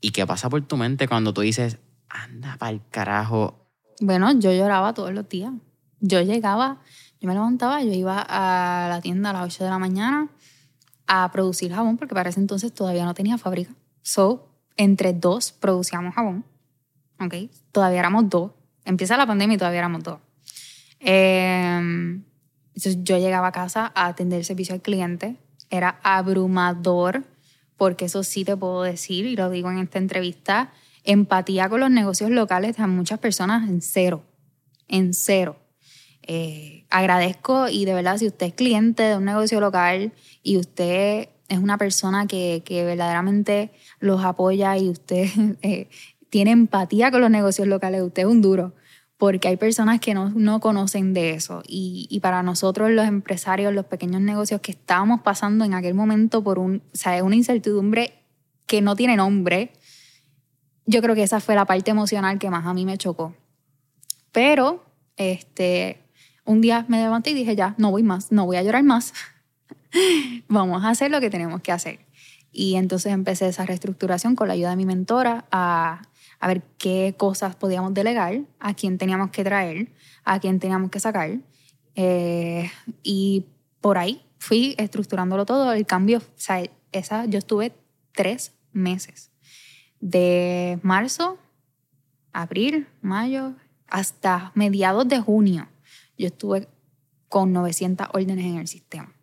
¿Y 0.00 0.10
qué 0.10 0.26
pasa 0.26 0.48
por 0.48 0.62
tu 0.62 0.76
mente 0.76 1.06
cuando 1.06 1.34
tú 1.34 1.42
dices, 1.42 1.78
anda 2.08 2.56
para 2.58 2.72
el 2.72 2.80
carajo? 2.90 3.66
Bueno, 4.00 4.32
yo 4.38 4.52
lloraba 4.52 4.94
todos 4.94 5.12
los 5.12 5.28
días. 5.28 5.52
Yo 6.00 6.22
llegaba 6.22 6.78
yo 7.20 7.28
me 7.28 7.34
levantaba, 7.34 7.82
yo 7.82 7.92
iba 7.92 8.24
a 8.26 8.88
la 8.88 9.00
tienda 9.02 9.30
a 9.30 9.32
las 9.34 9.42
8 9.44 9.64
de 9.64 9.70
la 9.70 9.78
mañana 9.78 10.28
a 11.06 11.30
producir 11.30 11.70
jabón, 11.70 11.98
porque 11.98 12.14
para 12.14 12.30
ese 12.30 12.40
entonces 12.40 12.72
todavía 12.72 13.04
no 13.04 13.12
tenía 13.12 13.36
fábrica. 13.36 13.74
So, 14.00 14.48
entre 14.78 15.12
dos 15.12 15.52
producíamos 15.52 16.14
jabón. 16.14 16.46
¿Ok? 17.20 17.34
Todavía 17.72 18.00
éramos 18.00 18.28
dos. 18.28 18.52
Empieza 18.84 19.16
la 19.16 19.26
pandemia 19.26 19.54
y 19.54 19.58
todavía 19.58 19.80
éramos 19.80 20.02
dos. 20.02 20.18
Eh, 21.00 22.20
entonces 22.74 22.98
yo 23.02 23.18
llegaba 23.18 23.48
a 23.48 23.52
casa 23.52 23.92
a 23.94 24.06
atender 24.06 24.38
el 24.38 24.44
servicio 24.44 24.74
al 24.74 24.80
cliente. 24.80 25.36
Era 25.68 26.00
abrumador, 26.02 27.24
porque 27.76 28.06
eso 28.06 28.22
sí 28.22 28.44
te 28.44 28.56
puedo 28.56 28.82
decir, 28.82 29.26
y 29.26 29.36
lo 29.36 29.50
digo 29.50 29.70
en 29.70 29.78
esta 29.78 29.98
entrevista, 29.98 30.72
empatía 31.04 31.68
con 31.68 31.80
los 31.80 31.90
negocios 31.90 32.30
locales 32.30 32.78
a 32.78 32.86
muchas 32.86 33.18
personas 33.18 33.68
en 33.68 33.82
cero. 33.82 34.22
En 34.88 35.14
cero. 35.14 35.56
Eh, 36.22 36.84
agradezco 36.90 37.68
y 37.68 37.84
de 37.84 37.94
verdad 37.94 38.18
si 38.18 38.26
usted 38.26 38.46
es 38.46 38.54
cliente 38.54 39.02
de 39.02 39.16
un 39.16 39.24
negocio 39.24 39.60
local 39.60 40.12
y 40.42 40.58
usted 40.58 41.28
es 41.48 41.58
una 41.58 41.76
persona 41.78 42.26
que, 42.26 42.62
que 42.64 42.84
verdaderamente 42.84 43.72
los 43.98 44.24
apoya 44.24 44.76
y 44.76 44.88
usted 44.88 45.28
eh, 45.62 45.88
tiene 46.30 46.52
empatía 46.52 47.10
con 47.10 47.20
los 47.20 47.30
negocios 47.30 47.68
locales, 47.68 48.02
usted 48.02 48.22
es 48.22 48.28
un 48.28 48.40
duro, 48.40 48.72
porque 49.18 49.48
hay 49.48 49.56
personas 49.56 50.00
que 50.00 50.14
no, 50.14 50.30
no 50.30 50.60
conocen 50.60 51.12
de 51.12 51.30
eso. 51.30 51.62
Y, 51.66 52.06
y, 52.08 52.20
para 52.20 52.42
nosotros 52.42 52.90
los 52.90 53.06
empresarios, 53.06 53.74
los 53.74 53.84
pequeños 53.84 54.22
negocios 54.22 54.62
que 54.62 54.72
estábamos 54.72 55.20
pasando 55.20 55.64
en 55.64 55.74
aquel 55.74 55.92
momento 55.92 56.42
por 56.42 56.58
un, 56.58 56.82
o 56.94 56.96
sea, 56.96 57.22
una 57.22 57.36
incertidumbre 57.36 58.14
que 58.66 58.80
no 58.80 58.96
tiene 58.96 59.16
nombre, 59.16 59.72
yo 60.86 61.02
creo 61.02 61.14
que 61.14 61.22
esa 61.22 61.40
fue 61.40 61.54
la 61.54 61.66
parte 61.66 61.90
emocional 61.90 62.38
que 62.38 62.48
más 62.48 62.64
a 62.64 62.72
mí 62.72 62.86
me 62.86 62.96
chocó. 62.96 63.34
Pero, 64.32 64.84
este, 65.16 66.00
un 66.44 66.60
día 66.60 66.86
me 66.88 67.02
levanté 67.02 67.30
y 67.30 67.34
dije, 67.34 67.54
ya, 67.56 67.74
no 67.78 67.90
voy 67.90 68.02
más, 68.02 68.32
no 68.32 68.46
voy 68.46 68.56
a 68.56 68.62
llorar 68.62 68.84
más. 68.84 69.12
Vamos 70.48 70.84
a 70.84 70.88
hacer 70.88 71.10
lo 71.10 71.20
que 71.20 71.30
tenemos 71.30 71.60
que 71.60 71.72
hacer. 71.72 72.00
Y 72.52 72.76
entonces 72.76 73.12
empecé 73.12 73.48
esa 73.48 73.66
reestructuración 73.66 74.34
con 74.34 74.48
la 74.48 74.54
ayuda 74.54 74.70
de 74.70 74.76
mi 74.76 74.86
mentora 74.86 75.44
a, 75.52 76.02
a 76.40 76.48
ver 76.48 76.62
qué 76.78 77.14
cosas 77.16 77.54
podíamos 77.54 77.94
delegar, 77.94 78.40
a 78.58 78.74
quién 78.74 78.98
teníamos 78.98 79.30
que 79.30 79.44
traer, 79.44 79.92
a 80.24 80.40
quién 80.40 80.58
teníamos 80.58 80.90
que 80.90 80.98
sacar. 80.98 81.38
Eh, 81.94 82.70
y 83.02 83.46
por 83.80 83.98
ahí 83.98 84.26
fui 84.38 84.74
estructurándolo 84.78 85.46
todo. 85.46 85.72
El 85.72 85.86
cambio, 85.86 86.18
o 86.18 86.22
sea, 86.36 86.62
esa, 86.92 87.26
yo 87.26 87.38
estuve 87.38 87.72
tres 88.12 88.52
meses. 88.72 89.30
De 90.00 90.78
marzo, 90.82 91.38
abril, 92.32 92.88
mayo, 93.02 93.54
hasta 93.86 94.50
mediados 94.54 95.06
de 95.06 95.20
junio 95.20 95.68
yo 96.20 96.26
estuve 96.26 96.68
con 97.28 97.52
900 97.52 98.08
órdenes 98.12 98.44
en 98.44 98.58
el 98.58 98.68
sistema. 98.68 99.14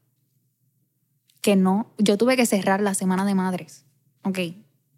Que 1.41 1.55
no, 1.55 1.93
yo 1.97 2.18
tuve 2.18 2.36
que 2.36 2.45
cerrar 2.45 2.82
la 2.82 2.95
semana 2.95 3.24
de 3.24 3.36
madres. 3.36 3.86
Ok, 4.24 4.39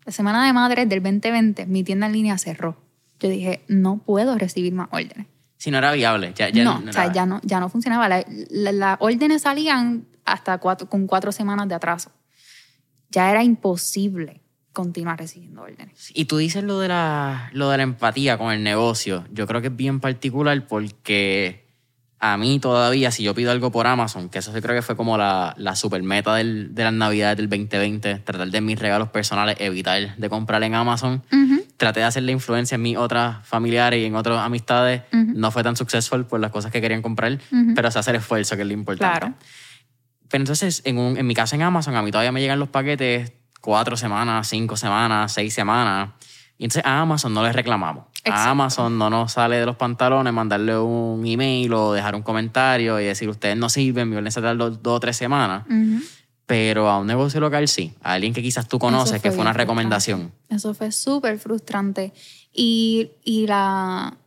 la 0.06 0.12
semana 0.12 0.46
de 0.46 0.54
madres 0.54 0.90
del 0.90 1.02
2020, 1.04 1.66
mi 1.66 1.84
tienda 1.84 2.08
en 2.08 2.14
línea 2.14 2.38
cerró. 2.38 2.78
Yo 3.20 3.30
dije, 3.30 3.64
no 3.68 3.98
puedo 3.98 4.38
recibir 4.38 4.74
más 4.74 4.88
órdenes. 4.92 5.28
Si 5.58 5.72
no 5.72 5.78
era 5.78 5.92
viable, 5.92 6.34
ya, 6.36 6.50
ya 6.50 6.64
no, 6.64 6.80
no, 6.80 6.90
o 6.90 6.94
sea, 6.94 7.12
ya 7.12 7.26
no, 7.26 7.42
ya 7.44 7.60
no 7.60 7.68
funcionaba. 7.68 8.08
Las 8.08 8.26
la, 8.50 8.72
la 8.72 8.98
órdenes 9.02 9.42
salían 9.42 10.06
hasta 10.24 10.58
cuatro, 10.58 10.90
con 10.90 11.06
cuatro 11.06 11.32
semanas 11.32 11.68
de 11.68 11.76
atraso. 11.76 12.12
Ya 13.10 13.30
era 13.30 13.44
imposible 13.44 14.42
continuar 14.72 15.20
recibiendo 15.20 15.64
órdenes. 15.64 16.12
Y 16.14 16.26
tú 16.26 16.38
dices 16.38 16.64
lo 16.64 16.80
de, 16.80 16.88
la, 16.88 17.50
lo 17.54 17.70
de 17.70 17.78
la 17.78 17.84
empatía 17.84 18.38
con 18.38 18.54
el 18.54 18.64
negocio. 18.64 19.26
Yo 19.32 19.48
creo 19.48 19.60
que 19.60 19.68
es 19.68 19.76
bien 19.76 20.00
particular 20.00 20.66
porque 20.68 21.69
a 22.22 22.38
mí 22.38 22.60
todavía, 22.60 23.12
si 23.12 23.24
yo 23.24 23.34
pido 23.34 23.52
algo 23.52 23.72
por 23.72 23.88
Amazon, 23.88 24.30
que 24.30 24.40
eso 24.40 24.54
sí 24.54 24.62
creo 24.62 24.76
que 24.76 24.82
fue 24.82 24.98
como 24.98 25.18
la, 25.18 25.54
la 25.58 25.76
super 25.76 26.04
meta 26.04 26.36
del, 26.36 26.76
de 26.76 26.84
las 26.84 26.92
navidades 26.94 27.38
del 27.38 27.48
2020, 27.48 28.20
tratar 28.20 28.50
de 28.50 28.62
mis 28.62 28.78
regalos 28.78 29.10
personales, 29.10 29.56
evitar 29.60 30.18
de 30.18 30.30
comprar 30.30 30.62
en 30.64 30.76
Amazon. 30.76 31.24
Uh 31.32 31.36
-huh. 31.36 31.66
Traté 31.78 32.02
de 32.02 32.08
hacer 32.08 32.24
la 32.24 32.32
influencia 32.32 32.76
en 32.76 32.82
mis 32.82 32.98
otras 32.98 33.48
familiares 33.48 34.02
y 34.02 34.06
en 34.06 34.16
otras 34.16 34.38
amistades. 34.40 35.04
Uh 35.14 35.18
-huh. 35.18 35.34
No 35.36 35.52
fue 35.52 35.64
tan 35.64 35.78
successful 35.78 36.26
por 36.26 36.42
las 36.42 36.52
cosas 36.52 36.72
que 36.72 36.82
querían 36.82 37.02
comprar, 37.02 37.32
uh 37.32 37.38
-huh. 37.56 37.74
pero 37.74 37.90
se 37.90 38.00
hace 38.00 38.10
el 38.12 38.18
esfuerzo, 38.18 38.58
que 38.58 38.64
es 38.64 38.68
lo 38.68 38.74
importante. 38.74 39.20
Claro. 39.20 39.36
Pero 40.30 40.42
entonces, 40.42 40.82
en, 40.84 40.98
un, 40.98 41.18
en 41.18 41.26
mi 41.26 41.34
casa 41.34 41.56
en 41.56 41.62
Amazon, 41.62 41.96
a 41.96 42.02
mí 42.02 42.12
todavía 42.12 42.34
me 42.34 42.42
llegan 42.42 42.60
los 42.60 42.70
paquetes 42.70 43.32
cuatro 43.62 43.96
semanas, 43.96 44.48
cinco 44.50 44.76
semanas, 44.76 45.32
seis 45.32 45.54
semanas. 45.54 46.10
Y 46.58 46.66
entonces 46.66 46.84
a 46.86 47.00
Amazon 47.00 47.34
no 47.34 47.44
les 47.44 47.56
reclamamos. 47.56 48.08
Exacto. 48.24 48.42
A 48.42 48.50
Amazon 48.52 48.98
no 48.98 49.10
nos 49.10 49.34
sale 49.34 49.58
de 49.58 49.66
los 49.66 49.76
pantalones 49.76 50.34
mandarle 50.34 50.78
un 50.78 51.26
email 51.26 51.74
o 51.74 51.94
dejar 51.94 52.16
un 52.16 52.22
comentario 52.22 53.00
y 53.00 53.06
decir 53.06 53.30
ustedes 53.30 53.56
no 53.58 53.70
sirven, 53.70 54.10
me 54.10 54.16
van 54.16 54.28
a 54.28 54.54
dos, 54.56 54.84
dos 54.84 54.98
o 54.98 55.00
tres 55.00 55.16
semanas. 55.18 55.66
Uh 55.70 55.74
-huh. 55.74 56.02
Pero 56.46 56.90
a 56.90 57.00
un 57.00 57.08
negocio 57.08 57.40
local 57.40 57.68
sí, 57.68 57.94
a 58.02 58.14
alguien 58.14 58.34
que 58.34 58.42
quizás 58.42 58.68
tú 58.68 58.80
conoces, 58.80 59.22
fue 59.22 59.22
que 59.22 59.32
fue 59.32 59.42
una 59.42 59.54
recomendación. 59.54 60.32
Eso 60.50 60.74
fue 60.74 60.92
súper 60.92 61.38
frustrante. 61.38 62.12
Y, 62.52 63.12
y 63.24 63.46
la, 63.46 64.18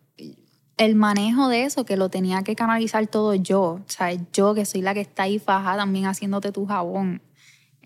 el 0.76 0.94
manejo 0.94 1.48
de 1.48 1.64
eso, 1.64 1.84
que 1.84 1.96
lo 1.96 2.08
tenía 2.08 2.42
que 2.42 2.54
canalizar 2.54 3.06
todo 3.08 3.34
yo. 3.34 3.60
O 3.60 3.84
sea, 3.88 4.12
yo 4.32 4.54
que 4.54 4.64
soy 4.64 4.82
la 4.82 4.94
que 4.94 5.00
está 5.00 5.24
ahí 5.24 5.40
faja 5.40 5.76
también 5.76 6.06
haciéndote 6.06 6.52
tu 6.52 6.64
jabón 6.64 7.20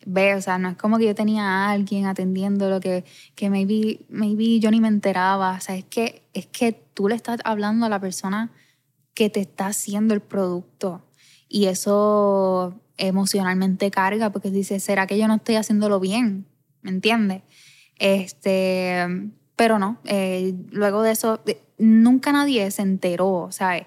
Ve, 0.08 0.36
o 0.36 0.40
sea, 0.40 0.56
no 0.56 0.68
es 0.68 0.76
como 0.76 0.98
que 0.98 1.06
yo 1.06 1.14
tenía 1.16 1.42
a 1.44 1.70
alguien 1.72 2.06
atendiendo 2.06 2.70
lo 2.70 2.78
que, 2.78 3.04
que 3.34 3.50
maybe, 3.50 4.00
maybe 4.08 4.60
yo 4.60 4.70
ni 4.70 4.80
me 4.80 4.86
enteraba. 4.86 5.56
O 5.58 5.60
sea, 5.60 5.74
es 5.74 5.84
que, 5.84 6.22
es 6.32 6.46
que 6.46 6.72
tú 6.72 7.08
le 7.08 7.16
estás 7.16 7.40
hablando 7.44 7.86
a 7.86 7.88
la 7.88 8.00
persona 8.00 8.52
que 9.14 9.30
te 9.30 9.40
está 9.40 9.66
haciendo 9.66 10.14
el 10.14 10.20
producto. 10.20 11.02
Y 11.48 11.66
eso 11.66 12.80
emocionalmente 12.98 13.90
carga 13.90 14.30
porque 14.30 14.50
dices, 14.50 14.84
¿será 14.84 15.08
que 15.08 15.18
yo 15.18 15.26
no 15.26 15.34
estoy 15.34 15.56
haciéndolo 15.56 15.98
bien? 15.98 16.46
¿Me 16.82 16.90
entiendes? 16.90 17.42
Este, 17.98 19.04
pero 19.56 19.80
no, 19.80 19.98
eh, 20.04 20.54
luego 20.70 21.02
de 21.02 21.10
eso, 21.10 21.40
nunca 21.78 22.30
nadie 22.30 22.70
se 22.70 22.82
enteró, 22.82 23.48
¿sabes? 23.50 23.86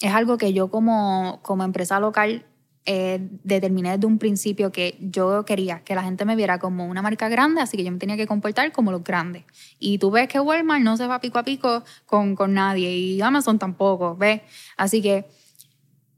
Es 0.00 0.12
algo 0.12 0.38
que 0.38 0.52
yo 0.52 0.70
como, 0.70 1.38
como 1.42 1.62
empresa 1.62 2.00
local 2.00 2.46
eh, 2.84 3.20
determiné 3.44 3.92
desde 3.92 4.06
un 4.06 4.18
principio 4.18 4.72
que 4.72 4.96
yo 5.00 5.44
quería 5.44 5.80
que 5.84 5.94
la 5.94 6.02
gente 6.02 6.24
me 6.24 6.34
viera 6.34 6.58
como 6.58 6.86
una 6.86 7.00
marca 7.00 7.28
grande, 7.28 7.60
así 7.60 7.76
que 7.76 7.84
yo 7.84 7.92
me 7.92 7.98
tenía 7.98 8.16
que 8.16 8.26
comportar 8.26 8.72
como 8.72 8.90
los 8.90 9.04
grandes. 9.04 9.44
Y 9.78 9.98
tú 9.98 10.10
ves 10.10 10.28
que 10.28 10.40
Walmart 10.40 10.82
no 10.82 10.96
se 10.96 11.06
va 11.06 11.20
pico 11.20 11.38
a 11.38 11.44
pico 11.44 11.84
con, 12.06 12.34
con 12.34 12.54
nadie 12.54 12.90
y 12.90 13.20
Amazon 13.22 13.58
tampoco, 13.58 14.16
¿ves? 14.16 14.40
Así 14.76 15.00
que 15.00 15.26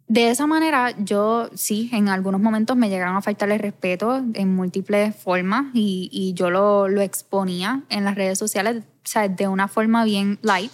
de 0.08 0.30
esa 0.30 0.46
manera 0.46 0.94
yo 0.98 1.50
sí, 1.54 1.90
en 1.92 2.08
algunos 2.08 2.40
momentos 2.40 2.76
me 2.76 2.88
llegaron 2.88 3.16
a 3.16 3.22
faltarle 3.22 3.58
respeto 3.58 4.22
en 4.34 4.54
múltiples 4.54 5.14
formas 5.14 5.66
y, 5.74 6.08
y 6.12 6.34
yo 6.34 6.50
lo, 6.50 6.88
lo, 6.88 7.00
exponía 7.00 7.82
en 7.88 8.04
las 8.04 8.14
redes 8.14 8.38
sociales, 8.38 8.84
o 8.84 9.08
sea, 9.08 9.28
de 9.28 9.48
una 9.48 9.68
forma 9.68 10.04
bien 10.04 10.38
light 10.42 10.72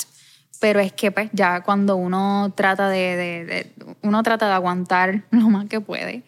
pero 0.61 0.79
es 0.79 0.93
que 0.93 1.11
pues 1.11 1.31
ya 1.33 1.63
cuando 1.63 1.97
uno 1.97 2.53
trata 2.55 2.89
de, 2.89 3.73
uno 4.03 4.23
trata 4.23 4.47
de 4.47 4.53
aguantar 4.53 5.25
lo 5.31 5.49
más 5.49 5.67
que 5.67 5.81
puede. 5.81 6.23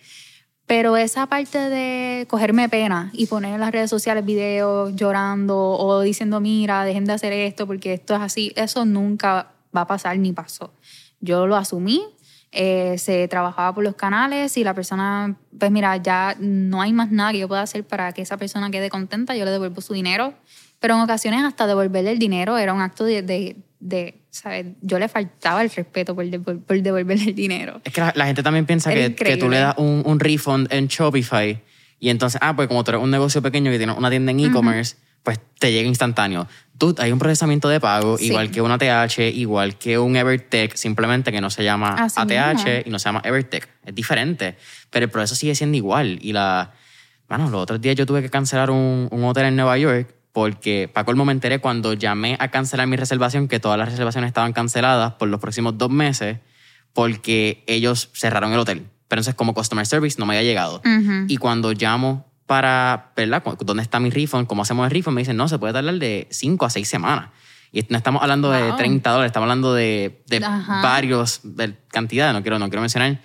Pero 0.66 0.96
esa 0.96 1.26
parte 1.26 1.58
de 1.58 2.26
cogerme 2.28 2.68
pena 2.68 3.10
y 3.12 3.26
poner 3.26 3.54
en 3.54 3.60
las 3.60 3.72
redes 3.72 3.90
sociales 3.90 4.24
videos 4.24 4.96
llorando 4.96 5.58
o 5.58 6.00
diciendo, 6.00 6.40
mira, 6.40 6.84
dejen 6.84 7.04
de 7.04 7.12
hacer 7.12 7.32
esto 7.32 7.66
porque 7.66 7.92
esto 7.92 8.14
es 8.14 8.22
así, 8.22 8.52
eso 8.56 8.84
nunca 8.86 9.52
va 9.76 9.82
a 9.82 9.86
pasar 9.86 10.18
ni 10.18 10.32
pasó. 10.32 10.72
Yo 11.20 11.46
lo 11.46 11.56
asumí, 11.56 12.02
eh, 12.52 12.96
se 12.96 13.28
trabajaba 13.28 13.74
por 13.74 13.84
los 13.84 13.96
canales 13.96 14.56
y 14.56 14.64
la 14.64 14.72
persona, 14.72 15.36
pues 15.58 15.70
mira, 15.70 15.96
ya 15.98 16.36
no 16.38 16.80
hay 16.80 16.94
más 16.94 17.10
nada 17.10 17.32
que 17.32 17.38
yo 17.40 17.48
pueda 17.48 17.62
hacer 17.62 17.84
para 17.84 18.12
que 18.12 18.22
esa 18.22 18.38
persona 18.38 18.70
quede 18.70 18.88
contenta, 18.88 19.36
yo 19.36 19.44
le 19.44 19.50
devuelvo 19.50 19.82
su 19.82 19.92
dinero. 19.92 20.32
Pero 20.80 20.94
en 20.94 21.00
ocasiones 21.00 21.44
hasta 21.44 21.66
devolverle 21.66 22.12
el 22.12 22.18
dinero 22.18 22.56
era 22.56 22.72
un 22.72 22.80
acto 22.80 23.04
de, 23.04 23.22
de 23.22 23.56
¿sabes? 24.30 24.66
Yo 24.80 24.98
le 24.98 25.08
faltaba 25.08 25.62
el 25.62 25.70
respeto 25.70 26.14
por, 26.14 26.28
por, 26.60 26.82
devolverle 26.82 27.24
el 27.24 27.34
dinero. 27.34 27.80
Es 27.84 27.92
que 27.92 28.00
la, 28.00 28.26
gente 28.26 28.42
también 28.42 28.66
piensa 28.66 28.92
que, 28.92 29.14
que, 29.14 29.36
tú 29.36 29.48
le 29.48 29.58
das 29.58 29.74
un, 29.78 30.02
un, 30.04 30.20
refund 30.20 30.72
en 30.72 30.86
Shopify 30.86 31.60
y 32.02 32.10
entonces, 32.10 32.40
ah, 32.42 32.56
pues 32.56 32.66
como 32.66 32.82
tú 32.82 32.90
eres 32.90 33.00
un 33.00 33.12
negocio 33.12 33.40
pequeño 33.42 33.70
que 33.70 33.78
tiene 33.78 33.92
una 33.92 34.10
tienda 34.10 34.32
en 34.32 34.40
e-commerce, 34.40 34.96
pues 35.22 35.38
te 35.60 35.70
llega 35.70 35.86
instantáneo. 35.86 36.48
Tú, 36.76 36.96
hay 36.98 37.12
un 37.12 37.20
procesamiento 37.20 37.68
de 37.68 37.78
pago, 37.78 38.16
igual 38.18 38.50
que 38.50 38.60
una 38.60 38.74
ATH, 38.74 39.20
igual 39.20 39.78
que 39.78 39.98
un 40.00 40.16
Evertech, 40.16 40.74
simplemente 40.74 41.30
que 41.30 41.40
no 41.40 41.48
se 41.48 41.62
llama 41.62 42.08
ATH 42.16 42.86
y 42.86 42.90
no 42.90 42.98
se 42.98 43.04
llama 43.04 43.22
Evertech. 43.24 43.68
Es 43.84 43.94
diferente, 43.94 44.56
pero 44.90 45.04
el 45.04 45.10
proceso 45.12 45.36
sigue 45.36 45.54
siendo 45.54 45.76
igual. 45.76 46.18
Y 46.20 46.32
la... 46.32 46.72
Bueno, 47.28 47.48
los 47.50 47.62
otros 47.62 47.80
días 47.80 47.94
yo 47.94 48.04
tuve 48.04 48.20
que 48.20 48.30
cancelar 48.30 48.72
un, 48.72 49.06
un 49.12 49.24
hotel 49.24 49.46
en 49.46 49.54
Nueva 49.54 49.78
York 49.78 50.12
porque 50.32 50.90
para 50.92 51.04
colmo 51.04 51.24
me 51.24 51.32
enteré 51.32 51.60
cuando 51.60 51.92
llamé 51.92 52.36
a 52.40 52.48
cancelar 52.48 52.86
mi 52.86 52.96
reservación 52.96 53.48
que 53.48 53.60
todas 53.60 53.78
las 53.78 53.90
reservaciones 53.90 54.28
estaban 54.28 54.52
canceladas 54.52 55.14
por 55.14 55.28
los 55.28 55.40
próximos 55.40 55.76
dos 55.76 55.90
meses 55.90 56.38
porque 56.94 57.64
ellos 57.66 58.10
cerraron 58.14 58.52
el 58.52 58.58
hotel. 58.58 58.86
Pero 59.08 59.20
entonces 59.20 59.34
como 59.34 59.52
customer 59.54 59.86
service 59.86 60.16
no 60.18 60.26
me 60.26 60.36
había 60.36 60.48
llegado. 60.48 60.80
Y 61.28 61.36
cuando 61.36 61.72
llamo 61.72 62.26
para, 62.46 63.12
¿verdad? 63.14 63.42
¿Dónde 63.60 63.82
está 63.82 64.00
mi 64.00 64.10
refund? 64.10 64.46
¿Cómo 64.46 64.62
hacemos 64.62 64.86
el 64.86 64.90
refund? 64.90 65.14
Me 65.14 65.20
dicen, 65.20 65.36
no, 65.36 65.48
se 65.48 65.58
puede 65.58 65.74
tardar 65.74 65.94
de 65.94 66.28
cinco 66.30 66.64
a 66.64 66.70
seis 66.70 66.88
semanas. 66.88 67.28
Y 67.70 67.86
no 67.88 67.96
estamos 67.96 68.22
hablando 68.22 68.50
de 68.50 68.72
30 68.72 69.10
dólares, 69.10 69.30
estamos 69.30 69.44
hablando 69.46 69.72
de, 69.72 70.22
de 70.28 70.40
varios, 70.40 71.40
de 71.42 71.74
cantidad, 71.88 72.34
no 72.34 72.42
quiero, 72.42 72.58
no 72.58 72.68
quiero 72.68 72.82
mencionar 72.82 73.18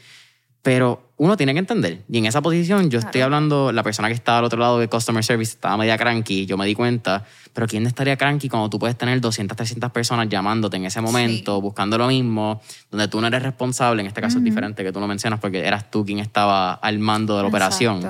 pero 0.68 1.14
uno 1.16 1.38
tiene 1.38 1.54
que 1.54 1.60
entender. 1.60 2.04
Y 2.10 2.18
en 2.18 2.26
esa 2.26 2.42
posición 2.42 2.90
yo 2.90 3.00
estoy 3.00 3.22
hablando, 3.22 3.72
la 3.72 3.84
persona 3.84 4.10
que 4.10 4.14
estaba 4.14 4.40
al 4.40 4.44
otro 4.44 4.60
lado 4.60 4.80
de 4.80 4.90
Customer 4.90 5.24
Service 5.24 5.54
estaba 5.54 5.78
media 5.78 5.98
cranky, 5.98 6.46
yo 6.46 6.58
me 6.58 6.66
di 6.66 6.76
cuenta, 6.76 7.24
pero 7.54 7.68
¿quién 7.68 7.88
estaría 7.88 8.18
cranky 8.18 8.50
cuando 8.50 8.70
tú 8.70 8.78
puedes 8.78 8.98
tener 8.98 9.22
200, 9.22 9.56
300 9.56 9.90
personas 9.94 10.28
llamándote 10.28 10.76
en 10.76 10.84
ese 10.84 11.00
momento, 11.00 11.62
buscando 11.62 11.98
lo 11.98 12.08
mismo, 12.08 12.62
donde 12.92 13.08
tú 13.08 13.22
no 13.22 13.28
eres 13.28 13.44
responsable? 13.44 14.02
En 14.02 14.08
este 14.08 14.20
caso 14.20 14.40
es 14.40 14.44
diferente 14.44 14.84
que 14.84 14.92
tú 14.92 15.00
lo 15.00 15.08
mencionas 15.08 15.40
porque 15.40 15.66
eras 15.66 15.90
tú 15.90 16.04
quien 16.04 16.20
estaba 16.20 16.74
al 16.74 17.00
mando 17.00 17.38
de 17.38 17.44
la 17.44 17.48
operación. 17.48 18.02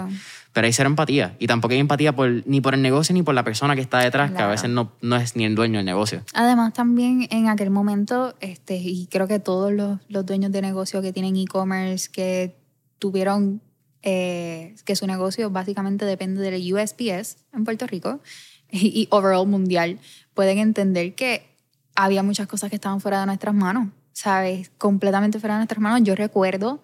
Pero 0.53 0.65
hay 0.65 0.73
cero 0.73 0.89
empatía. 0.89 1.35
Y 1.39 1.47
tampoco 1.47 1.73
hay 1.73 1.79
empatía 1.79 2.15
por, 2.15 2.45
ni 2.47 2.61
por 2.61 2.73
el 2.73 2.81
negocio 2.81 3.13
ni 3.13 3.23
por 3.23 3.35
la 3.35 3.43
persona 3.43 3.75
que 3.75 3.81
está 3.81 3.99
detrás, 3.99 4.31
que 4.31 4.41
a 4.41 4.47
veces 4.47 4.69
no, 4.69 4.91
no 5.01 5.15
es 5.15 5.35
ni 5.35 5.45
el 5.45 5.55
dueño 5.55 5.77
del 5.77 5.85
negocio. 5.85 6.23
Además, 6.33 6.73
también 6.73 7.27
en 7.29 7.47
aquel 7.47 7.69
momento, 7.69 8.35
este, 8.39 8.77
y 8.77 9.07
creo 9.07 9.27
que 9.27 9.39
todos 9.39 9.71
los, 9.71 9.99
los 10.09 10.25
dueños 10.25 10.51
de 10.51 10.61
negocio 10.61 11.01
que 11.01 11.13
tienen 11.13 11.35
e-commerce, 11.37 12.09
que 12.11 12.55
tuvieron 12.99 13.61
eh, 14.01 14.75
que 14.85 14.95
su 14.95 15.05
negocio 15.05 15.49
básicamente 15.49 16.05
depende 16.05 16.41
del 16.41 16.73
USPS 16.73 17.37
en 17.53 17.63
Puerto 17.63 17.85
Rico 17.87 18.19
y, 18.71 19.01
y 19.01 19.07
overall 19.11 19.47
mundial, 19.47 19.99
pueden 20.33 20.59
entender 20.59 21.13
que 21.13 21.47
había 21.95 22.23
muchas 22.23 22.47
cosas 22.47 22.69
que 22.69 22.75
estaban 22.75 23.01
fuera 23.01 23.19
de 23.19 23.25
nuestras 23.25 23.55
manos, 23.55 23.89
¿sabes? 24.13 24.71
Completamente 24.77 25.39
fuera 25.39 25.55
de 25.55 25.59
nuestras 25.59 25.81
manos. 25.81 26.01
Yo 26.03 26.15
recuerdo 26.15 26.81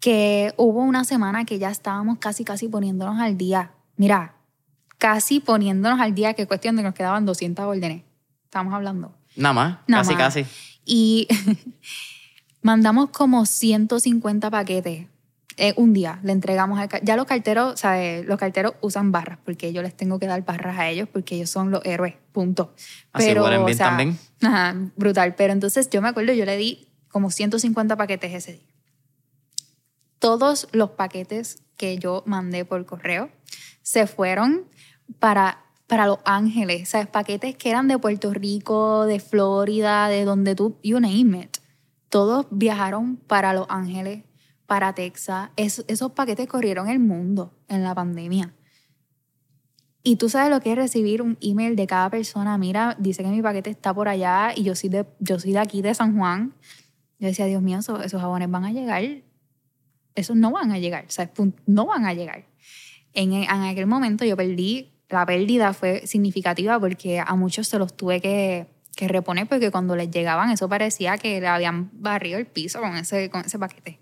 que 0.00 0.54
hubo 0.56 0.80
una 0.80 1.04
semana 1.04 1.44
que 1.44 1.58
ya 1.58 1.70
estábamos 1.70 2.18
casi, 2.18 2.42
casi 2.42 2.68
poniéndonos 2.68 3.20
al 3.20 3.36
día. 3.36 3.72
Mira, 3.96 4.34
casi 4.98 5.40
poniéndonos 5.40 6.00
al 6.00 6.14
día, 6.14 6.34
que 6.34 6.46
cuestión 6.46 6.74
de 6.76 6.82
que 6.82 6.88
nos 6.88 6.94
quedaban 6.94 7.26
200 7.26 7.64
órdenes. 7.66 8.02
Estamos 8.44 8.74
hablando. 8.74 9.12
Nada 9.36 9.52
más, 9.52 9.78
casi, 9.86 10.14
casi. 10.14 10.46
Y 10.84 11.28
mandamos 12.62 13.10
como 13.10 13.44
150 13.46 14.50
paquetes. 14.50 15.06
Eh, 15.56 15.74
un 15.76 15.92
día 15.92 16.20
le 16.22 16.32
entregamos 16.32 16.78
al 16.78 16.88
ya 17.02 17.16
los 17.16 17.26
carteros, 17.26 17.78
¿sabes? 17.78 18.24
Los 18.24 18.38
carteros 18.38 18.74
usan 18.80 19.12
barras 19.12 19.38
porque 19.44 19.74
yo 19.74 19.82
les 19.82 19.94
tengo 19.94 20.18
que 20.18 20.26
dar 20.26 20.42
barras 20.42 20.78
a 20.78 20.88
ellos 20.88 21.06
porque 21.12 21.34
ellos 21.34 21.50
son 21.50 21.70
los 21.70 21.84
héroes, 21.84 22.14
punto. 22.32 22.72
Así 23.12 23.26
Pero, 23.26 23.46
bien 23.46 23.60
o 23.60 23.68
sea, 23.68 23.88
también. 23.88 24.18
Ajá, 24.42 24.74
brutal. 24.96 25.34
Pero 25.34 25.52
entonces 25.52 25.90
yo 25.90 26.00
me 26.00 26.08
acuerdo, 26.08 26.32
yo 26.32 26.46
le 26.46 26.56
di 26.56 26.88
como 27.08 27.30
150 27.30 27.94
paquetes 27.96 28.32
ese 28.32 28.52
día 28.54 28.69
todos 30.20 30.68
los 30.70 30.90
paquetes 30.90 31.64
que 31.76 31.98
yo 31.98 32.22
mandé 32.26 32.64
por 32.64 32.84
correo 32.86 33.30
se 33.82 34.06
fueron 34.06 34.66
para, 35.18 35.64
para 35.88 36.06
Los 36.06 36.18
Ángeles, 36.24 36.90
¿sabes? 36.90 37.08
Paquetes 37.08 37.56
que 37.56 37.70
eran 37.70 37.88
de 37.88 37.98
Puerto 37.98 38.32
Rico, 38.32 39.06
de 39.06 39.18
Florida, 39.18 40.08
de 40.08 40.24
donde 40.24 40.54
tú, 40.54 40.76
you 40.84 41.00
name 41.00 41.40
it. 41.40 41.56
Todos 42.10 42.46
viajaron 42.50 43.16
para 43.16 43.54
Los 43.54 43.66
Ángeles, 43.70 44.24
para 44.66 44.94
Texas. 44.94 45.50
esos 45.56 46.12
paquetes 46.12 46.46
corrieron 46.46 46.88
el 46.88 47.00
mundo 47.00 47.52
en 47.66 47.82
la 47.82 47.94
pandemia. 47.94 48.54
Y 50.02 50.16
tú 50.16 50.28
sabes 50.28 50.50
lo 50.50 50.60
que 50.60 50.72
es 50.72 50.78
recibir 50.78 51.22
un 51.22 51.38
email 51.40 51.76
de 51.76 51.86
cada 51.86 52.10
persona. 52.10 52.56
Mira, 52.58 52.94
dice 52.98 53.22
que 53.22 53.30
mi 53.30 53.42
paquete 53.42 53.70
está 53.70 53.92
por 53.92 54.08
allá 54.08 54.52
y 54.54 54.64
yo 54.64 54.74
soy 54.74 54.90
de, 54.90 55.06
yo 55.18 55.38
soy 55.38 55.52
de 55.52 55.58
aquí, 55.58 55.82
de 55.82 55.94
San 55.94 56.16
Juan. 56.16 56.54
Yo 57.18 57.28
decía, 57.28 57.46
Dios 57.46 57.62
mío, 57.62 57.78
esos, 57.78 58.04
esos 58.04 58.20
jabones 58.20 58.50
van 58.50 58.64
a 58.64 58.72
llegar 58.72 59.02
esos 60.14 60.36
no 60.36 60.50
van 60.50 60.72
a 60.72 60.78
llegar, 60.78 61.04
o 61.06 61.10
sea, 61.10 61.30
no 61.66 61.86
van 61.86 62.04
a 62.04 62.14
llegar. 62.14 62.46
En, 63.12 63.32
en 63.32 63.48
aquel 63.48 63.86
momento 63.86 64.24
yo 64.24 64.36
perdí, 64.36 64.92
la 65.08 65.26
pérdida 65.26 65.72
fue 65.72 66.06
significativa 66.06 66.78
porque 66.78 67.20
a 67.20 67.34
muchos 67.34 67.66
se 67.66 67.78
los 67.78 67.96
tuve 67.96 68.20
que, 68.20 68.66
que 68.96 69.08
reponer 69.08 69.48
porque 69.48 69.70
cuando 69.70 69.96
les 69.96 70.10
llegaban 70.10 70.50
eso 70.50 70.68
parecía 70.68 71.18
que 71.18 71.40
le 71.40 71.48
habían 71.48 71.90
barrido 71.94 72.38
el 72.38 72.46
piso 72.46 72.80
con 72.80 72.96
ese, 72.96 73.30
con 73.30 73.44
ese 73.44 73.58
paquete. 73.58 74.00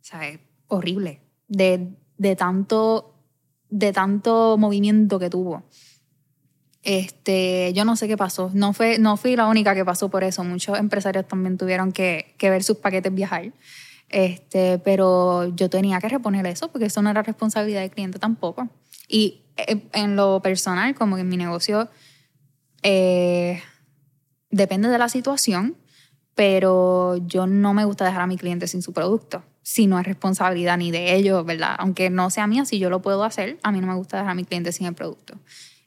O 0.00 0.04
sea, 0.04 0.28
es 0.28 0.40
horrible. 0.68 1.20
De, 1.48 1.94
de, 2.18 2.36
tanto, 2.36 3.14
de 3.70 3.92
tanto 3.92 4.56
movimiento 4.58 5.18
que 5.18 5.30
tuvo. 5.30 5.62
Este, 6.82 7.72
yo 7.74 7.84
no 7.84 7.94
sé 7.94 8.08
qué 8.08 8.16
pasó. 8.16 8.50
No, 8.52 8.72
fue, 8.72 8.98
no 8.98 9.16
fui 9.16 9.36
la 9.36 9.46
única 9.46 9.74
que 9.74 9.84
pasó 9.84 10.10
por 10.10 10.24
eso. 10.24 10.42
Muchos 10.42 10.78
empresarios 10.78 11.28
también 11.28 11.56
tuvieron 11.56 11.92
que, 11.92 12.34
que 12.38 12.50
ver 12.50 12.64
sus 12.64 12.78
paquetes 12.78 13.14
viajar. 13.14 13.52
Este, 14.12 14.78
pero 14.78 15.48
yo 15.56 15.70
tenía 15.70 15.98
que 15.98 16.08
reponer 16.08 16.46
eso 16.46 16.70
porque 16.70 16.86
eso 16.86 17.00
no 17.00 17.10
era 17.10 17.22
responsabilidad 17.22 17.80
del 17.80 17.90
cliente 17.90 18.18
tampoco. 18.18 18.68
Y 19.08 19.42
eh, 19.56 19.82
en 19.94 20.16
lo 20.16 20.40
personal, 20.40 20.94
como 20.94 21.16
que 21.16 21.22
en 21.22 21.28
mi 21.28 21.38
negocio, 21.38 21.88
eh, 22.82 23.62
depende 24.50 24.88
de 24.88 24.98
la 24.98 25.08
situación, 25.08 25.76
pero 26.34 27.16
yo 27.26 27.46
no 27.46 27.72
me 27.72 27.86
gusta 27.86 28.04
dejar 28.04 28.20
a 28.20 28.26
mi 28.26 28.36
cliente 28.36 28.66
sin 28.66 28.82
su 28.82 28.92
producto. 28.92 29.42
Si 29.62 29.86
no 29.86 29.98
es 29.98 30.06
responsabilidad 30.06 30.76
ni 30.76 30.90
de 30.90 31.14
ellos, 31.14 31.44
¿verdad? 31.46 31.74
Aunque 31.78 32.10
no 32.10 32.28
sea 32.28 32.46
mía, 32.46 32.66
si 32.66 32.78
yo 32.78 32.90
lo 32.90 33.00
puedo 33.00 33.24
hacer, 33.24 33.58
a 33.62 33.72
mí 33.72 33.80
no 33.80 33.86
me 33.86 33.94
gusta 33.94 34.18
dejar 34.18 34.32
a 34.32 34.34
mi 34.34 34.44
cliente 34.44 34.72
sin 34.72 34.86
el 34.86 34.94
producto. 34.94 35.38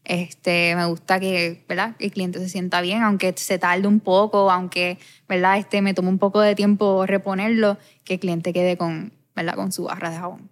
Este, 0.06 0.76
me 0.76 0.86
gusta 0.86 1.20
que, 1.20 1.64
¿verdad? 1.68 1.96
el 2.00 2.12
cliente 2.12 2.40
se 2.40 2.48
sienta 2.48 2.82
bien, 2.82 3.02
aunque 3.02 3.34
se 3.36 3.58
tarde 3.58 3.88
un 3.88 4.00
poco, 4.00 4.52
aunque 4.52 5.00
¿verdad? 5.28 5.58
Este, 5.58 5.82
me 5.82 5.94
tome 5.94 6.10
un 6.10 6.20
poco 6.20 6.42
de 6.42 6.56
tiempo 6.56 7.06
reponerlo, 7.06 7.78
que 8.04 8.16
el 8.16 8.20
cliente 8.20 8.54
quede 8.54 8.78
con, 8.78 9.12
¿verdad? 9.36 9.56
con 9.56 9.72
su 9.72 9.86
barra 9.86 10.12
de 10.12 10.18
jabón. 10.18 10.50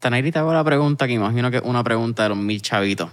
Tanayri, 0.00 0.32
te 0.32 0.38
hago 0.40 0.52
la 0.52 0.64
pregunta 0.64 1.06
que 1.06 1.14
imagino 1.14 1.50
que 1.50 1.58
es 1.58 1.62
una 1.64 1.82
pregunta 1.82 2.24
de 2.24 2.30
los 2.30 2.38
mil 2.38 2.60
chavitos. 2.60 3.10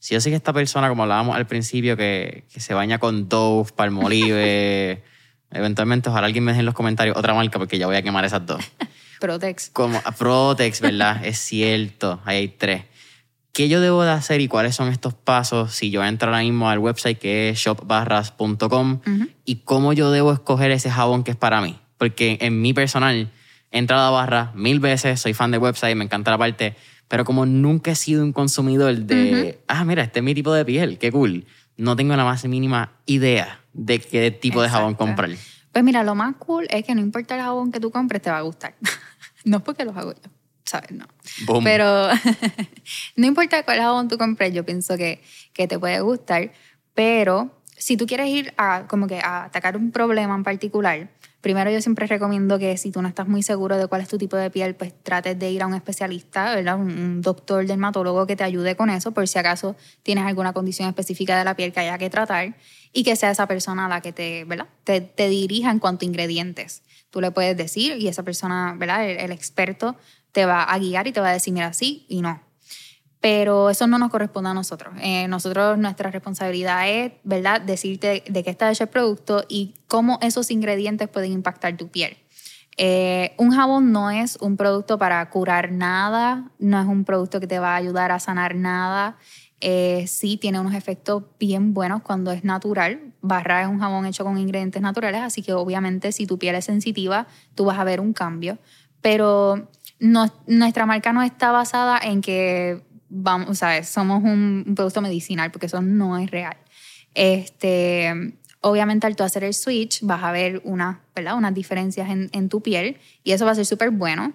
Si 0.00 0.14
yo 0.14 0.20
sé 0.20 0.30
que 0.30 0.36
esta 0.36 0.52
persona, 0.52 0.88
como 0.88 1.04
hablábamos 1.04 1.36
al 1.36 1.46
principio, 1.46 1.96
que, 1.96 2.44
que 2.52 2.60
se 2.60 2.74
baña 2.74 2.98
con 2.98 3.28
Dove, 3.28 3.70
Palmolive, 3.74 5.02
eventualmente 5.50 6.10
ojalá 6.10 6.26
alguien 6.26 6.44
me 6.44 6.52
deje 6.52 6.60
en 6.60 6.66
los 6.66 6.74
comentarios 6.74 7.16
otra 7.16 7.34
marca 7.34 7.58
porque 7.58 7.78
ya 7.78 7.86
voy 7.86 7.96
a 7.96 8.02
quemar 8.02 8.24
esas 8.24 8.44
dos. 8.44 8.62
Protex. 9.20 9.70
Como 9.70 10.00
Protex, 10.16 10.80
¿verdad? 10.80 11.20
es 11.24 11.38
cierto, 11.38 12.20
ahí 12.24 12.36
hay 12.36 12.48
tres. 12.48 12.84
¿Qué 13.52 13.68
yo 13.68 13.80
debo 13.80 14.04
de 14.04 14.10
hacer 14.10 14.40
y 14.40 14.48
cuáles 14.48 14.76
son 14.76 14.88
estos 14.88 15.14
pasos 15.14 15.74
si 15.74 15.90
yo 15.90 16.04
entro 16.04 16.28
ahora 16.28 16.42
mismo 16.42 16.70
al 16.70 16.78
website 16.78 17.18
que 17.18 17.50
es 17.50 17.58
shopbarras.com 17.58 19.00
y 19.44 19.56
cómo 19.56 19.92
yo 19.92 20.10
debo 20.10 20.32
escoger 20.32 20.70
ese 20.70 20.90
jabón 20.90 21.24
que 21.24 21.32
es 21.32 21.36
para 21.36 21.60
mí? 21.60 21.78
Porque 21.96 22.38
en 22.40 22.60
mi 22.62 22.72
personal 22.72 23.32
he 23.70 23.78
entrado 23.78 24.06
a 24.06 24.10
barra 24.10 24.52
mil 24.54 24.80
veces, 24.80 25.20
soy 25.20 25.34
fan 25.34 25.50
de 25.50 25.58
website, 25.58 25.96
me 25.96 26.04
encanta 26.04 26.30
la 26.30 26.38
parte, 26.38 26.76
pero 27.08 27.24
como 27.24 27.46
nunca 27.46 27.90
he 27.90 27.94
sido 27.96 28.22
un 28.22 28.32
consumidor 28.32 28.94
de, 28.96 29.60
ah, 29.66 29.84
mira, 29.84 30.04
este 30.04 30.20
es 30.20 30.24
mi 30.24 30.34
tipo 30.34 30.52
de 30.52 30.64
piel, 30.64 30.98
qué 30.98 31.10
cool, 31.10 31.44
no 31.76 31.96
tengo 31.96 32.14
la 32.16 32.24
más 32.24 32.44
mínima 32.44 32.92
idea 33.06 33.60
de 33.72 33.98
qué 33.98 34.30
tipo 34.30 34.62
de 34.62 34.68
jabón 34.68 34.94
comprar. 34.94 35.30
Pues 35.72 35.84
mira, 35.84 36.02
lo 36.02 36.14
más 36.14 36.36
cool 36.36 36.66
es 36.70 36.84
que 36.84 36.94
no 36.94 37.00
importa 37.00 37.36
el 37.36 37.42
jabón 37.42 37.72
que 37.72 37.80
tú 37.80 37.90
compres, 37.90 38.22
te 38.22 38.30
va 38.30 38.38
a 38.38 38.42
gustar. 38.42 38.74
no 39.44 39.58
es 39.58 39.62
porque 39.62 39.84
los 39.84 39.96
hago 39.96 40.12
yo, 40.12 40.30
¿sabes? 40.68 40.92
No. 40.92 41.06
Pero 41.64 42.08
no 43.16 43.26
importa 43.26 43.62
cuál 43.64 43.80
jabón 43.80 44.08
tú 44.08 44.18
compres, 44.18 44.52
yo 44.52 44.64
pienso 44.64 44.96
que, 44.96 45.22
que 45.52 45.66
te 45.66 45.78
puede 45.78 46.00
gustar. 46.00 46.52
Pero 46.94 47.50
si 47.76 47.96
tú 47.96 48.06
quieres 48.06 48.28
ir 48.28 48.54
a, 48.56 48.86
como 48.88 49.06
que 49.06 49.20
a 49.20 49.44
atacar 49.44 49.76
un 49.76 49.90
problema 49.90 50.34
en 50.34 50.44
particular, 50.44 51.08
Primero 51.40 51.70
yo 51.70 51.80
siempre 51.80 52.08
recomiendo 52.08 52.58
que 52.58 52.76
si 52.76 52.90
tú 52.90 53.00
no 53.00 53.06
estás 53.06 53.28
muy 53.28 53.44
seguro 53.44 53.78
de 53.78 53.86
cuál 53.86 54.00
es 54.00 54.08
tu 54.08 54.18
tipo 54.18 54.36
de 54.36 54.50
piel, 54.50 54.74
pues 54.74 54.92
trates 55.04 55.38
de 55.38 55.50
ir 55.52 55.62
a 55.62 55.68
un 55.68 55.74
especialista, 55.74 56.52
¿verdad? 56.56 56.76
Un, 56.76 57.22
doctor 57.22 57.64
dermatólogo 57.64 58.26
que 58.26 58.34
te 58.34 58.42
ayude 58.42 58.74
con 58.74 58.90
eso 58.90 59.12
por 59.12 59.28
si 59.28 59.38
acaso 59.38 59.76
tienes 60.02 60.24
alguna 60.24 60.52
condición 60.52 60.88
específica 60.88 61.38
de 61.38 61.44
la 61.44 61.54
piel 61.54 61.72
que 61.72 61.80
haya 61.80 61.96
que 61.96 62.10
tratar 62.10 62.56
y 62.92 63.04
que 63.04 63.14
sea 63.14 63.30
esa 63.30 63.46
persona 63.46 63.88
la 63.88 64.00
que 64.00 64.12
te, 64.12 64.44
¿verdad? 64.44 64.66
Te, 64.82 65.00
te 65.00 65.28
dirija 65.28 65.70
en 65.70 65.78
cuanto 65.78 66.04
a 66.04 66.08
ingredientes. 66.08 66.82
Tú 67.10 67.20
le 67.20 67.30
puedes 67.30 67.56
decir 67.56 67.96
y 67.98 68.08
esa 68.08 68.24
persona, 68.24 68.74
¿verdad? 68.76 69.08
El, 69.08 69.18
el 69.18 69.30
experto 69.30 69.96
te 70.32 70.46
va 70.46 70.62
a 70.62 70.78
guiar 70.78 71.06
y 71.06 71.12
te 71.12 71.20
va 71.20 71.30
a 71.30 71.32
decir, 71.32 71.52
mira, 71.52 71.72
sí 71.72 72.06
y 72.08 72.22
no 72.22 72.48
pero 73.20 73.68
eso 73.70 73.86
no 73.86 73.98
nos 73.98 74.10
corresponde 74.10 74.50
a 74.50 74.54
nosotros. 74.54 74.94
Eh, 75.00 75.26
nosotros, 75.28 75.76
nuestra 75.78 76.10
responsabilidad 76.10 76.88
es, 76.88 77.12
¿verdad?, 77.24 77.60
decirte 77.60 78.22
de 78.28 78.44
qué 78.44 78.50
está 78.50 78.70
hecho 78.70 78.84
el 78.84 78.90
producto 78.90 79.44
y 79.48 79.74
cómo 79.88 80.18
esos 80.22 80.50
ingredientes 80.50 81.08
pueden 81.08 81.32
impactar 81.32 81.76
tu 81.76 81.88
piel. 81.88 82.16
Eh, 82.76 83.34
un 83.38 83.50
jabón 83.50 83.90
no 83.90 84.10
es 84.10 84.38
un 84.40 84.56
producto 84.56 84.98
para 84.98 85.28
curar 85.30 85.72
nada, 85.72 86.52
no 86.60 86.80
es 86.80 86.86
un 86.86 87.04
producto 87.04 87.40
que 87.40 87.48
te 87.48 87.58
va 87.58 87.72
a 87.72 87.76
ayudar 87.76 88.12
a 88.12 88.20
sanar 88.20 88.54
nada. 88.54 89.16
Eh, 89.60 90.04
sí 90.06 90.36
tiene 90.36 90.60
unos 90.60 90.74
efectos 90.74 91.24
bien 91.40 91.74
buenos 91.74 92.02
cuando 92.02 92.30
es 92.30 92.44
natural. 92.44 93.12
Barra 93.20 93.62
es 93.62 93.68
un 93.68 93.80
jabón 93.80 94.06
hecho 94.06 94.22
con 94.22 94.38
ingredientes 94.38 94.80
naturales, 94.80 95.22
así 95.22 95.42
que 95.42 95.54
obviamente 95.54 96.12
si 96.12 96.28
tu 96.28 96.38
piel 96.38 96.54
es 96.54 96.66
sensitiva, 96.66 97.26
tú 97.56 97.64
vas 97.64 97.80
a 97.80 97.84
ver 97.84 97.98
un 97.98 98.12
cambio. 98.12 98.58
Pero 99.00 99.68
nuestra 100.00 100.86
marca 100.86 101.12
no 101.12 101.22
está 101.22 101.50
basada 101.50 101.98
en 101.98 102.20
que 102.20 102.82
vamos, 103.08 103.58
¿sabes? 103.58 103.88
Somos 103.88 104.22
un, 104.22 104.74
producto 104.76 105.00
medicinal 105.00 105.50
porque 105.50 105.66
eso 105.66 105.82
no 105.82 106.18
es 106.18 106.30
real. 106.30 106.56
Este, 107.14 108.34
obviamente 108.60 109.06
al 109.06 109.16
tú 109.16 109.24
hacer 109.24 109.44
el 109.44 109.54
switch 109.54 110.00
vas 110.02 110.22
a 110.22 110.32
ver 110.32 110.60
una, 110.64 111.00
¿verdad? 111.14 111.36
unas 111.36 111.54
diferencias 111.54 112.10
en, 112.10 112.28
en 112.32 112.48
tu 112.48 112.60
piel 112.60 112.98
y 113.24 113.32
eso 113.32 113.44
va 113.44 113.52
a 113.52 113.54
ser 113.54 113.66
súper 113.66 113.90
bueno. 113.90 114.32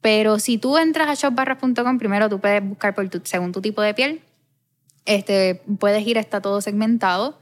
Pero 0.00 0.38
si 0.38 0.58
tú 0.58 0.76
entras 0.76 1.08
a 1.08 1.14
shopbarras.com, 1.14 1.98
primero 1.98 2.28
tú 2.28 2.38
puedes 2.38 2.62
buscar 2.62 2.94
por 2.94 3.08
tu, 3.08 3.22
según 3.24 3.52
tu 3.52 3.62
tipo 3.62 3.80
de 3.80 3.94
piel. 3.94 4.20
Este, 5.06 5.62
puedes 5.78 6.06
ir, 6.06 6.18
está 6.18 6.40
todo 6.40 6.60
segmentado. 6.60 7.38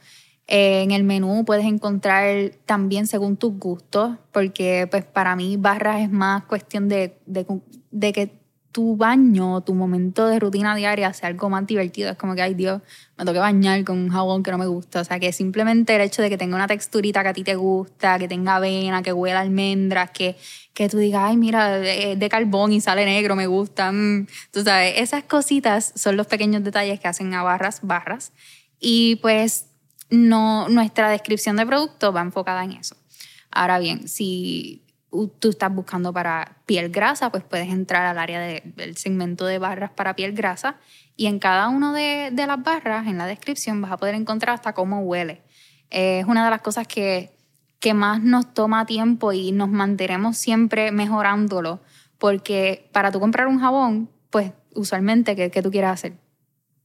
En 0.55 0.91
el 0.91 1.03
menú 1.03 1.47
puedes 1.47 1.65
encontrar 1.65 2.51
también 2.67 3.07
según 3.07 3.39
tus 3.39 3.59
gustos, 3.59 4.19
porque 4.33 4.87
pues 4.91 5.03
para 5.03 5.35
mí 5.35 5.57
barras 5.57 6.03
es 6.03 6.11
más 6.11 6.45
cuestión 6.45 6.91
de, 6.91 7.17
de, 7.25 8.13
que 8.13 8.35
tu 8.71 8.99
baño, 8.99 9.63
tu 9.63 9.75
momento 9.75 10.27
de 10.27 10.39
rutina 10.39 10.77
diaria 10.77 11.11
sea 11.15 11.31
algo 11.31 11.49
más 11.49 11.67
divertido. 11.67 12.11
Es 12.11 12.19
como 12.19 12.35
que, 12.35 12.43
ay 12.43 12.53
Dios, 12.53 12.83
me 13.17 13.25
tengo 13.25 13.33
que 13.33 13.39
bañar 13.39 13.83
con 13.85 13.97
un 13.97 14.11
jabón 14.11 14.43
que 14.43 14.51
no 14.51 14.59
me 14.59 14.67
gusta. 14.67 15.01
O 15.01 15.05
sea, 15.05 15.19
que 15.19 15.33
simplemente 15.33 15.95
el 15.97 16.03
hecho 16.03 16.21
de 16.21 16.29
que 16.29 16.37
tenga 16.37 16.55
una 16.55 16.67
texturita 16.67 17.23
que 17.23 17.29
a 17.31 17.33
ti 17.33 17.45
te 17.45 17.55
gusta, 17.55 18.19
que 18.19 18.29
tenga 18.29 18.57
avena, 18.57 19.03
que 19.03 19.15
huela 19.15 19.41
almendras, 19.41 20.11
que, 20.11 20.37
que 20.75 20.87
tú 20.91 20.99
digas, 20.99 21.23
ay, 21.25 21.39
mira, 21.39 21.79
de, 21.79 22.15
de 22.17 22.29
carbón 22.29 22.73
y 22.73 22.83
sale 22.83 23.07
negro, 23.07 23.37
me 23.37 23.47
gusta. 23.47 23.91
Mm". 23.91 24.27
Tú 24.51 24.63
sabes, 24.63 24.97
esas 24.99 25.25
cositas 25.25 25.95
son 25.97 26.19
los 26.19 26.27
pequeños 26.27 26.63
detalles 26.63 27.01
que 27.01 27.09
hacen 27.09 27.33
a 27.33 27.43
barras, 27.43 27.81
barras. 27.83 28.35
Y 28.79 29.17
pues 29.17 29.72
no, 30.13 30.69
nuestra 30.69 31.09
descripción 31.09 31.57
de 31.57 31.65
producto 31.65 32.13
va 32.13 32.21
enfocada 32.21 32.63
en 32.63 32.73
eso. 32.73 32.97
Ahora 33.51 33.79
bien, 33.79 34.09
si 34.09 34.83
tú 35.39 35.51
estás 35.51 35.75
buscando 35.75 36.13
para 36.13 36.59
piel 36.67 36.91
grasa, 36.91 37.31
pues 37.31 37.43
puedes 37.45 37.69
entrar 37.69 38.05
al 38.05 38.19
área 38.19 38.41
del 38.41 38.97
segmento 38.97 39.47
de 39.47 39.59
barras 39.59 39.91
para 39.91 40.15
piel 40.15 40.33
grasa 40.33 40.77
y 41.17 41.27
en 41.27 41.39
cada 41.39 41.69
una 41.69 41.95
de, 41.95 42.31
las 42.31 42.63
barras, 42.63 43.07
en 43.07 43.17
la 43.17 43.27
descripción, 43.27 43.81
vas 43.81 43.93
a 43.93 43.97
poder 43.97 44.15
encontrar 44.15 44.55
hasta 44.55 44.75
cómo 44.75 45.01
huele. 45.01 45.41
es 45.89 46.27
una 46.27 46.45
de 46.45 46.51
las 46.51 46.61
cosas 46.61 46.87
que, 46.87 47.35
que 47.81 47.95
más 47.95 48.23
nos 48.23 48.53
toma 48.53 48.85
tiempo 48.85 49.33
y 49.33 49.53
nos 49.53 49.71
mantenemos 49.71 50.37
siempre 50.37 50.93
mejorándolo, 50.93 51.81
porque 52.19 52.89
para 52.93 53.11
tú 53.11 53.19
comprar 53.19 53.47
un 53.47 53.61
jabón, 53.61 54.11
pues 54.29 54.53
usualmente, 54.75 55.37
¿qué, 55.37 55.51
qué 55.51 55.63
tú 55.63 55.71
quieres 55.71 55.91
hacer? 55.91 56.15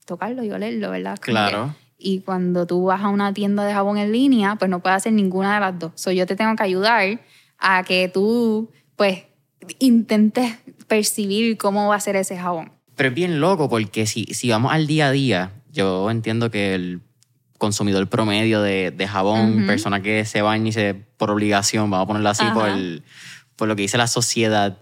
Tocarlo 0.06 0.44
y 0.44 0.52
olerlo, 0.52 0.92
¿verdad? 0.92 1.18
claro. 1.20 1.76
Y 1.98 2.20
cuando 2.22 2.68
tú 2.68 2.86
vas 2.86 3.02
a 3.02 3.10
una 3.10 3.34
tienda 3.34 3.66
de 3.66 3.74
jabón 3.74 3.98
en 3.98 4.12
línea, 4.12 4.56
pues 4.56 4.70
no 4.70 4.82
puedes 4.82 4.98
hacer 4.98 5.14
ninguna 5.14 5.56
de 5.56 5.60
las 5.60 5.80
dos. 5.80 5.92
So, 5.96 6.12
yo 6.12 6.26
te 6.26 6.36
tengo 6.36 6.56
que 6.56 6.64
ayudar 6.64 7.22
a 7.58 7.84
que 7.84 8.08
tú, 8.08 8.72
pues, 8.96 9.24
intentes 9.80 10.58
percibir 10.88 11.58
cómo 11.58 11.90
va 11.90 11.96
a 11.96 12.00
ser 12.00 12.16
ese 12.16 12.38
jabón. 12.38 12.72
Pero 12.96 13.10
es 13.10 13.16
bien 13.16 13.40
loco 13.40 13.70
porque 13.70 14.06
si, 14.06 14.26
si 14.26 14.50
vamos 14.50 14.72
al 14.72 14.88
día 14.88 15.08
a 15.08 15.12
día, 15.12 15.52
yo 15.72 16.10
entiendo 16.10 16.52
que 16.52 16.76
el 16.76 17.02
consumidor 17.58 18.08
promedio 18.08 18.62
de, 18.62 18.92
de 18.92 19.08
jabón, 19.08 19.66
persona 19.66 20.02
que 20.02 20.24
se 20.26 20.42
baña 20.42 20.70
y 20.70 20.72
se 20.72 20.94
por 20.94 21.32
obligación, 21.32 21.90
vamos 21.90 22.06
a 22.06 22.08
ponerlo 22.08 22.30
así, 22.30 22.46
por, 22.54 22.70
el, 22.70 23.04
por 23.56 23.68
lo 23.68 23.76
que 23.76 23.82
dice 23.82 23.98
la 23.98 24.08
sociedad, 24.08 24.78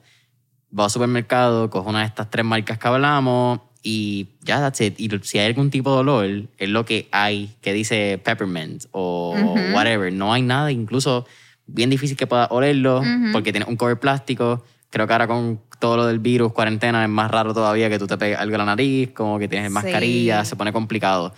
va 0.78 0.86
al 0.86 0.90
supermercado, 0.90 1.70
coge 1.70 1.90
una 1.90 2.00
de 2.02 2.06
estas 2.06 2.30
tres 2.30 2.46
marcas 2.46 2.78
que 2.78 2.88
hablamos 2.88 3.62
y 3.88 4.30
ya, 4.42 4.60
that's 4.60 4.82
it. 4.82 5.00
Y 5.00 5.12
si 5.22 5.38
hay 5.38 5.46
algún 5.46 5.70
tipo 5.70 5.94
de 5.94 5.98
olor, 6.00 6.26
es 6.58 6.70
lo 6.70 6.86
que 6.86 7.08
hay 7.12 7.52
que 7.62 7.72
dice 7.72 8.20
peppermint 8.22 8.86
o 8.90 9.36
whatever. 9.76 10.12
No 10.12 10.34
hay 10.34 10.42
nada, 10.42 10.72
incluso 10.72 11.28
bien 11.68 11.92
difícil 11.92 12.18
que 12.18 12.26
puedas 12.26 12.48
olerlo 12.50 13.04
porque 13.32 13.52
tiene 13.52 13.68
un 13.70 13.76
cover 13.76 14.00
plástico. 14.00 14.66
Creo 14.90 15.06
que 15.06 15.14
ahora 15.14 15.28
con 15.28 15.62
todo 15.80 15.98
lo 15.98 16.08
del 16.08 16.18
virus, 16.18 16.52
cuarentena, 16.52 17.04
es 17.04 17.10
más 17.10 17.30
raro 17.30 17.54
todavía 17.54 17.88
que 17.88 18.00
tú 18.00 18.08
te 18.08 18.18
pegues 18.18 18.40
algo 18.40 18.56
en 18.56 18.60
la 18.60 18.66
nariz, 18.66 19.12
como 19.12 19.38
que 19.38 19.48
tienes 19.48 19.70
mascarilla, 19.70 20.44
se 20.46 20.56
pone 20.56 20.74
complicado. 20.74 21.36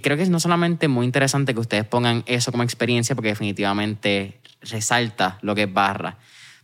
creo 0.00 0.16
que 0.16 0.22
es 0.22 0.30
no 0.30 0.38
solamente 0.38 0.86
muy 0.86 1.06
interesante 1.06 1.54
que 1.54 1.60
ustedes 1.60 1.84
pongan 1.86 2.22
eso 2.26 2.52
como 2.52 2.62
experiencia 2.62 3.16
porque 3.16 3.30
definitivamente 3.30 4.40
resalta 4.60 5.40
lo 5.42 5.56
que 5.56 5.64
es 5.64 5.72
barra, 5.72 6.18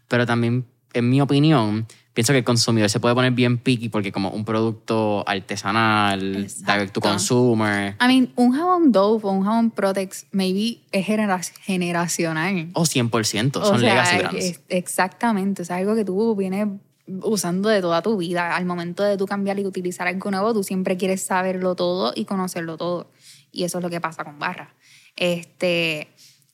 pero 0.07 0.25
también, 0.25 0.67
en 0.93 1.11
mi 1.11 1.21
opinión, 1.21 1.89
pienso 2.15 2.33
que 2.33 2.39
el 2.39 2.45
consumidor 2.45 2.89
se 2.89 3.01
puede 3.01 3.15
poner 3.15 3.33
bien 3.33 3.59
picky 3.59 3.89
porque 3.89 4.13
como 4.13 4.31
un 4.31 4.45
producto 4.45 5.29
artesanal, 5.29 6.47
direct 6.67 6.95
to 6.95 7.01
consumer. 7.01 7.97
I 8.01 8.07
mean, 8.07 8.33
un 8.37 8.53
jabón 8.53 8.93
Dove 8.93 9.21
o 9.25 9.33
un 9.33 9.45
jabón 9.45 9.71
Protex 9.73 10.27
maybe 10.31 10.79
es 10.93 11.05
generacional. 11.05 12.71
O 12.73 12.85
100%, 12.85 13.65
son 13.65 13.81
legacy 13.83 14.19
brands. 14.19 14.61
exactamente, 14.69 15.63
es 15.63 15.71
algo 15.71 15.95
que 15.95 16.05
tú 16.05 16.35
vienes 16.37 16.69
usando 17.07 17.69
de 17.69 17.81
toda 17.81 18.01
tu 18.01 18.17
vida. 18.17 18.57
Al 18.57 18.65
momento 18.65 19.03
de 19.03 19.17
tú 19.17 19.27
cambiar 19.27 19.59
y 19.59 19.67
utilizar 19.67 20.07
algo 20.07 20.31
nuevo, 20.31 20.55
tú 20.55 20.63
siempre 20.63 20.97
quieres 20.97 21.23
saberlo 21.23 21.75
todo 21.75 22.13
y 22.15 22.25
conocerlo 22.25 22.77
todo. 22.77 23.11
Y 23.53 23.65
eso 23.65 23.79
es 23.79 23.85
lo 23.85 23.91
que 23.91 24.01
pasa 24.01 24.25
con 24.25 24.39
Barra. 24.39 24.75
Este, 25.17 26.09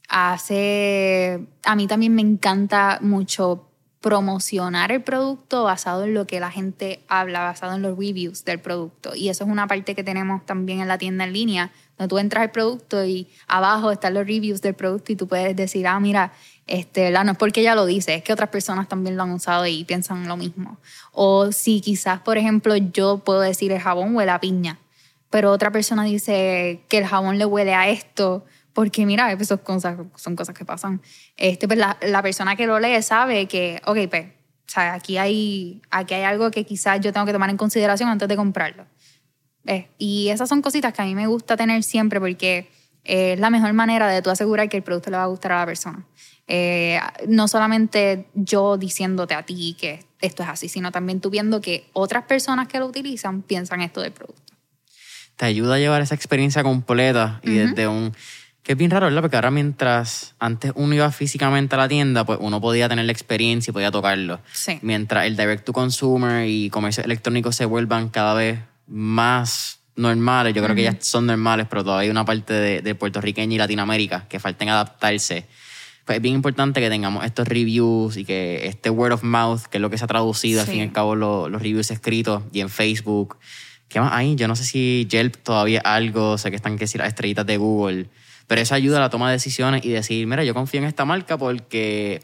hace, 0.08 1.46
a 1.64 1.76
mí 1.76 1.86
también 1.86 2.14
me 2.14 2.22
encanta 2.22 2.98
mucho 3.02 3.69
promocionar 4.00 4.92
el 4.92 5.02
producto 5.02 5.64
basado 5.64 6.04
en 6.04 6.14
lo 6.14 6.26
que 6.26 6.40
la 6.40 6.50
gente 6.50 7.00
habla, 7.08 7.40
basado 7.40 7.74
en 7.74 7.82
los 7.82 7.98
reviews 7.98 8.44
del 8.44 8.58
producto. 8.58 9.14
Y 9.14 9.28
eso 9.28 9.44
es 9.44 9.50
una 9.50 9.66
parte 9.66 9.94
que 9.94 10.02
tenemos 10.02 10.44
también 10.46 10.80
en 10.80 10.88
la 10.88 10.96
tienda 10.96 11.24
en 11.24 11.34
línea, 11.34 11.70
donde 11.98 12.08
tú 12.08 12.18
entras 12.18 12.42
al 12.42 12.50
producto 12.50 13.04
y 13.04 13.28
abajo 13.46 13.90
están 13.90 14.14
los 14.14 14.26
reviews 14.26 14.62
del 14.62 14.74
producto 14.74 15.12
y 15.12 15.16
tú 15.16 15.28
puedes 15.28 15.54
decir, 15.54 15.86
ah, 15.86 16.00
mira, 16.00 16.32
este, 16.66 17.10
no 17.10 17.32
es 17.32 17.36
porque 17.36 17.60
ella 17.60 17.74
lo 17.74 17.84
dice, 17.84 18.14
es 18.14 18.22
que 18.22 18.32
otras 18.32 18.48
personas 18.48 18.88
también 18.88 19.16
lo 19.16 19.24
han 19.24 19.32
usado 19.32 19.66
y 19.66 19.84
piensan 19.84 20.26
lo 20.28 20.36
mismo. 20.38 20.78
O 21.12 21.52
si 21.52 21.82
quizás, 21.82 22.20
por 22.20 22.38
ejemplo, 22.38 22.74
yo 22.76 23.18
puedo 23.18 23.40
decir 23.40 23.70
el 23.70 23.80
jabón 23.80 24.14
huele 24.16 24.30
a 24.30 24.40
piña, 24.40 24.78
pero 25.28 25.52
otra 25.52 25.70
persona 25.70 26.04
dice 26.04 26.80
que 26.88 26.98
el 26.98 27.06
jabón 27.06 27.38
le 27.38 27.44
huele 27.44 27.74
a 27.74 27.88
esto 27.88 28.46
porque 28.72 29.06
mira, 29.06 29.36
son 29.44 29.58
cosas, 29.58 29.98
son 30.16 30.36
cosas 30.36 30.54
que 30.54 30.64
pasan. 30.64 31.00
Este, 31.36 31.66
pues 31.66 31.78
la, 31.78 31.96
la, 32.02 32.22
persona 32.22 32.56
que 32.56 32.66
lo 32.66 32.78
lee 32.78 33.02
sabe 33.02 33.46
que, 33.46 33.80
ok, 33.84 33.98
pues 34.08 34.26
sea, 34.70 34.94
aquí 34.94 35.18
hay, 35.18 35.82
aquí 35.90 36.14
hay 36.14 36.22
algo 36.22 36.50
que 36.50 36.64
quizás 36.64 37.00
yo 37.00 37.12
tengo 37.12 37.26
que 37.26 37.32
tomar 37.32 37.50
en 37.50 37.56
consideración 37.56 38.08
antes 38.08 38.28
de 38.28 38.36
comprarlo. 38.36 38.86
Eh, 39.66 39.88
y 39.98 40.28
esas 40.28 40.48
son 40.48 40.62
cositas 40.62 40.92
que 40.92 41.02
a 41.02 41.04
mí 41.04 41.14
me 41.14 41.26
gusta 41.26 41.56
tener 41.56 41.82
siempre 41.82 42.20
porque 42.20 42.70
es 43.04 43.38
la 43.38 43.50
mejor 43.50 43.72
manera 43.72 44.08
de 44.08 44.22
tú 44.22 44.30
asegurar 44.30 44.68
que 44.68 44.76
el 44.76 44.82
producto 44.82 45.10
le 45.10 45.16
va 45.16 45.24
a 45.24 45.26
gustar 45.26 45.52
a 45.52 45.60
la 45.60 45.66
persona. 45.66 46.06
Eh, 46.46 46.98
no 47.28 47.48
solamente 47.48 48.26
yo 48.34 48.76
diciéndote 48.76 49.34
a 49.34 49.44
ti 49.44 49.76
que 49.78 50.04
esto 50.20 50.42
es 50.42 50.48
así, 50.48 50.68
sino 50.68 50.90
también 50.92 51.20
tú 51.20 51.30
viendo 51.30 51.60
que 51.60 51.88
otras 51.92 52.24
personas 52.24 52.68
que 52.68 52.78
lo 52.78 52.86
utilizan 52.86 53.42
piensan 53.42 53.80
esto 53.80 54.00
del 54.00 54.12
producto. 54.12 54.54
Te 55.36 55.46
ayuda 55.46 55.76
a 55.76 55.78
llevar 55.78 56.02
esa 56.02 56.14
experiencia 56.14 56.62
completa 56.62 57.40
y 57.42 57.54
desde 57.54 57.88
un... 57.88 58.12
Que 58.70 58.74
es 58.74 58.78
bien 58.78 58.92
raro, 58.92 59.06
¿verdad? 59.06 59.22
Porque 59.22 59.34
ahora 59.36 59.50
mientras 59.50 60.36
antes 60.38 60.70
uno 60.76 60.94
iba 60.94 61.10
físicamente 61.10 61.74
a 61.74 61.78
la 61.78 61.88
tienda, 61.88 62.24
pues 62.24 62.38
uno 62.40 62.60
podía 62.60 62.88
tener 62.88 63.04
la 63.04 63.10
experiencia 63.10 63.72
y 63.72 63.74
podía 63.74 63.90
tocarlo. 63.90 64.38
Sí. 64.52 64.78
Mientras 64.82 65.26
el 65.26 65.36
direct 65.36 65.64
to 65.64 65.72
consumer 65.72 66.46
y 66.48 66.70
comercio 66.70 67.02
electrónico 67.02 67.50
se 67.50 67.64
vuelvan 67.64 68.10
cada 68.10 68.32
vez 68.34 68.60
más 68.86 69.80
normales, 69.96 70.54
yo 70.54 70.62
creo 70.62 70.76
que 70.76 70.84
ya 70.84 70.96
son 71.00 71.26
normales, 71.26 71.66
pero 71.68 71.82
todavía 71.82 72.02
hay 72.04 72.10
una 72.10 72.24
parte 72.24 72.54
de, 72.54 72.80
de 72.80 72.94
puertorriqueña 72.94 73.52
y 73.56 73.58
Latinoamérica 73.58 74.28
que 74.28 74.38
falten 74.38 74.68
adaptarse. 74.68 75.46
Pues 76.04 76.18
es 76.18 76.22
bien 76.22 76.36
importante 76.36 76.80
que 76.80 76.88
tengamos 76.88 77.24
estos 77.24 77.48
reviews 77.48 78.16
y 78.18 78.24
que 78.24 78.68
este 78.68 78.88
word 78.88 79.14
of 79.14 79.24
mouth, 79.24 79.62
que 79.62 79.78
es 79.78 79.82
lo 79.82 79.90
que 79.90 79.98
se 79.98 80.04
ha 80.04 80.06
traducido 80.06 80.60
al 80.60 80.66
Sí. 80.66 80.74
fin 80.74 80.80
y 80.82 80.84
al 80.84 80.92
cabo 80.92 81.16
lo- 81.16 81.48
los 81.48 81.60
reviews 81.60 81.90
escritos 81.90 82.44
y 82.52 82.60
en 82.60 82.68
Facebook. 82.68 83.36
¿Qué 83.88 83.98
más 83.98 84.12
hay? 84.12 84.36
Yo 84.36 84.46
no 84.46 84.54
sé 84.54 84.62
si 84.62 85.08
Yelp 85.10 85.38
todavía 85.42 85.80
algo, 85.80 86.38
sé 86.38 86.50
que 86.50 86.56
están 86.56 86.76
que 86.76 86.84
decir 86.84 87.00
las 87.00 87.08
estrellitas 87.08 87.44
de 87.46 87.56
Google, 87.56 88.06
pero 88.50 88.62
eso 88.62 88.74
ayuda 88.74 88.96
a 88.96 89.00
la 89.00 89.10
toma 89.10 89.28
de 89.28 89.34
decisiones 89.34 89.84
y 89.84 89.90
decir, 89.90 90.26
mira, 90.26 90.42
yo 90.42 90.54
confío 90.54 90.80
en 90.80 90.86
esta 90.88 91.04
marca 91.04 91.38
porque 91.38 92.20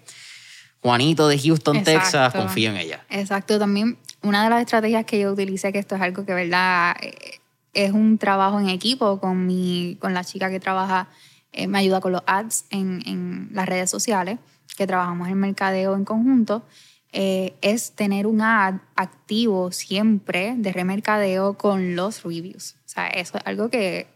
Juanito 0.83 1.29
de 1.29 1.39
Houston, 1.39 1.77
Exacto. 1.77 2.01
Texas, 2.01 2.35
confío 2.35 2.71
en 2.71 2.79
ella. 2.79 3.07
Exacto, 3.11 3.61
también 3.61 3.97
una 4.23 4.43
de 4.43 4.51
las 4.51 4.61
estrategias 4.63 5.05
que 5.05 5.21
yo 5.21 5.31
utilicé, 5.31 5.73
que 5.73 5.79
esto 5.79 5.95
es 5.95 6.01
algo 6.01 6.27
que, 6.27 6.35
verdad, 6.35 6.97
eh, 7.01 7.39
es 7.75 7.93
un 7.93 8.19
trabajo 8.19 8.59
en 8.59 8.71
equipo 8.71 9.21
con, 9.21 9.47
mi, 9.47 9.99
con 10.01 10.15
la 10.15 10.25
chica 10.25 10.51
que 10.51 10.59
trabaja, 10.59 11.07
eh, 11.53 11.69
me 11.69 11.79
ayuda 11.79 12.01
con 12.01 12.11
los 12.11 12.25
ads 12.27 12.65
en, 12.71 13.05
en 13.07 13.51
las 13.53 13.69
redes 13.69 13.89
sociales, 13.89 14.41
que 14.77 14.85
trabajamos 14.85 15.29
en 15.29 15.39
mercadeo 15.39 15.95
en 15.95 16.05
conjunto, 16.05 16.65
eh, 17.13 17.55
es 17.61 17.93
tener 17.93 18.27
un 18.27 18.43
ad 18.43 18.81
activo 18.97 19.71
siempre 19.71 20.55
de 20.57 20.73
remercadeo 20.73 21.57
con 21.57 21.95
los 21.95 22.25
reviews. 22.25 22.75
O 22.85 22.89
sea, 22.89 23.07
eso 23.07 23.39
es 23.39 23.47
algo 23.47 23.71
que 23.71 24.09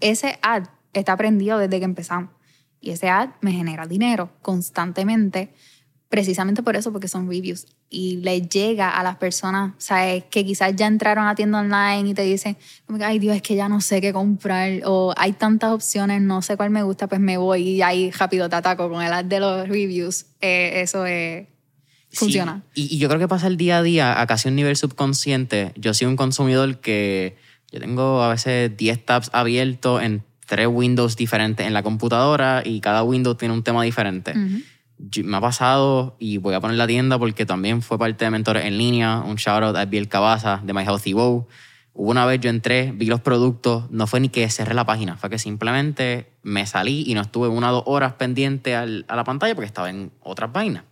ese 0.00 0.36
ad 0.42 0.64
está 0.94 1.16
prendido 1.16 1.58
desde 1.58 1.78
que 1.78 1.84
empezamos. 1.84 2.30
Y 2.80 2.90
ese 2.90 3.08
ad 3.08 3.30
me 3.40 3.52
genera 3.52 3.86
dinero 3.86 4.30
constantemente, 4.42 5.54
precisamente 6.10 6.62
por 6.62 6.76
eso, 6.76 6.92
porque 6.92 7.08
son 7.08 7.28
reviews. 7.28 7.66
Y 7.88 8.18
le 8.18 8.42
llega 8.42 8.90
a 8.90 9.02
las 9.02 9.16
personas, 9.16 9.72
¿sabes? 9.78 10.24
Que 10.30 10.44
quizás 10.44 10.76
ya 10.76 10.86
entraron 10.86 11.26
a 11.26 11.34
tienda 11.34 11.60
online 11.60 12.10
y 12.10 12.14
te 12.14 12.22
dicen, 12.22 12.58
ay 13.00 13.18
Dios, 13.18 13.36
es 13.36 13.42
que 13.42 13.54
ya 13.54 13.70
no 13.70 13.80
sé 13.80 14.02
qué 14.02 14.12
comprar. 14.12 14.82
O 14.84 15.14
hay 15.16 15.32
tantas 15.32 15.72
opciones, 15.72 16.20
no 16.20 16.42
sé 16.42 16.58
cuál 16.58 16.70
me 16.70 16.82
gusta, 16.82 17.06
pues 17.06 17.20
me 17.20 17.38
voy 17.38 17.62
y 17.62 17.82
ahí 17.82 18.10
rápido 18.10 18.48
te 18.50 18.56
ataco 18.56 18.90
con 18.90 19.02
el 19.02 19.12
ad 19.12 19.24
de 19.24 19.40
los 19.40 19.66
reviews. 19.66 20.26
Eh, 20.40 20.82
eso 20.82 21.06
es... 21.06 21.46
Funciona. 22.12 22.62
Sí, 22.74 22.88
Y, 22.90 22.96
y 22.96 22.98
yo 22.98 23.08
creo 23.08 23.18
que 23.18 23.28
pasa 23.28 23.46
el 23.46 23.56
día 23.56 23.78
a 23.78 23.82
día, 23.82 24.20
a 24.20 24.26
casi 24.26 24.48
un 24.48 24.56
nivel 24.56 24.76
subconsciente. 24.76 25.72
Yo 25.74 25.94
soy 25.94 26.06
un 26.06 26.16
consumidor 26.16 26.78
que 26.78 27.36
yo 27.72 27.80
tengo 27.80 28.22
a 28.22 28.28
veces 28.28 28.76
10 28.76 29.04
tabs 29.04 29.30
abiertos 29.32 30.00
en 30.00 30.22
tres 30.54 30.68
windows 30.70 31.16
diferentes 31.16 31.66
en 31.66 31.72
la 31.74 31.82
computadora 31.82 32.62
y 32.64 32.80
cada 32.80 33.02
window 33.02 33.34
tiene 33.34 33.54
un 33.54 33.62
tema 33.62 33.82
diferente. 33.82 34.32
Yo- 34.98 35.24
me 35.24 35.36
ha 35.36 35.40
pasado 35.40 36.16
y 36.20 36.38
voy 36.38 36.54
a 36.54 36.60
poner 36.60 36.76
la 36.76 36.86
tienda 36.86 37.18
porque 37.18 37.44
también 37.44 37.82
fue 37.82 37.98
parte 37.98 38.24
de 38.24 38.30
Mentores 38.30 38.64
en 38.64 38.78
línea. 38.78 39.20
Un 39.26 39.34
shout 39.36 39.62
out 39.64 39.76
a 39.76 39.84
Biel 39.86 40.08
Cabaza 40.08 40.60
de 40.64 40.72
My 40.72 40.82
Healthy 40.84 41.12
Bow. 41.14 41.48
Hubo 41.96 42.10
una 42.10 42.26
vez 42.26 42.40
yo 42.40 42.50
entré, 42.50 42.92
vi 42.92 43.06
los 43.06 43.20
productos, 43.20 43.90
no 43.90 44.06
fue 44.06 44.18
ni 44.20 44.28
que 44.28 44.48
cerré 44.50 44.74
la 44.74 44.84
página, 44.84 45.16
fue 45.16 45.30
que 45.30 45.38
simplemente 45.38 46.30
me 46.42 46.66
salí 46.66 47.04
y 47.06 47.14
no 47.14 47.20
estuve 47.22 47.48
una 47.48 47.70
o 47.70 47.74
dos 47.74 47.82
horas 47.86 48.12
pendiente 48.14 48.74
al- 48.76 49.04
a 49.08 49.14
la 49.16 49.24
pantalla 49.24 49.54
porque 49.54 49.66
estaba 49.66 49.90
en 49.90 50.10
otras 50.20 50.52
vainas. 50.52 50.84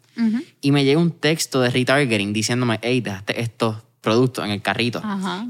Y 0.61 0.73
me 0.73 0.85
llega 0.85 1.01
un 1.01 1.11
texto 1.13 1.61
de 1.61 1.71
retargeting 1.71 2.33
diciéndome, 2.33 2.79
hey, 2.83 3.01
dejaste 3.01 3.41
estos 3.41 3.77
productos 4.01 4.45
en 4.45 4.51
el 4.51 4.61
carrito. 4.63 5.01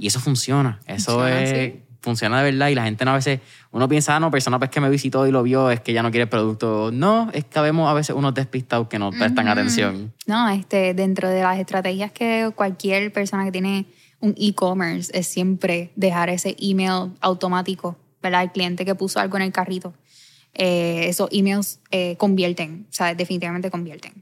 Y 0.00 0.06
eso 0.06 0.20
funciona. 0.20 0.78
Eso 0.86 1.12
Funciona, 1.18 1.42
es, 1.42 1.50
sí. 1.50 1.80
Funciona 2.03 2.42
de 2.42 2.50
verdad. 2.50 2.68
Y 2.68 2.74
la 2.74 2.84
gente 2.84 3.05
no 3.05 3.12
a 3.12 3.14
veces, 3.14 3.40
uno 3.70 3.88
piensa, 3.88 4.16
ah, 4.16 4.20
no, 4.20 4.30
persona 4.30 4.59
pues 4.59 4.70
que 4.70 4.80
me 4.80 4.90
visitó 4.90 5.26
y 5.26 5.30
lo 5.30 5.42
vio, 5.42 5.70
es 5.70 5.80
que 5.80 5.92
ya 5.92 6.03
no 6.03 6.11
quiere 6.11 6.24
el 6.24 6.28
producto. 6.28 6.90
No, 6.92 7.30
es 7.32 7.44
que 7.44 7.61
vemos 7.61 7.88
a 7.88 7.94
veces 7.94 8.14
unos 8.14 8.34
despistados 8.34 8.88
que 8.88 8.98
no 8.98 9.11
prestan 9.11 9.46
Ujú. 9.46 9.53
atención. 9.53 10.12
No, 10.26 10.48
este, 10.50 10.92
dentro 10.92 11.30
de 11.30 11.42
las 11.42 11.59
estrategias 11.59 12.12
que 12.12 12.50
cualquier 12.55 13.12
persona 13.12 13.44
que 13.44 13.53
tiene 13.53 13.86
un 14.20 14.34
e-commerce 14.38 15.11
es 15.18 15.26
siempre 15.26 15.90
dejar 15.96 16.28
ese 16.28 16.57
email 16.61 17.12
automático, 17.20 17.96
¿verdad? 18.22 18.42
El 18.42 18.53
cliente 18.53 18.84
que 18.84 18.94
puso 18.94 19.18
algo 19.18 19.36
en 19.36 19.42
el 19.44 19.53
carrito. 19.53 19.94
Eh, 20.55 21.09
esos 21.09 21.28
emails 21.32 21.80
eh, 21.90 22.16
convierten, 22.18 22.86
o 22.90 22.92
sea, 22.92 23.14
definitivamente 23.14 23.70
convierten. 23.70 24.21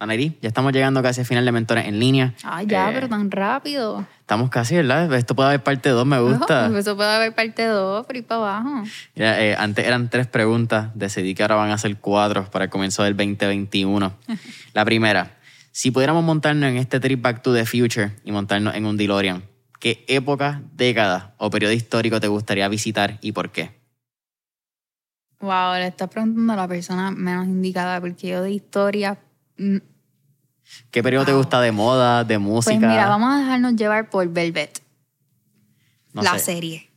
Anairi, 0.00 0.38
ya 0.40 0.48
estamos 0.48 0.72
llegando 0.72 1.02
casi 1.02 1.20
al 1.20 1.26
final 1.26 1.44
de 1.44 1.50
Mentores 1.50 1.86
en 1.86 1.98
línea. 1.98 2.34
Ah, 2.44 2.62
ya, 2.62 2.90
Eh, 2.90 2.92
pero 2.94 3.08
tan 3.08 3.30
rápido. 3.32 4.06
Estamos 4.20 4.48
casi, 4.48 4.76
¿verdad? 4.76 5.12
Esto 5.14 5.34
puede 5.34 5.48
haber 5.48 5.62
parte 5.64 5.88
2, 5.88 6.06
me 6.06 6.20
gusta. 6.20 6.70
Eso 6.78 6.94
puede 6.96 7.12
haber 7.12 7.34
parte 7.34 7.66
2, 7.66 8.06
por 8.06 8.14
ahí 8.14 8.22
para 8.22 8.58
abajo. 8.58 8.84
Mira, 9.16 9.42
eh, 9.42 9.56
antes 9.58 9.84
eran 9.84 10.08
tres 10.08 10.28
preguntas, 10.28 10.90
decidí 10.94 11.34
que 11.34 11.42
ahora 11.42 11.56
van 11.56 11.70
a 11.70 11.78
ser 11.78 11.96
cuatro 11.96 12.48
para 12.48 12.66
el 12.66 12.70
comienzo 12.70 13.02
del 13.02 13.16
2021. 13.16 14.12
La 14.72 14.84
primera, 14.84 15.36
si 15.72 15.90
pudiéramos 15.90 16.22
montarnos 16.22 16.70
en 16.70 16.76
este 16.76 17.00
trip 17.00 17.20
back 17.20 17.42
to 17.42 17.52
the 17.52 17.66
future 17.66 18.12
y 18.22 18.30
montarnos 18.30 18.76
en 18.76 18.86
un 18.86 18.96
DeLorean, 18.96 19.42
¿qué 19.80 20.04
época, 20.06 20.62
década 20.74 21.34
o 21.38 21.50
periodo 21.50 21.72
histórico 21.72 22.20
te 22.20 22.28
gustaría 22.28 22.68
visitar 22.68 23.18
y 23.20 23.32
por 23.32 23.50
qué? 23.50 23.76
Wow, 25.40 25.74
le 25.74 25.88
estás 25.88 26.08
preguntando 26.08 26.52
a 26.52 26.56
la 26.56 26.68
persona 26.68 27.10
menos 27.10 27.46
indicada, 27.46 28.00
porque 28.00 28.28
yo 28.28 28.42
de 28.42 28.50
historia. 28.52 29.18
Mm, 29.58 29.76
¿Qué 30.90 31.02
periodo 31.02 31.24
te 31.24 31.32
gusta 31.32 31.60
de 31.60 31.72
moda, 31.72 32.24
de 32.24 32.38
música? 32.38 32.78
Pues 32.78 32.90
mira, 32.90 33.06
vamos 33.08 33.32
a 33.34 33.38
dejarnos 33.38 33.74
llevar 33.76 34.10
por 34.10 34.28
Velvet, 34.28 34.82
No 36.12 36.22
la 36.22 36.32
sé. 36.34 36.40
serie. 36.40 36.88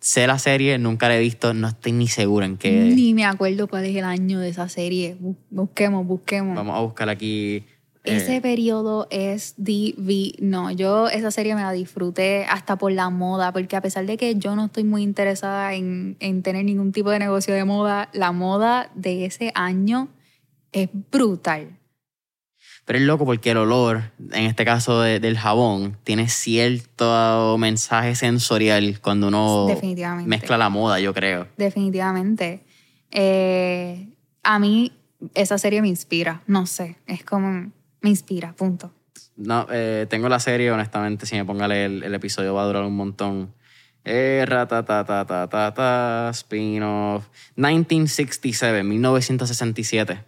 Sé 0.00 0.26
la 0.28 0.38
serie, 0.38 0.78
nunca 0.78 1.08
la 1.08 1.16
he 1.16 1.20
visto, 1.20 1.52
no 1.54 1.66
estoy 1.68 1.90
ni 1.92 2.06
seguro 2.06 2.44
en 2.46 2.56
qué. 2.56 2.70
Ni 2.94 3.14
me 3.14 3.24
acuerdo 3.24 3.66
cuál 3.66 3.84
es 3.84 3.96
el 3.96 4.04
año 4.04 4.38
de 4.38 4.48
esa 4.48 4.68
serie. 4.68 5.16
Bu- 5.20 5.34
Busquemos, 5.50 6.06
busquemos. 6.06 6.54
Vamos 6.54 6.76
a 6.76 6.80
buscar 6.80 7.08
aquí. 7.08 7.56
eh, 7.56 8.16
Ese 8.16 8.40
periodo 8.40 9.08
es 9.10 9.54
divino. 9.56 10.70
Yo 10.70 11.08
esa 11.08 11.32
serie 11.32 11.56
me 11.56 11.62
la 11.62 11.72
disfruté 11.72 12.44
hasta 12.48 12.76
por 12.76 12.92
la 12.92 13.10
moda, 13.10 13.52
porque 13.52 13.74
a 13.74 13.80
pesar 13.82 14.06
de 14.06 14.16
que 14.16 14.36
yo 14.36 14.54
no 14.54 14.66
estoy 14.66 14.84
muy 14.84 15.02
interesada 15.02 15.74
en, 15.74 16.16
en 16.20 16.42
tener 16.44 16.64
ningún 16.64 16.92
tipo 16.92 17.10
de 17.10 17.18
negocio 17.18 17.52
de 17.54 17.64
moda, 17.64 18.08
la 18.12 18.30
moda 18.30 18.92
de 18.94 19.24
ese 19.24 19.50
año 19.56 20.08
es 20.70 20.88
brutal. 21.10 21.76
Pero 22.88 23.00
es 23.00 23.04
loco 23.04 23.26
porque 23.26 23.50
el 23.50 23.58
olor, 23.58 24.00
en 24.32 24.44
este 24.46 24.64
caso 24.64 25.02
de- 25.02 25.20
del 25.20 25.36
jabón, 25.36 25.98
tiene 26.04 26.26
cierto 26.30 27.56
mensaje 27.58 28.14
sensorial 28.14 28.98
cuando 29.02 29.28
uno 29.28 29.66
mezcla 30.24 30.56
la 30.56 30.70
moda, 30.70 30.98
yo 30.98 31.12
creo. 31.12 31.46
Definitivamente. 31.58 32.64
Eh, 33.10 34.08
a 34.42 34.58
mí 34.58 34.92
esa 35.34 35.58
serie 35.58 35.82
me 35.82 35.88
inspira, 35.88 36.40
no 36.46 36.64
sé, 36.64 36.96
es 37.06 37.22
como, 37.24 37.70
me 38.00 38.08
inspira, 38.08 38.54
punto. 38.54 38.90
No, 39.36 39.66
eh, 39.70 40.06
tengo 40.08 40.30
la 40.30 40.40
serie, 40.40 40.70
honestamente, 40.72 41.26
si 41.26 41.36
me 41.36 41.44
pongo 41.44 41.64
a 41.64 41.68
leer 41.68 41.90
el 42.02 42.14
episodio 42.14 42.54
va 42.54 42.62
a 42.62 42.66
durar 42.66 42.84
un 42.84 42.96
montón. 42.96 43.52
Eh, 44.06 44.44
ratatatatata, 44.48 46.30
spin-off. 46.32 47.26
1967, 47.56 48.82
1967. 48.82 50.24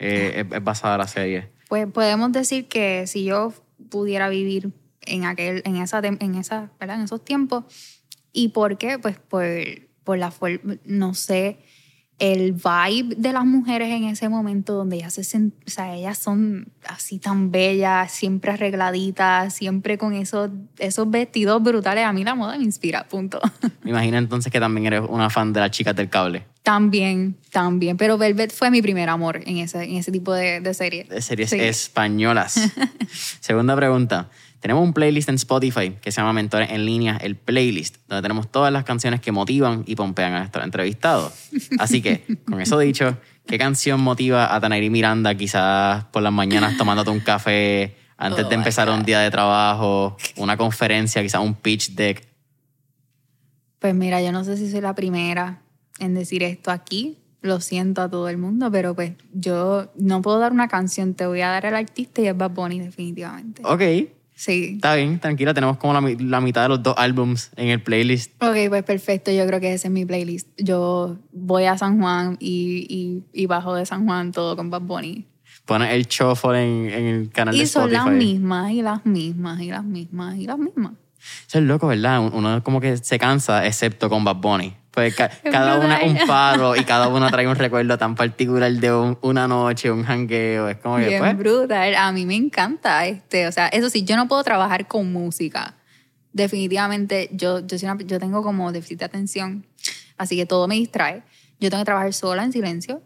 Eh, 0.00 0.44
es, 0.44 0.52
es 0.52 0.64
basada 0.64 0.98
la 0.98 1.06
serie. 1.06 1.54
Pues 1.68 1.86
podemos 1.90 2.32
decir 2.32 2.68
que 2.68 3.06
si 3.06 3.24
yo 3.24 3.52
pudiera 3.90 4.28
vivir 4.28 4.72
en 5.02 5.24
aquel, 5.24 5.62
en 5.64 5.76
esa, 5.76 6.00
en 6.04 6.34
esa, 6.34 6.70
¿verdad? 6.78 6.96
En 6.96 7.02
esos 7.02 7.24
tiempos. 7.24 7.64
¿Y 8.32 8.48
por 8.48 8.78
qué? 8.78 8.98
Pues 8.98 9.18
por, 9.18 9.44
por 10.04 10.18
la 10.18 10.30
forma, 10.30 10.76
no 10.84 11.14
sé, 11.14 11.58
el 12.18 12.52
vibe 12.52 13.14
de 13.16 13.32
las 13.32 13.44
mujeres 13.44 13.90
en 13.90 14.04
ese 14.04 14.28
momento 14.30 14.72
donde 14.72 14.96
ellas 14.96 15.12
se 15.12 15.20
o 15.38 15.50
sea, 15.66 15.94
ellas 15.94 16.16
son 16.16 16.68
así 16.88 17.18
tan 17.18 17.50
bellas, 17.50 18.10
siempre 18.10 18.52
arregladitas, 18.52 19.52
siempre 19.54 19.98
con 19.98 20.14
esos, 20.14 20.50
esos 20.78 21.10
vestidos 21.10 21.62
brutales. 21.62 22.04
A 22.04 22.12
mí 22.14 22.24
la 22.24 22.34
moda 22.34 22.56
me 22.56 22.64
inspira, 22.64 23.06
punto. 23.06 23.38
Me 23.82 23.90
imagino 23.90 24.16
entonces 24.18 24.50
que 24.50 24.58
también 24.60 24.86
eres 24.86 25.02
una 25.08 25.28
fan 25.30 25.52
de 25.52 25.60
las 25.60 25.70
chicas 25.70 25.94
del 25.94 26.08
cable. 26.08 26.44
también, 26.62 27.36
también. 27.50 27.96
Pero 27.98 28.16
Velvet 28.18 28.52
fue 28.52 28.70
mi 28.70 28.80
primer 28.82 29.08
amor 29.10 29.42
en 29.46 29.58
ese, 29.58 29.84
en 29.84 29.96
ese 29.96 30.10
tipo 30.10 30.32
de, 30.32 30.60
de 30.60 30.74
serie. 30.74 31.04
de 31.04 31.20
series 31.22 31.50
Sí. 31.50 31.60
españolas. 31.60 32.58
Segunda 33.40 33.76
pregunta. 33.76 34.28
Tenemos 34.60 34.82
un 34.82 34.92
playlist 34.92 35.28
en 35.28 35.36
Spotify 35.36 35.96
que 36.00 36.10
se 36.10 36.20
llama 36.20 36.32
Mentores 36.32 36.70
en 36.70 36.84
Línea, 36.84 37.16
el 37.16 37.36
playlist, 37.36 37.96
donde 38.08 38.22
tenemos 38.22 38.50
todas 38.50 38.72
las 38.72 38.84
canciones 38.84 39.20
que 39.20 39.32
motivan 39.32 39.84
y 39.86 39.94
pompean 39.96 40.34
a 40.34 40.38
nuestros 40.40 40.64
entrevistados. 40.64 41.32
Así 41.78 42.02
que, 42.02 42.24
con 42.46 42.60
eso 42.60 42.78
dicho, 42.78 43.16
¿Qué 43.46 43.58
canción 43.58 44.00
motiva 44.00 44.54
a 44.54 44.60
Tanairi 44.60 44.90
Miranda 44.90 45.36
quizás 45.36 46.04
por 46.06 46.22
las 46.22 46.32
mañanas 46.32 46.76
tomándote 46.76 47.10
un 47.10 47.20
café 47.20 47.94
antes 48.16 48.44
Oh 48.44 48.48
de 48.48 48.54
empezar 48.56 48.90
un 48.90 49.04
día 49.04 49.20
de 49.20 49.30
trabajo, 49.30 50.16
una 50.36 50.56
conferencia, 50.56 51.22
quizás 51.22 51.40
un 51.40 51.54
pitch 51.54 51.90
deck? 51.90 52.26
Pues 53.78 53.94
mira, 53.94 54.20
yo 54.20 54.32
no 54.32 54.42
sé 54.42 54.56
si 54.56 54.68
soy 54.68 54.80
la 54.80 54.94
primera 54.94 55.62
en 56.00 56.14
decir 56.14 56.42
esto 56.42 56.72
aquí. 56.72 57.18
Lo 57.40 57.60
siento 57.60 58.02
a 58.02 58.10
todo 58.10 58.28
el 58.28 58.38
mundo, 58.38 58.72
pero 58.72 58.96
pues 58.96 59.12
yo 59.32 59.92
no 59.94 60.22
puedo 60.22 60.40
dar 60.40 60.50
una 60.50 60.66
canción, 60.66 61.14
te 61.14 61.26
voy 61.26 61.42
a 61.42 61.48
dar 61.48 61.66
el 61.66 61.76
artista 61.76 62.20
y 62.22 62.26
es 62.26 62.36
Bad 62.36 62.50
Bunny 62.50 62.80
definitivamente. 62.80 63.62
Ok, 63.64 63.82
Sí. 64.38 64.72
está 64.74 64.94
bien, 64.96 65.18
tranquila, 65.18 65.54
tenemos 65.54 65.78
como 65.78 65.94
la, 65.94 66.14
la 66.20 66.40
mitad 66.42 66.62
de 66.62 66.68
los 66.68 66.82
dos 66.82 66.94
álbums 66.98 67.50
en 67.56 67.68
el 67.68 67.82
playlist. 67.82 68.32
Ok, 68.42 68.54
pues 68.68 68.82
perfecto, 68.84 69.32
yo 69.32 69.46
creo 69.46 69.60
que 69.60 69.72
ese 69.72 69.88
es 69.88 69.92
mi 69.92 70.04
playlist. 70.04 70.46
Yo 70.58 71.16
voy 71.32 71.64
a 71.64 71.78
San 71.78 71.98
Juan 71.98 72.36
y, 72.38 72.86
y, 73.32 73.42
y 73.42 73.46
bajo 73.46 73.74
de 73.74 73.86
San 73.86 74.04
Juan 74.04 74.32
todo 74.32 74.54
con 74.54 74.68
Bad 74.68 74.82
Bunny. 74.82 75.24
Pones 75.64 75.90
el 75.92 76.06
shuffle 76.06 76.62
en, 76.62 76.90
en 76.90 77.04
el 77.06 77.30
canal 77.30 77.56
de 77.56 77.62
Y 77.62 77.66
son 77.66 77.84
Spotify. 77.90 78.10
las 78.10 78.16
mismas, 78.24 78.70
y 78.72 78.82
las 78.82 79.06
mismas, 79.06 79.60
y 79.62 79.70
las 79.70 79.84
mismas, 79.84 80.36
y 80.36 80.46
las 80.46 80.58
mismas. 80.58 80.92
Eso 81.48 81.58
es 81.58 81.64
loco, 81.64 81.86
¿verdad? 81.88 82.20
Uno 82.32 82.62
como 82.62 82.80
que 82.80 82.98
se 82.98 83.18
cansa, 83.18 83.66
excepto 83.66 84.08
con 84.10 84.22
Bad 84.22 84.36
Bunny. 84.36 84.76
Pues 84.96 85.14
ca- 85.14 85.30
cada 85.52 85.78
una 85.78 86.00
un 86.02 86.16
paro 86.26 86.74
y 86.74 86.82
cada 86.84 87.08
una 87.08 87.30
trae 87.30 87.46
un 87.46 87.54
recuerdo 87.54 87.98
tan 87.98 88.14
particular 88.14 88.72
de 88.72 88.90
un- 88.94 89.18
una 89.20 89.46
noche, 89.46 89.90
un 89.90 90.04
jangueo. 90.04 90.70
Es 90.70 90.78
como 90.78 90.96
que, 90.96 91.08
Bien 91.08 91.18
pues, 91.20 91.36
brutal. 91.36 91.94
A 91.96 92.10
mí 92.12 92.24
me 92.24 92.34
encanta 92.34 93.06
este. 93.06 93.46
O 93.46 93.52
sea, 93.52 93.68
eso 93.68 93.90
sí, 93.90 94.04
yo 94.04 94.16
no 94.16 94.26
puedo 94.26 94.42
trabajar 94.42 94.88
con 94.88 95.12
música. 95.12 95.74
Definitivamente, 96.32 97.28
yo, 97.32 97.66
yo, 97.66 97.78
soy 97.78 97.88
una- 97.90 98.02
yo 98.04 98.18
tengo 98.18 98.42
como 98.42 98.72
déficit 98.72 99.00
de 99.00 99.04
atención, 99.04 99.66
así 100.16 100.34
que 100.36 100.46
todo 100.46 100.66
me 100.66 100.76
distrae. 100.76 101.22
Yo 101.60 101.68
tengo 101.68 101.82
que 101.82 101.86
trabajar 101.86 102.12
sola 102.14 102.42
en 102.44 102.52
silencio. 102.52 103.02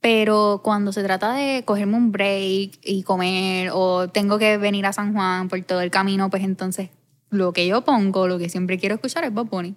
Pero 0.00 0.60
cuando 0.64 0.92
se 0.92 1.02
trata 1.02 1.32
de 1.34 1.64
cogerme 1.64 1.96
un 1.96 2.12
break 2.12 2.78
y 2.84 3.02
comer, 3.04 3.70
o 3.72 4.08
tengo 4.08 4.38
que 4.38 4.56
venir 4.58 4.86
a 4.86 4.92
San 4.92 5.12
Juan 5.12 5.48
por 5.48 5.60
todo 5.62 5.80
el 5.82 5.90
camino, 5.90 6.30
pues 6.30 6.42
entonces 6.44 6.90
lo 7.30 7.52
que 7.52 7.66
yo 7.66 7.84
pongo, 7.84 8.26
lo 8.28 8.38
que 8.38 8.48
siempre 8.48 8.78
quiero 8.78 8.94
escuchar 8.96 9.24
es 9.24 9.32
Bad 9.34 9.46
Bunny. 9.46 9.74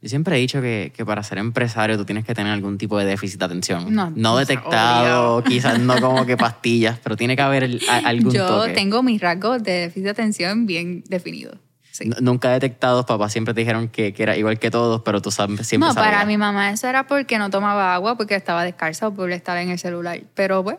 Yo 0.00 0.08
siempre 0.08 0.36
he 0.36 0.38
dicho 0.38 0.60
que, 0.60 0.92
que 0.94 1.04
para 1.04 1.22
ser 1.24 1.38
empresario 1.38 1.96
tú 1.96 2.04
tienes 2.04 2.24
que 2.24 2.32
tener 2.34 2.52
algún 2.52 2.78
tipo 2.78 2.96
de 2.98 3.04
déficit 3.04 3.40
de 3.40 3.44
atención. 3.46 3.92
No, 3.92 4.10
no, 4.14 4.36
detectado, 4.36 5.42
quizás 5.42 5.80
no 5.80 6.00
como 6.00 6.24
que 6.24 6.36
pastillas, 6.36 6.98
pero 7.02 7.16
tiene 7.16 7.34
que 7.34 7.42
haber 7.42 7.64
el- 7.64 7.82
a- 7.90 7.98
algún 8.08 8.32
Yo 8.32 8.46
toque. 8.46 8.74
tengo 8.74 9.02
mis 9.02 9.20
rasgos 9.20 9.62
de 9.62 9.72
déficit 9.72 10.04
de 10.04 10.10
atención 10.10 10.66
bien 10.66 11.02
definidos. 11.08 11.58
Sí. 11.90 12.08
Nunca 12.20 12.50
detectados, 12.52 13.06
papás 13.06 13.32
siempre 13.32 13.54
te 13.54 13.60
dijeron 13.60 13.88
que, 13.88 14.12
que 14.12 14.22
era 14.22 14.36
igual 14.36 14.60
que 14.60 14.70
todos, 14.70 15.02
pero 15.02 15.20
tú 15.20 15.32
sabes, 15.32 15.66
siempre 15.66 15.88
No, 15.88 15.94
para 15.96 16.24
mi 16.26 16.36
mamá 16.36 16.70
eso 16.70 16.86
era 16.86 17.08
porque 17.08 17.38
no 17.38 17.50
tomaba 17.50 17.92
agua, 17.92 18.16
porque 18.16 18.36
estaba 18.36 18.62
descalza 18.62 19.08
o 19.08 19.14
por 19.14 19.32
estar 19.32 19.56
en 19.58 19.70
el 19.70 19.80
celular. 19.80 20.20
Pero 20.34 20.62
pues, 20.62 20.76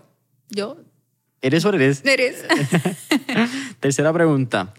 yo... 0.50 0.78
Eres 1.42 1.66
what 1.66 1.74
it 1.74 1.82
is. 1.82 2.06
Eres. 2.06 2.46
Tercera 3.82 4.14
pregunta. 4.14 4.74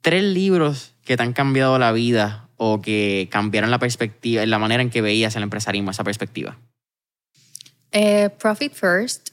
Tres 0.00 0.22
libros 0.22 0.94
que 1.04 1.16
te 1.16 1.22
han 1.22 1.32
cambiado 1.32 1.78
la 1.78 1.92
vida 1.92 2.43
o 2.66 2.80
que 2.80 3.28
cambiaron 3.30 3.70
la 3.70 3.78
perspectiva, 3.78 4.46
la 4.46 4.58
manera 4.58 4.82
en 4.82 4.88
que 4.88 5.02
veías 5.02 5.36
el 5.36 5.42
empresarismo, 5.42 5.90
esa 5.90 6.02
perspectiva. 6.02 6.56
Eh, 7.92 8.30
Profit 8.38 8.72
First, 8.72 9.30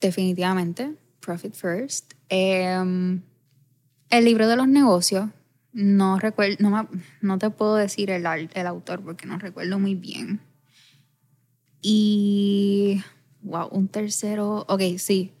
definitivamente. 0.00 0.94
Profit 1.20 1.54
First. 1.54 2.14
Eh, 2.28 3.20
el 4.10 4.24
libro 4.24 4.48
de 4.48 4.56
los 4.56 4.66
negocios, 4.66 5.28
no 5.72 6.18
recuerdo, 6.18 6.56
no, 6.58 6.88
no 7.20 7.38
te 7.38 7.50
puedo 7.50 7.76
decir 7.76 8.10
el, 8.10 8.26
el 8.26 8.66
autor 8.66 9.02
porque 9.04 9.26
no 9.26 9.38
recuerdo 9.38 9.78
muy 9.78 9.94
bien. 9.94 10.40
Y, 11.80 13.00
wow, 13.42 13.68
un 13.70 13.86
tercero, 13.86 14.66
ok, 14.68 14.82
sí. 14.98 15.32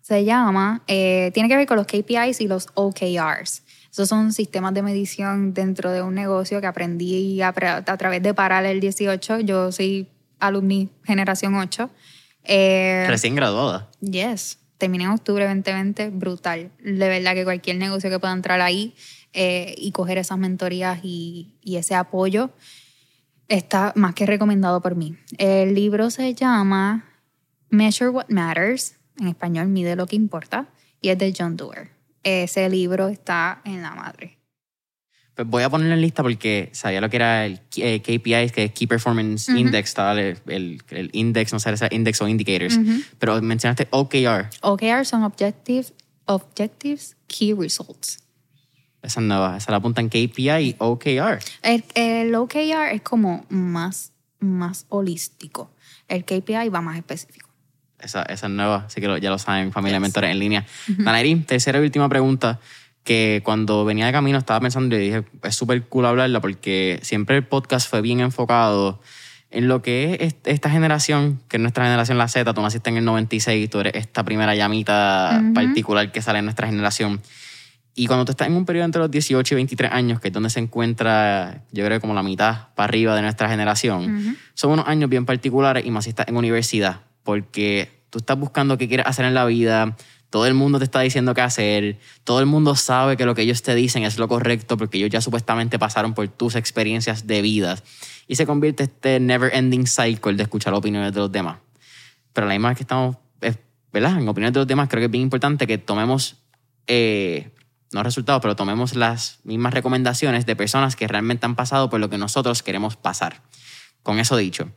Se 0.00 0.24
llama, 0.24 0.82
eh, 0.86 1.30
tiene 1.34 1.48
que 1.50 1.56
ver 1.56 1.66
con 1.66 1.76
los 1.76 1.86
KPIs 1.86 2.40
y 2.40 2.48
los 2.48 2.68
OKRs. 2.74 3.62
Esos 3.92 4.08
son 4.08 4.32
sistemas 4.32 4.72
de 4.72 4.82
medición 4.82 5.52
dentro 5.52 5.90
de 5.90 6.00
un 6.00 6.14
negocio 6.14 6.62
que 6.62 6.66
aprendí 6.66 7.42
a, 7.42 7.48
a 7.48 7.96
través 7.98 8.22
de 8.22 8.32
Paralel 8.32 8.80
18. 8.80 9.40
Yo 9.40 9.70
soy 9.70 10.08
alumni 10.38 10.88
generación 11.04 11.54
8. 11.54 11.90
Eh, 12.44 13.04
Recién 13.06 13.34
graduada. 13.34 13.90
Yes, 14.00 14.58
terminé 14.78 15.04
en 15.04 15.10
octubre 15.10 15.44
2020, 15.46 16.08
brutal. 16.08 16.70
De 16.82 17.08
verdad 17.08 17.34
que 17.34 17.44
cualquier 17.44 17.76
negocio 17.76 18.08
que 18.08 18.18
pueda 18.18 18.32
entrar 18.32 18.62
ahí 18.62 18.94
eh, 19.34 19.74
y 19.76 19.92
coger 19.92 20.16
esas 20.16 20.38
mentorías 20.38 21.00
y, 21.02 21.54
y 21.60 21.76
ese 21.76 21.94
apoyo 21.94 22.48
está 23.48 23.92
más 23.94 24.14
que 24.14 24.24
recomendado 24.24 24.80
por 24.80 24.96
mí. 24.96 25.18
El 25.36 25.74
libro 25.74 26.08
se 26.08 26.34
llama 26.34 27.04
Measure 27.68 28.08
What 28.08 28.30
Matters, 28.30 28.96
en 29.20 29.28
español, 29.28 29.68
Mide 29.68 29.96
lo 29.96 30.06
que 30.06 30.16
importa, 30.16 30.68
y 31.02 31.10
es 31.10 31.18
de 31.18 31.34
John 31.36 31.58
Doerr. 31.58 31.90
Ese 32.22 32.68
libro 32.68 33.08
está 33.08 33.60
en 33.64 33.82
la 33.82 33.92
madre. 33.92 34.38
Pues 35.34 35.48
voy 35.48 35.62
a 35.62 35.70
ponerlo 35.70 35.94
en 35.94 36.02
lista 36.02 36.22
porque 36.22 36.68
sabía 36.72 37.00
lo 37.00 37.08
que 37.08 37.16
era 37.16 37.46
el 37.46 37.60
eh, 37.76 38.00
KPI, 38.02 38.50
que 38.50 38.64
es 38.64 38.72
Key 38.72 38.86
Performance 38.86 39.48
Index, 39.48 39.88
estaba 39.88 40.12
el, 40.12 40.38
el, 40.46 40.82
el 40.90 41.10
index, 41.14 41.52
no 41.54 41.58
sé, 41.58 41.72
index 41.90 42.20
o 42.20 42.28
indicators. 42.28 42.78
Pero 43.18 43.40
mencionaste 43.40 43.88
OKR, 43.90 44.50
OKR 44.60 45.06
son 45.06 45.22
Objective, 45.22 45.86
Objectives 46.26 47.16
Key 47.28 47.54
Results. 47.54 48.18
esa 49.02 49.22
nueva, 49.22 49.56
esa 49.56 49.70
la 49.70 49.78
apuntan 49.78 50.08
KPI 50.10 50.50
y 50.50 50.76
OKR. 50.78 51.38
El, 51.62 51.82
el 51.94 52.34
OKR 52.34 52.92
es 52.92 53.00
como 53.00 53.46
más, 53.48 54.12
más 54.38 54.84
holístico. 54.90 55.70
El 56.08 56.26
KPI 56.26 56.68
va 56.68 56.82
más 56.82 56.98
específico. 56.98 57.48
Esa, 58.02 58.22
esa 58.22 58.46
es 58.46 58.52
nueva, 58.52 58.84
así 58.86 59.00
que 59.00 59.06
lo- 59.08 59.18
ya 59.18 59.30
lo 59.30 59.38
saben, 59.38 59.72
familia 59.72 59.96
de 59.96 60.00
mentores 60.00 60.30
en 60.30 60.38
línea. 60.38 60.66
Danairí, 61.04 61.36
tercera 61.36 61.78
y 61.78 61.82
última 61.82 62.08
pregunta, 62.08 62.58
que 63.04 63.40
cuando 63.44 63.84
venía 63.84 64.06
de 64.06 64.12
camino 64.12 64.38
estaba 64.38 64.60
pensando 64.60 64.96
y 64.96 64.98
dije, 65.00 65.24
es 65.42 65.54
súper 65.54 65.82
cool 65.88 66.06
hablarla 66.06 66.40
porque 66.40 67.00
siempre 67.02 67.36
el 67.36 67.44
podcast 67.44 67.88
fue 67.88 68.00
bien 68.00 68.20
enfocado 68.20 69.00
en 69.50 69.68
lo 69.68 69.82
que 69.82 70.14
es 70.14 70.20
est- 70.20 70.46
esta 70.48 70.70
generación, 70.70 71.40
que 71.48 71.56
es 71.58 71.60
nuestra 71.60 71.84
generación 71.84 72.16
la 72.16 72.28
Z, 72.28 72.54
tú 72.54 72.62
naciste 72.62 72.90
en 72.90 72.96
el 72.98 73.04
96, 73.04 73.68
tú 73.70 73.80
eres 73.80 73.94
esta 73.96 74.24
primera 74.24 74.54
llamita 74.54 75.42
particular 75.54 76.10
que 76.12 76.22
sale 76.22 76.38
en 76.38 76.46
nuestra 76.46 76.66
generación. 76.68 77.20
Y 77.94 78.06
cuando 78.06 78.24
tú 78.24 78.30
estás 78.32 78.48
en 78.48 78.54
un 78.54 78.64
periodo 78.64 78.86
entre 78.86 79.00
los 79.00 79.10
18 79.10 79.54
y 79.54 79.56
23 79.56 79.92
años, 79.92 80.18
que 80.20 80.28
es 80.28 80.32
donde 80.34 80.48
se 80.48 80.60
encuentra, 80.60 81.62
yo 81.72 81.84
creo, 81.84 82.00
como 82.00 82.14
la 82.14 82.22
mitad 82.22 82.68
para 82.74 82.84
arriba 82.86 83.14
de 83.14 83.20
nuestra 83.22 83.48
generación, 83.50 84.36
son 84.54 84.70
unos 84.72 84.88
años 84.88 85.10
bien 85.10 85.26
particulares 85.26 85.84
y 85.84 85.90
más 85.90 86.04
si 86.04 86.10
estás 86.10 86.28
en 86.28 86.36
universidad, 86.36 87.00
porque 87.24 88.02
tú 88.10 88.18
estás 88.18 88.38
buscando 88.38 88.78
qué 88.78 88.88
quieres 88.88 89.06
hacer 89.06 89.24
en 89.24 89.34
la 89.34 89.44
vida, 89.44 89.96
todo 90.32 90.46
el 90.46 90.54
mundo 90.54 90.78
te 90.78 90.84
está 90.84 91.00
diciendo 91.00 91.34
qué 91.34 91.42
hacer, 91.42 91.98
todo 92.24 92.40
el 92.40 92.46
mundo 92.46 92.74
sabe 92.74 93.18
que 93.18 93.26
lo 93.26 93.34
que 93.34 93.42
ellos 93.42 93.62
te 93.62 93.74
dicen 93.74 94.02
es 94.02 94.18
lo 94.18 94.28
correcto 94.28 94.78
porque 94.78 94.96
ellos 94.96 95.10
ya 95.10 95.20
supuestamente 95.20 95.78
pasaron 95.78 96.14
por 96.14 96.26
tus 96.28 96.54
experiencias 96.54 97.26
de 97.26 97.42
vida 97.42 97.78
y 98.26 98.36
se 98.36 98.46
convierte 98.46 98.84
este 98.84 99.20
never 99.20 99.54
ending 99.54 99.86
cycle 99.86 100.32
de 100.32 100.44
escuchar 100.44 100.72
opiniones 100.72 101.12
de 101.12 101.20
los 101.20 101.30
demás. 101.30 101.58
Pero 102.32 102.46
la 102.46 102.54
misma 102.54 102.68
vez 102.68 102.78
que 102.78 102.84
estamos, 102.84 103.16
eh, 103.42 103.54
¿verdad? 103.92 104.18
En 104.18 104.26
opiniones 104.26 104.54
de 104.54 104.60
los 104.60 104.66
demás, 104.66 104.88
creo 104.88 105.02
que 105.02 105.04
es 105.06 105.10
bien 105.10 105.22
importante 105.22 105.66
que 105.66 105.76
tomemos, 105.76 106.36
eh, 106.86 107.50
no 107.92 108.02
resultados, 108.02 108.40
pero 108.40 108.56
tomemos 108.56 108.96
las 108.96 109.40
mismas 109.44 109.74
recomendaciones 109.74 110.46
de 110.46 110.56
personas 110.56 110.96
que 110.96 111.06
realmente 111.08 111.44
han 111.44 111.56
pasado 111.56 111.90
por 111.90 112.00
lo 112.00 112.08
que 112.08 112.16
nosotros 112.16 112.62
queremos 112.62 112.96
pasar. 112.96 113.42
Con 114.02 114.18
eso 114.18 114.38
dicho, 114.38 114.70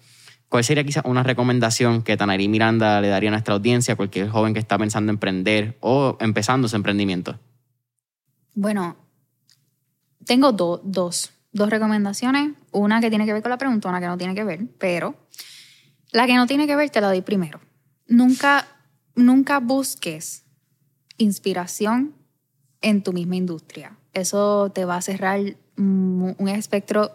¿cuál 0.49 0.63
sería 0.63 0.83
quizás 0.83 1.03
una 1.05 1.23
recomendación 1.23 2.01
que 2.01 2.17
Tanarí 2.17 2.47
Miranda 2.47 3.01
le 3.01 3.07
daría 3.09 3.29
a 3.29 3.31
nuestra 3.31 3.53
audiencia, 3.55 3.93
a 3.93 3.97
cualquier 3.97 4.29
joven 4.29 4.53
que 4.53 4.59
está 4.59 4.77
pensando 4.77 5.09
en 5.11 5.15
emprender 5.15 5.77
o 5.81 6.17
empezando 6.19 6.67
su 6.67 6.75
emprendimiento? 6.75 7.39
Bueno, 8.53 8.95
tengo 10.25 10.51
do- 10.51 10.81
dos, 10.83 11.31
dos 11.51 11.69
recomendaciones. 11.69 12.51
Una 12.71 13.01
que 13.01 13.09
tiene 13.09 13.25
que 13.25 13.33
ver 13.33 13.41
con 13.41 13.51
la 13.51 13.57
pregunta, 13.57 13.89
una 13.89 13.99
que 13.99 14.07
no 14.07 14.17
tiene 14.17 14.35
que 14.35 14.43
ver, 14.43 14.65
pero 14.77 15.15
la 16.11 16.25
que 16.25 16.35
no 16.35 16.47
tiene 16.47 16.67
que 16.67 16.75
ver 16.75 16.89
te 16.89 17.01
la 17.01 17.07
doy 17.07 17.21
primero. 17.21 17.59
Nunca, 18.07 18.65
nunca 19.15 19.59
busques 19.59 20.43
inspiración 21.17 22.13
en 22.81 23.03
tu 23.03 23.13
misma 23.13 23.35
industria. 23.35 23.97
Eso 24.13 24.71
te 24.73 24.85
va 24.85 24.97
a 24.97 25.01
cerrar 25.01 25.39
un 25.77 26.47
espectro 26.47 27.11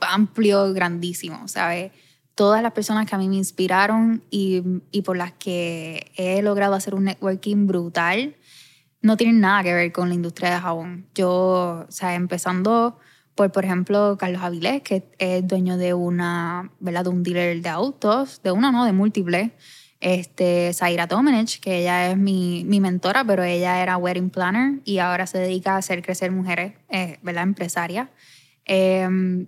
amplio, 0.00 0.72
grandísimo, 0.72 1.46
¿sabes? 1.48 1.92
Todas 2.36 2.62
las 2.62 2.72
personas 2.72 3.06
que 3.08 3.16
a 3.16 3.18
mí 3.18 3.28
me 3.28 3.34
inspiraron 3.34 4.22
y, 4.30 4.62
y 4.92 5.02
por 5.02 5.16
las 5.16 5.32
que 5.32 6.12
he 6.16 6.40
logrado 6.42 6.74
hacer 6.74 6.94
un 6.94 7.04
networking 7.04 7.66
brutal, 7.66 8.36
no 9.02 9.16
tienen 9.16 9.40
nada 9.40 9.64
que 9.64 9.74
ver 9.74 9.90
con 9.90 10.08
la 10.08 10.14
industria 10.14 10.50
de 10.54 10.60
jabón. 10.60 11.06
Yo, 11.14 11.86
o 11.88 11.90
sea, 11.90 12.14
empezando 12.14 12.98
por, 13.36 13.52
por 13.52 13.64
ejemplo, 13.64 14.16
Carlos 14.18 14.42
Avilés, 14.42 14.82
que 14.82 15.04
es 15.18 15.46
dueño 15.46 15.76
de 15.76 15.94
una, 15.94 16.72
¿verdad? 16.80 17.04
De 17.04 17.10
un 17.10 17.22
dealer 17.22 17.60
de 17.60 17.68
autos, 17.68 18.40
de 18.42 18.50
una, 18.50 18.72
no, 18.72 18.84
de 18.84 18.92
múltiples. 18.92 19.50
Este, 20.00 20.72
Zaira 20.74 21.06
Domenech, 21.06 21.60
que 21.60 21.78
ella 21.78 22.10
es 22.10 22.16
mi, 22.16 22.64
mi 22.64 22.80
mentora, 22.80 23.24
pero 23.24 23.44
ella 23.44 23.82
era 23.82 23.96
wedding 23.96 24.30
planner 24.30 24.80
y 24.84 24.98
ahora 24.98 25.26
se 25.26 25.38
dedica 25.38 25.74
a 25.74 25.78
hacer 25.78 26.02
crecer 26.02 26.32
mujeres, 26.32 26.74
eh, 26.88 27.18
¿verdad? 27.22 27.44
Empresarias. 27.44 28.08
Eh, 28.64 29.46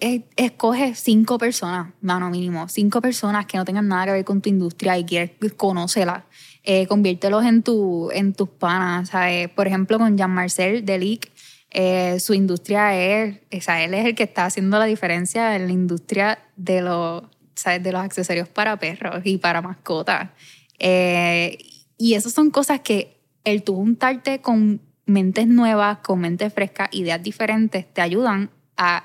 escoge 0.00 0.94
cinco 0.94 1.38
personas, 1.38 1.92
mano 2.00 2.30
mínimo, 2.30 2.68
cinco 2.68 3.00
personas 3.00 3.46
que 3.46 3.58
no 3.58 3.64
tengan 3.64 3.88
nada 3.88 4.06
que 4.06 4.12
ver 4.12 4.24
con 4.24 4.40
tu 4.40 4.48
industria 4.48 4.98
y 4.98 5.04
quieres 5.04 5.32
conocerla. 5.56 6.24
Eh, 6.62 6.86
conviértelos 6.86 7.44
en, 7.44 7.62
tu, 7.62 8.10
en 8.12 8.34
tus 8.34 8.48
panas. 8.48 9.10
¿sabes? 9.10 9.48
Por 9.50 9.66
ejemplo, 9.66 9.98
con 9.98 10.16
Jean-Marcel 10.16 10.84
Delic, 10.84 11.30
eh, 11.70 12.18
su 12.20 12.34
industria 12.34 12.96
es, 12.96 13.38
o 13.56 13.60
sea, 13.60 13.84
él 13.84 13.94
es 13.94 14.04
el 14.04 14.14
que 14.14 14.24
está 14.24 14.46
haciendo 14.46 14.78
la 14.78 14.86
diferencia 14.86 15.54
en 15.56 15.66
la 15.66 15.72
industria 15.72 16.38
de 16.56 16.82
los, 16.82 17.22
¿sabes? 17.54 17.82
De 17.82 17.92
los 17.92 18.02
accesorios 18.02 18.48
para 18.48 18.76
perros 18.78 19.20
y 19.24 19.38
para 19.38 19.62
mascotas. 19.62 20.30
Eh, 20.78 21.58
y 21.96 22.14
esas 22.14 22.32
son 22.32 22.50
cosas 22.50 22.80
que 22.80 23.16
el 23.44 23.62
tú 23.62 23.76
juntarte 23.76 24.40
con 24.40 24.80
mentes 25.06 25.46
nuevas, 25.46 25.98
con 25.98 26.20
mentes 26.20 26.52
frescas, 26.52 26.88
ideas 26.92 27.22
diferentes, 27.22 27.86
te 27.92 28.00
ayudan 28.00 28.50
a 28.76 29.04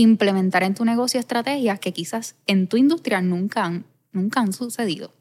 implementar 0.00 0.62
en 0.62 0.74
tu 0.74 0.84
negocio 0.84 1.20
estrategias 1.20 1.80
que 1.80 1.92
quizás 1.92 2.36
en 2.46 2.66
tu 2.66 2.76
industria 2.76 3.20
nunca 3.20 3.64
han, 3.64 3.84
nunca 4.12 4.40
han 4.40 4.52
sucedido. 4.52 5.12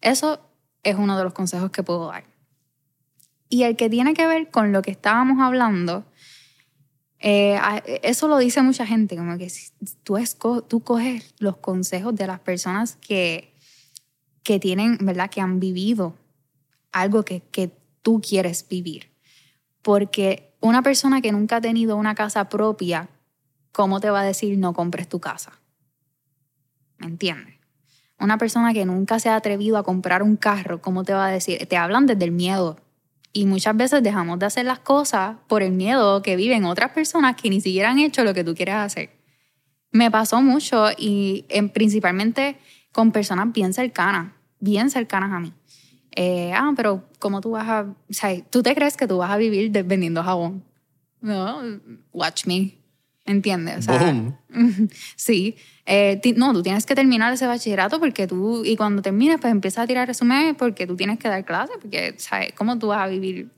Eso 0.00 0.40
es 0.82 0.96
uno 0.96 1.16
de 1.16 1.24
los 1.24 1.32
consejos 1.32 1.70
que 1.70 1.82
puedo 1.82 2.08
dar. 2.08 2.24
Y 3.48 3.62
el 3.62 3.76
que 3.76 3.88
tiene 3.88 4.14
que 4.14 4.26
ver 4.26 4.50
con 4.50 4.72
lo 4.72 4.82
que 4.82 4.90
estábamos 4.90 5.40
hablando, 5.40 6.04
eh, 7.18 7.58
eso 8.02 8.28
lo 8.28 8.38
dice 8.38 8.62
mucha 8.62 8.86
gente, 8.86 9.16
como 9.16 9.38
que 9.38 9.50
tú, 10.02 10.16
tú 10.68 10.80
coges 10.80 11.34
los 11.38 11.56
consejos 11.56 12.14
de 12.14 12.26
las 12.26 12.40
personas 12.40 12.96
que, 12.96 13.52
que 14.42 14.58
tienen, 14.58 14.98
¿verdad? 15.00 15.30
Que 15.30 15.40
han 15.40 15.60
vivido 15.60 16.14
algo 16.92 17.24
que, 17.24 17.40
que 17.40 17.70
tú 18.02 18.20
quieres 18.20 18.66
vivir. 18.68 19.10
Porque 19.82 20.52
una 20.60 20.82
persona 20.82 21.20
que 21.20 21.32
nunca 21.32 21.56
ha 21.56 21.60
tenido 21.60 21.96
una 21.96 22.14
casa 22.14 22.48
propia, 22.48 23.08
¿cómo 23.76 24.00
te 24.00 24.08
va 24.08 24.22
a 24.22 24.24
decir 24.24 24.56
no 24.56 24.72
compres 24.72 25.06
tu 25.06 25.20
casa? 25.20 25.52
¿Me 26.96 27.08
entiendes? 27.08 27.56
Una 28.18 28.38
persona 28.38 28.72
que 28.72 28.86
nunca 28.86 29.18
se 29.18 29.28
ha 29.28 29.36
atrevido 29.36 29.76
a 29.76 29.82
comprar 29.82 30.22
un 30.22 30.36
carro, 30.36 30.80
¿cómo 30.80 31.04
te 31.04 31.12
va 31.12 31.26
a 31.26 31.30
decir? 31.30 31.66
Te 31.66 31.76
hablan 31.76 32.06
desde 32.06 32.24
el 32.24 32.32
miedo. 32.32 32.78
Y 33.34 33.44
muchas 33.44 33.76
veces 33.76 34.02
dejamos 34.02 34.38
de 34.38 34.46
hacer 34.46 34.64
las 34.64 34.78
cosas 34.78 35.36
por 35.46 35.62
el 35.62 35.72
miedo 35.72 36.22
que 36.22 36.36
viven 36.36 36.64
otras 36.64 36.92
personas 36.92 37.36
que 37.36 37.50
ni 37.50 37.60
siquiera 37.60 37.90
han 37.90 37.98
hecho 37.98 38.24
lo 38.24 38.32
que 38.32 38.44
tú 38.44 38.54
quieres 38.54 38.76
hacer. 38.76 39.10
Me 39.90 40.10
pasó 40.10 40.40
mucho 40.40 40.86
y 40.96 41.44
principalmente 41.74 42.56
con 42.92 43.12
personas 43.12 43.52
bien 43.52 43.74
cercanas, 43.74 44.32
bien 44.58 44.88
cercanas 44.88 45.32
a 45.34 45.40
mí. 45.40 45.52
Eh, 46.12 46.50
ah, 46.54 46.72
pero 46.74 47.04
¿cómo 47.18 47.42
tú 47.42 47.50
vas 47.50 47.68
a...? 47.68 47.82
O 47.82 48.14
sea, 48.14 48.42
¿tú 48.48 48.62
te 48.62 48.74
crees 48.74 48.96
que 48.96 49.06
tú 49.06 49.18
vas 49.18 49.30
a 49.30 49.36
vivir 49.36 49.70
vendiendo 49.84 50.22
jabón? 50.22 50.64
No, 51.20 51.60
watch 52.14 52.46
me. 52.46 52.85
¿Entiendes? 53.26 53.86
sí. 55.16 55.56
Eh, 55.84 56.20
no, 56.36 56.52
tú 56.52 56.62
tienes 56.62 56.86
que 56.86 56.94
terminar 56.94 57.32
ese 57.32 57.46
bachillerato 57.46 57.98
porque 57.98 58.26
tú, 58.26 58.64
y 58.64 58.76
cuando 58.76 59.02
termines, 59.02 59.38
pues 59.40 59.50
empiezas 59.50 59.84
a 59.84 59.86
tirar 59.86 60.06
resumen 60.06 60.54
porque 60.54 60.86
tú 60.86 60.96
tienes 60.96 61.18
que 61.18 61.28
dar 61.28 61.44
clases, 61.44 61.76
porque, 61.80 62.14
¿sabes? 62.18 62.52
¿Cómo 62.54 62.78
tú 62.78 62.88
vas 62.88 63.00
a 63.00 63.06
vivir 63.08 63.50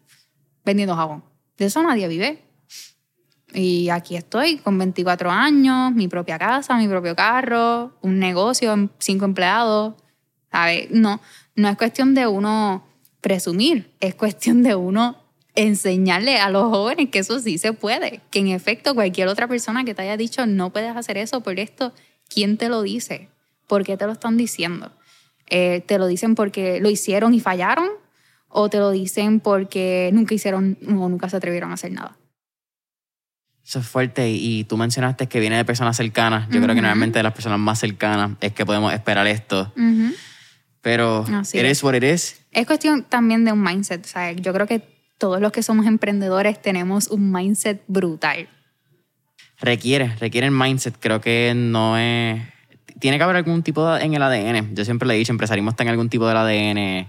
vendiendo 0.64 0.96
jabón? 0.96 1.22
De 1.58 1.66
eso 1.66 1.82
nadie 1.82 2.08
vive. 2.08 2.42
Y 3.54 3.88
aquí 3.88 4.16
estoy 4.16 4.58
con 4.58 4.76
24 4.78 5.30
años, 5.30 5.92
mi 5.92 6.08
propia 6.08 6.38
casa, 6.38 6.76
mi 6.76 6.88
propio 6.88 7.14
carro, 7.14 7.96
un 8.02 8.18
negocio, 8.18 8.90
cinco 8.98 9.24
empleados. 9.24 9.94
¿Sabes? 10.50 10.90
No, 10.90 11.20
no 11.56 11.68
es 11.68 11.76
cuestión 11.76 12.14
de 12.14 12.26
uno 12.26 12.86
presumir, 13.20 13.94
es 14.00 14.14
cuestión 14.14 14.62
de 14.62 14.74
uno 14.74 15.27
enseñarle 15.58 16.38
a 16.38 16.50
los 16.50 16.64
jóvenes 16.64 17.10
que 17.10 17.18
eso 17.18 17.40
sí 17.40 17.58
se 17.58 17.72
puede, 17.72 18.20
que 18.30 18.38
en 18.38 18.46
efecto 18.46 18.94
cualquier 18.94 19.26
otra 19.26 19.48
persona 19.48 19.84
que 19.84 19.92
te 19.92 20.02
haya 20.02 20.16
dicho 20.16 20.46
no 20.46 20.70
puedes 20.70 20.96
hacer 20.96 21.18
eso 21.18 21.40
por 21.42 21.58
esto, 21.58 21.92
¿quién 22.28 22.56
te 22.56 22.68
lo 22.68 22.82
dice? 22.82 23.28
¿Por 23.66 23.82
qué 23.82 23.96
te 23.96 24.06
lo 24.06 24.12
están 24.12 24.36
diciendo? 24.36 24.92
Eh, 25.50 25.82
¿Te 25.84 25.98
lo 25.98 26.06
dicen 26.06 26.36
porque 26.36 26.78
lo 26.80 26.90
hicieron 26.90 27.34
y 27.34 27.40
fallaron? 27.40 27.88
¿O 28.46 28.70
te 28.70 28.78
lo 28.78 28.92
dicen 28.92 29.40
porque 29.40 30.10
nunca 30.12 30.32
hicieron 30.32 30.78
o 30.86 31.08
nunca 31.08 31.28
se 31.28 31.36
atrevieron 31.36 31.72
a 31.72 31.74
hacer 31.74 31.90
nada? 31.90 32.16
Eso 33.64 33.80
es 33.80 33.86
fuerte 33.86 34.30
y 34.30 34.62
tú 34.62 34.76
mencionaste 34.76 35.26
que 35.26 35.40
viene 35.40 35.56
de 35.56 35.64
personas 35.64 35.96
cercanas. 35.96 36.48
Yo 36.50 36.62
creo 36.62 36.74
que 36.74 36.80
normalmente 36.80 37.18
de 37.18 37.24
las 37.24 37.34
personas 37.34 37.58
más 37.58 37.80
cercanas 37.80 38.30
es 38.40 38.52
que 38.52 38.64
podemos 38.64 38.94
esperar 38.94 39.26
esto. 39.26 39.72
Pero 40.80 41.26
eres 41.52 41.82
what 41.82 41.94
it 41.94 42.04
is. 42.04 42.40
Es 42.52 42.66
cuestión 42.66 43.02
también 43.02 43.44
de 43.44 43.52
un 43.52 43.60
mindset. 43.60 44.06
¿sabes? 44.06 44.36
Yo 44.40 44.54
creo 44.54 44.66
que 44.66 44.97
todos 45.18 45.40
los 45.40 45.52
que 45.52 45.62
somos 45.62 45.86
emprendedores 45.86 46.62
tenemos 46.62 47.08
un 47.08 47.32
mindset 47.32 47.82
brutal. 47.88 48.48
Requiere, 49.60 50.14
requiere 50.20 50.46
el 50.46 50.52
mindset. 50.52 50.96
Creo 50.98 51.20
que 51.20 51.52
no 51.54 51.98
es. 51.98 52.40
Tiene 53.00 53.18
que 53.18 53.24
haber 53.24 53.36
algún 53.36 53.62
tipo 53.62 53.88
de, 53.88 54.04
en 54.04 54.14
el 54.14 54.22
ADN. 54.22 54.74
Yo 54.74 54.84
siempre 54.84 55.06
le 55.06 55.14
he 55.14 55.18
dicho, 55.18 55.32
empresarismo 55.32 55.70
está 55.70 55.82
en 55.82 55.90
algún 55.90 56.08
tipo 56.08 56.26
del 56.26 56.36
ADN. 56.36 57.08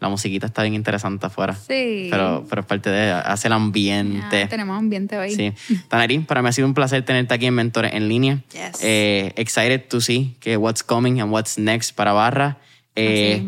La 0.00 0.08
musiquita 0.08 0.46
está 0.46 0.62
bien 0.62 0.74
interesante 0.74 1.26
afuera. 1.26 1.54
Sí. 1.54 2.08
Pero, 2.10 2.44
pero 2.48 2.62
es 2.62 2.66
parte 2.66 2.90
de. 2.90 3.12
Hace 3.12 3.48
el 3.48 3.52
ambiente. 3.52 4.46
tenemos 4.46 4.78
ambiente 4.78 5.18
hoy. 5.18 5.34
Sí. 5.34 5.52
Tanerín, 5.88 6.24
para 6.24 6.42
mí 6.42 6.48
ha 6.48 6.52
sido 6.52 6.66
un 6.66 6.74
placer 6.74 7.04
tenerte 7.04 7.34
aquí 7.34 7.46
en 7.46 7.54
Mentores 7.54 7.92
en 7.92 8.08
línea. 8.08 8.42
Yes. 8.52 8.82
Eh, 8.82 9.32
excited 9.36 9.82
to 9.88 10.00
see 10.00 10.36
que 10.40 10.56
what's 10.56 10.82
coming 10.82 11.20
and 11.20 11.30
what's 11.30 11.58
next 11.58 11.94
para 11.94 12.12
Barra. 12.12 12.58
Eh, 12.96 13.42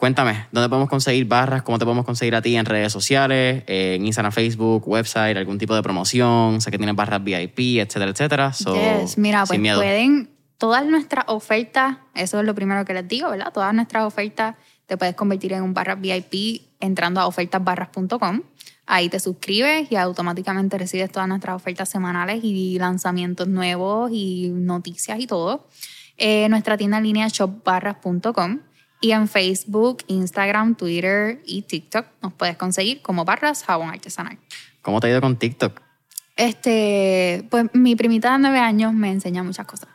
Cuéntame, 0.00 0.46
¿dónde 0.50 0.70
podemos 0.70 0.88
conseguir 0.88 1.26
barras? 1.26 1.60
¿Cómo 1.60 1.78
te 1.78 1.84
podemos 1.84 2.06
conseguir 2.06 2.34
a 2.34 2.40
ti 2.40 2.56
en 2.56 2.64
redes 2.64 2.90
sociales, 2.90 3.64
en 3.66 4.06
Instagram, 4.06 4.32
Facebook, 4.32 4.88
website, 4.88 5.36
algún 5.36 5.58
tipo 5.58 5.74
de 5.74 5.82
promoción? 5.82 6.62
Sé 6.62 6.70
que 6.70 6.78
tienes 6.78 6.96
barras 6.96 7.22
VIP, 7.22 7.80
etcétera, 7.80 8.10
etcétera. 8.10 8.50
Mira, 9.18 9.44
pues 9.44 9.60
pueden, 9.60 10.30
todas 10.56 10.86
nuestras 10.86 11.26
ofertas, 11.28 11.98
eso 12.14 12.40
es 12.40 12.46
lo 12.46 12.54
primero 12.54 12.82
que 12.86 12.94
les 12.94 13.06
digo, 13.08 13.28
¿verdad? 13.28 13.52
Todas 13.52 13.74
nuestras 13.74 14.04
ofertas 14.04 14.54
te 14.86 14.96
puedes 14.96 15.14
convertir 15.14 15.52
en 15.52 15.62
un 15.62 15.74
barra 15.74 15.96
VIP 15.96 16.62
entrando 16.80 17.20
a 17.20 17.26
ofertasbarras.com. 17.26 18.40
Ahí 18.86 19.10
te 19.10 19.20
suscribes 19.20 19.92
y 19.92 19.96
automáticamente 19.96 20.78
recibes 20.78 21.12
todas 21.12 21.28
nuestras 21.28 21.56
ofertas 21.56 21.90
semanales 21.90 22.42
y 22.42 22.78
lanzamientos 22.78 23.48
nuevos 23.48 24.10
y 24.14 24.48
noticias 24.48 25.20
y 25.20 25.26
todo. 25.26 25.68
Eh, 26.16 26.48
nuestra 26.48 26.78
tienda 26.78 26.96
en 26.96 27.04
línea 27.04 27.28
shopbarras.com 27.28 28.60
y 29.00 29.12
en 29.12 29.28
Facebook, 29.28 30.04
Instagram, 30.06 30.74
Twitter 30.74 31.40
y 31.46 31.62
TikTok 31.62 32.06
nos 32.22 32.32
puedes 32.34 32.56
conseguir 32.56 33.00
como 33.02 33.24
barras 33.24 33.64
jabón 33.64 33.90
artesanal. 33.90 34.38
¿Cómo 34.82 35.00
te 35.00 35.06
ha 35.06 35.10
ido 35.10 35.20
con 35.20 35.36
TikTok? 35.36 35.80
Este, 36.36 37.46
pues 37.50 37.66
mi 37.72 37.96
primita 37.96 38.32
de 38.32 38.38
nueve 38.38 38.58
años 38.58 38.92
me 38.92 39.10
enseña 39.10 39.42
muchas 39.42 39.66
cosas. 39.66 39.88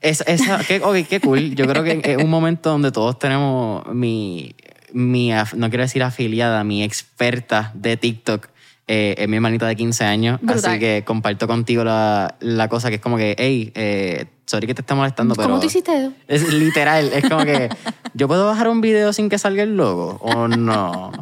Es, 0.00 0.22
esa, 0.26 0.58
qué, 0.66 0.80
qué 1.08 1.20
cool. 1.20 1.54
Yo 1.54 1.66
creo 1.66 1.82
que 1.82 2.00
es 2.02 2.16
un 2.22 2.30
momento 2.30 2.70
donde 2.70 2.92
todos 2.92 3.18
tenemos 3.18 3.86
mi, 3.94 4.54
mi, 4.92 5.30
no 5.54 5.68
quiero 5.68 5.82
decir 5.82 6.02
afiliada, 6.02 6.64
mi 6.64 6.82
experta 6.82 7.72
de 7.74 7.96
TikTok 7.96 8.48
eh, 8.88 9.16
es 9.18 9.28
mi 9.28 9.36
hermanita 9.36 9.66
de 9.66 9.74
15 9.74 10.04
años, 10.04 10.40
así 10.46 10.78
que 10.78 11.02
comparto 11.04 11.48
contigo 11.48 11.82
la, 11.82 12.36
la, 12.38 12.68
cosa 12.68 12.88
que 12.88 12.96
es 12.96 13.00
como 13.00 13.16
que, 13.16 13.34
hey, 13.36 13.72
eh, 13.74 14.26
sorry 14.46 14.66
que 14.66 14.74
te 14.74 14.80
esté 14.80 14.94
molestando, 14.94 15.34
pero... 15.34 15.48
¿Cómo 15.48 15.60
tú 15.60 15.66
hiciste 15.66 15.96
eso? 15.96 16.12
Es 16.28 16.52
literal, 16.52 17.12
es 17.12 17.28
como 17.28 17.44
que, 17.44 17.68
¿yo 18.14 18.28
puedo 18.28 18.46
bajar 18.46 18.68
un 18.68 18.80
video 18.80 19.12
sin 19.12 19.28
que 19.28 19.38
salga 19.38 19.62
el 19.62 19.76
logo 19.76 20.18
o 20.20 20.48
no? 20.48 21.12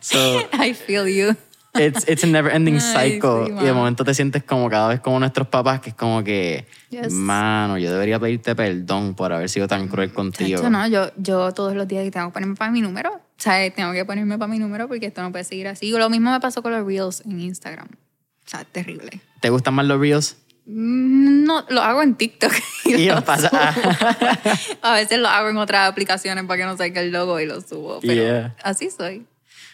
So, 0.00 0.18
I 0.52 0.74
feel 0.74 1.06
you. 1.08 1.36
It's, 1.74 2.08
it's 2.08 2.24
a 2.24 2.26
never 2.26 2.52
ending 2.52 2.80
cycle. 2.80 3.46
y 3.48 3.64
de 3.64 3.72
momento 3.72 4.04
te 4.04 4.12
sientes 4.12 4.42
como 4.42 4.68
cada 4.68 4.88
vez 4.88 5.00
como 5.00 5.20
nuestros 5.20 5.46
papás, 5.46 5.80
que 5.80 5.90
es 5.90 5.94
como 5.94 6.24
que, 6.24 6.66
mano, 7.10 7.78
yo 7.78 7.92
debería 7.92 8.18
pedirte 8.18 8.56
perdón 8.56 9.14
por 9.14 9.32
haber 9.32 9.48
sido 9.48 9.68
tan 9.68 9.86
cruel 9.86 10.12
contigo. 10.12 10.68
no, 10.68 10.86
yo, 10.88 11.12
yo 11.16 11.52
todos 11.52 11.76
los 11.76 11.86
días 11.86 12.10
tengo 12.10 12.26
que 12.28 12.32
ponerme 12.32 12.56
para 12.56 12.72
mi 12.72 12.80
número. 12.80 13.12
O 13.12 13.42
sea, 13.42 13.70
tengo 13.70 13.92
que 13.92 14.04
ponerme 14.04 14.36
para 14.36 14.50
mi 14.50 14.58
número 14.58 14.88
porque 14.88 15.06
esto 15.06 15.22
no 15.22 15.30
puede 15.30 15.44
seguir 15.44 15.68
así. 15.68 15.90
Lo 15.92 16.10
mismo 16.10 16.32
me 16.32 16.40
pasó 16.40 16.60
con 16.60 16.72
los 16.72 16.84
Reels 16.84 17.22
en 17.24 17.40
Instagram. 17.40 17.86
O 17.88 18.50
sea, 18.50 18.64
terrible. 18.64 19.20
¿Te 19.40 19.48
gustan 19.48 19.74
más 19.74 19.86
los 19.86 20.00
Reels? 20.00 20.36
Mm, 20.72 21.44
no, 21.44 21.64
lo 21.68 21.82
hago 21.82 22.02
en 22.02 22.14
TikTok. 22.14 22.52
Y, 22.84 23.08
pasa. 23.24 23.50
a 24.82 24.94
veces 24.94 25.18
lo 25.20 25.28
hago 25.28 25.48
en 25.48 25.56
otras 25.58 25.88
aplicaciones 25.88 26.44
para 26.44 26.58
que 26.58 26.66
no 26.66 26.76
salga 26.76 27.00
el 27.00 27.12
logo 27.12 27.38
y 27.38 27.46
lo 27.46 27.60
subo. 27.60 28.00
Pero 28.00 28.52
así 28.64 28.90
soy. 28.90 29.26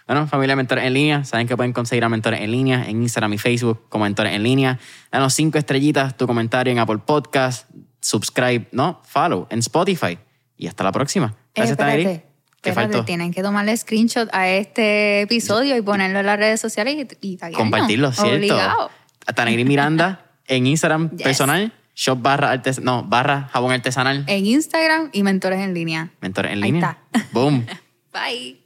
Bueno, 0.06 0.26
familia 0.26 0.54
Mentores 0.54 0.84
en 0.84 0.92
línea, 0.92 1.24
saben 1.24 1.48
que 1.48 1.56
pueden 1.56 1.72
conseguir 1.72 2.04
a 2.04 2.10
Mentores 2.10 2.40
en 2.40 2.50
línea 2.50 2.84
en 2.86 3.02
Instagram 3.02 3.32
y 3.32 3.38
Facebook 3.38 3.88
como 3.88 4.04
Mentores 4.04 4.34
en 4.34 4.42
línea. 4.42 4.78
Danos 5.10 5.32
cinco 5.32 5.56
estrellitas, 5.56 6.16
tu 6.16 6.26
comentario 6.26 6.72
en 6.72 6.78
Apple 6.78 6.98
Podcast, 6.98 7.70
subscribe, 8.00 8.68
no, 8.72 9.00
follow 9.04 9.46
en 9.50 9.60
Spotify. 9.60 10.18
Y 10.58 10.66
hasta 10.66 10.84
la 10.84 10.92
próxima. 10.92 11.34
Gracias, 11.54 11.78
eh, 11.80 12.22
¿Qué 12.60 12.72
faltó? 12.72 13.04
Tienen 13.04 13.32
que 13.32 13.42
tomarle 13.42 13.74
screenshot 13.76 14.28
a 14.32 14.48
este 14.48 15.22
episodio 15.22 15.76
y 15.76 15.80
ponerlo 15.80 16.20
en 16.20 16.26
las 16.26 16.38
redes 16.38 16.60
sociales 16.60 16.96
y, 17.20 17.32
y 17.32 17.52
Compartirlo, 17.52 18.12
¿cierto? 18.12 18.34
Obligado. 18.34 18.90
Tanegri 19.34 19.64
Miranda 19.64 20.22
en 20.48 20.66
Instagram 20.66 21.10
personal, 21.10 21.72
shop 21.94 22.20
barra, 22.20 22.62
no, 22.82 23.02
barra 23.04 23.48
jabón 23.52 23.72
artesanal. 23.72 24.24
En 24.26 24.46
Instagram 24.46 25.10
y 25.12 25.22
mentores 25.22 25.60
en 25.60 25.74
línea. 25.74 26.10
Mentores 26.20 26.52
en 26.52 26.60
línea. 26.60 26.98
Ahí 27.12 27.18
está. 27.20 27.28
Boom. 27.32 27.66
Bye. 28.12 28.65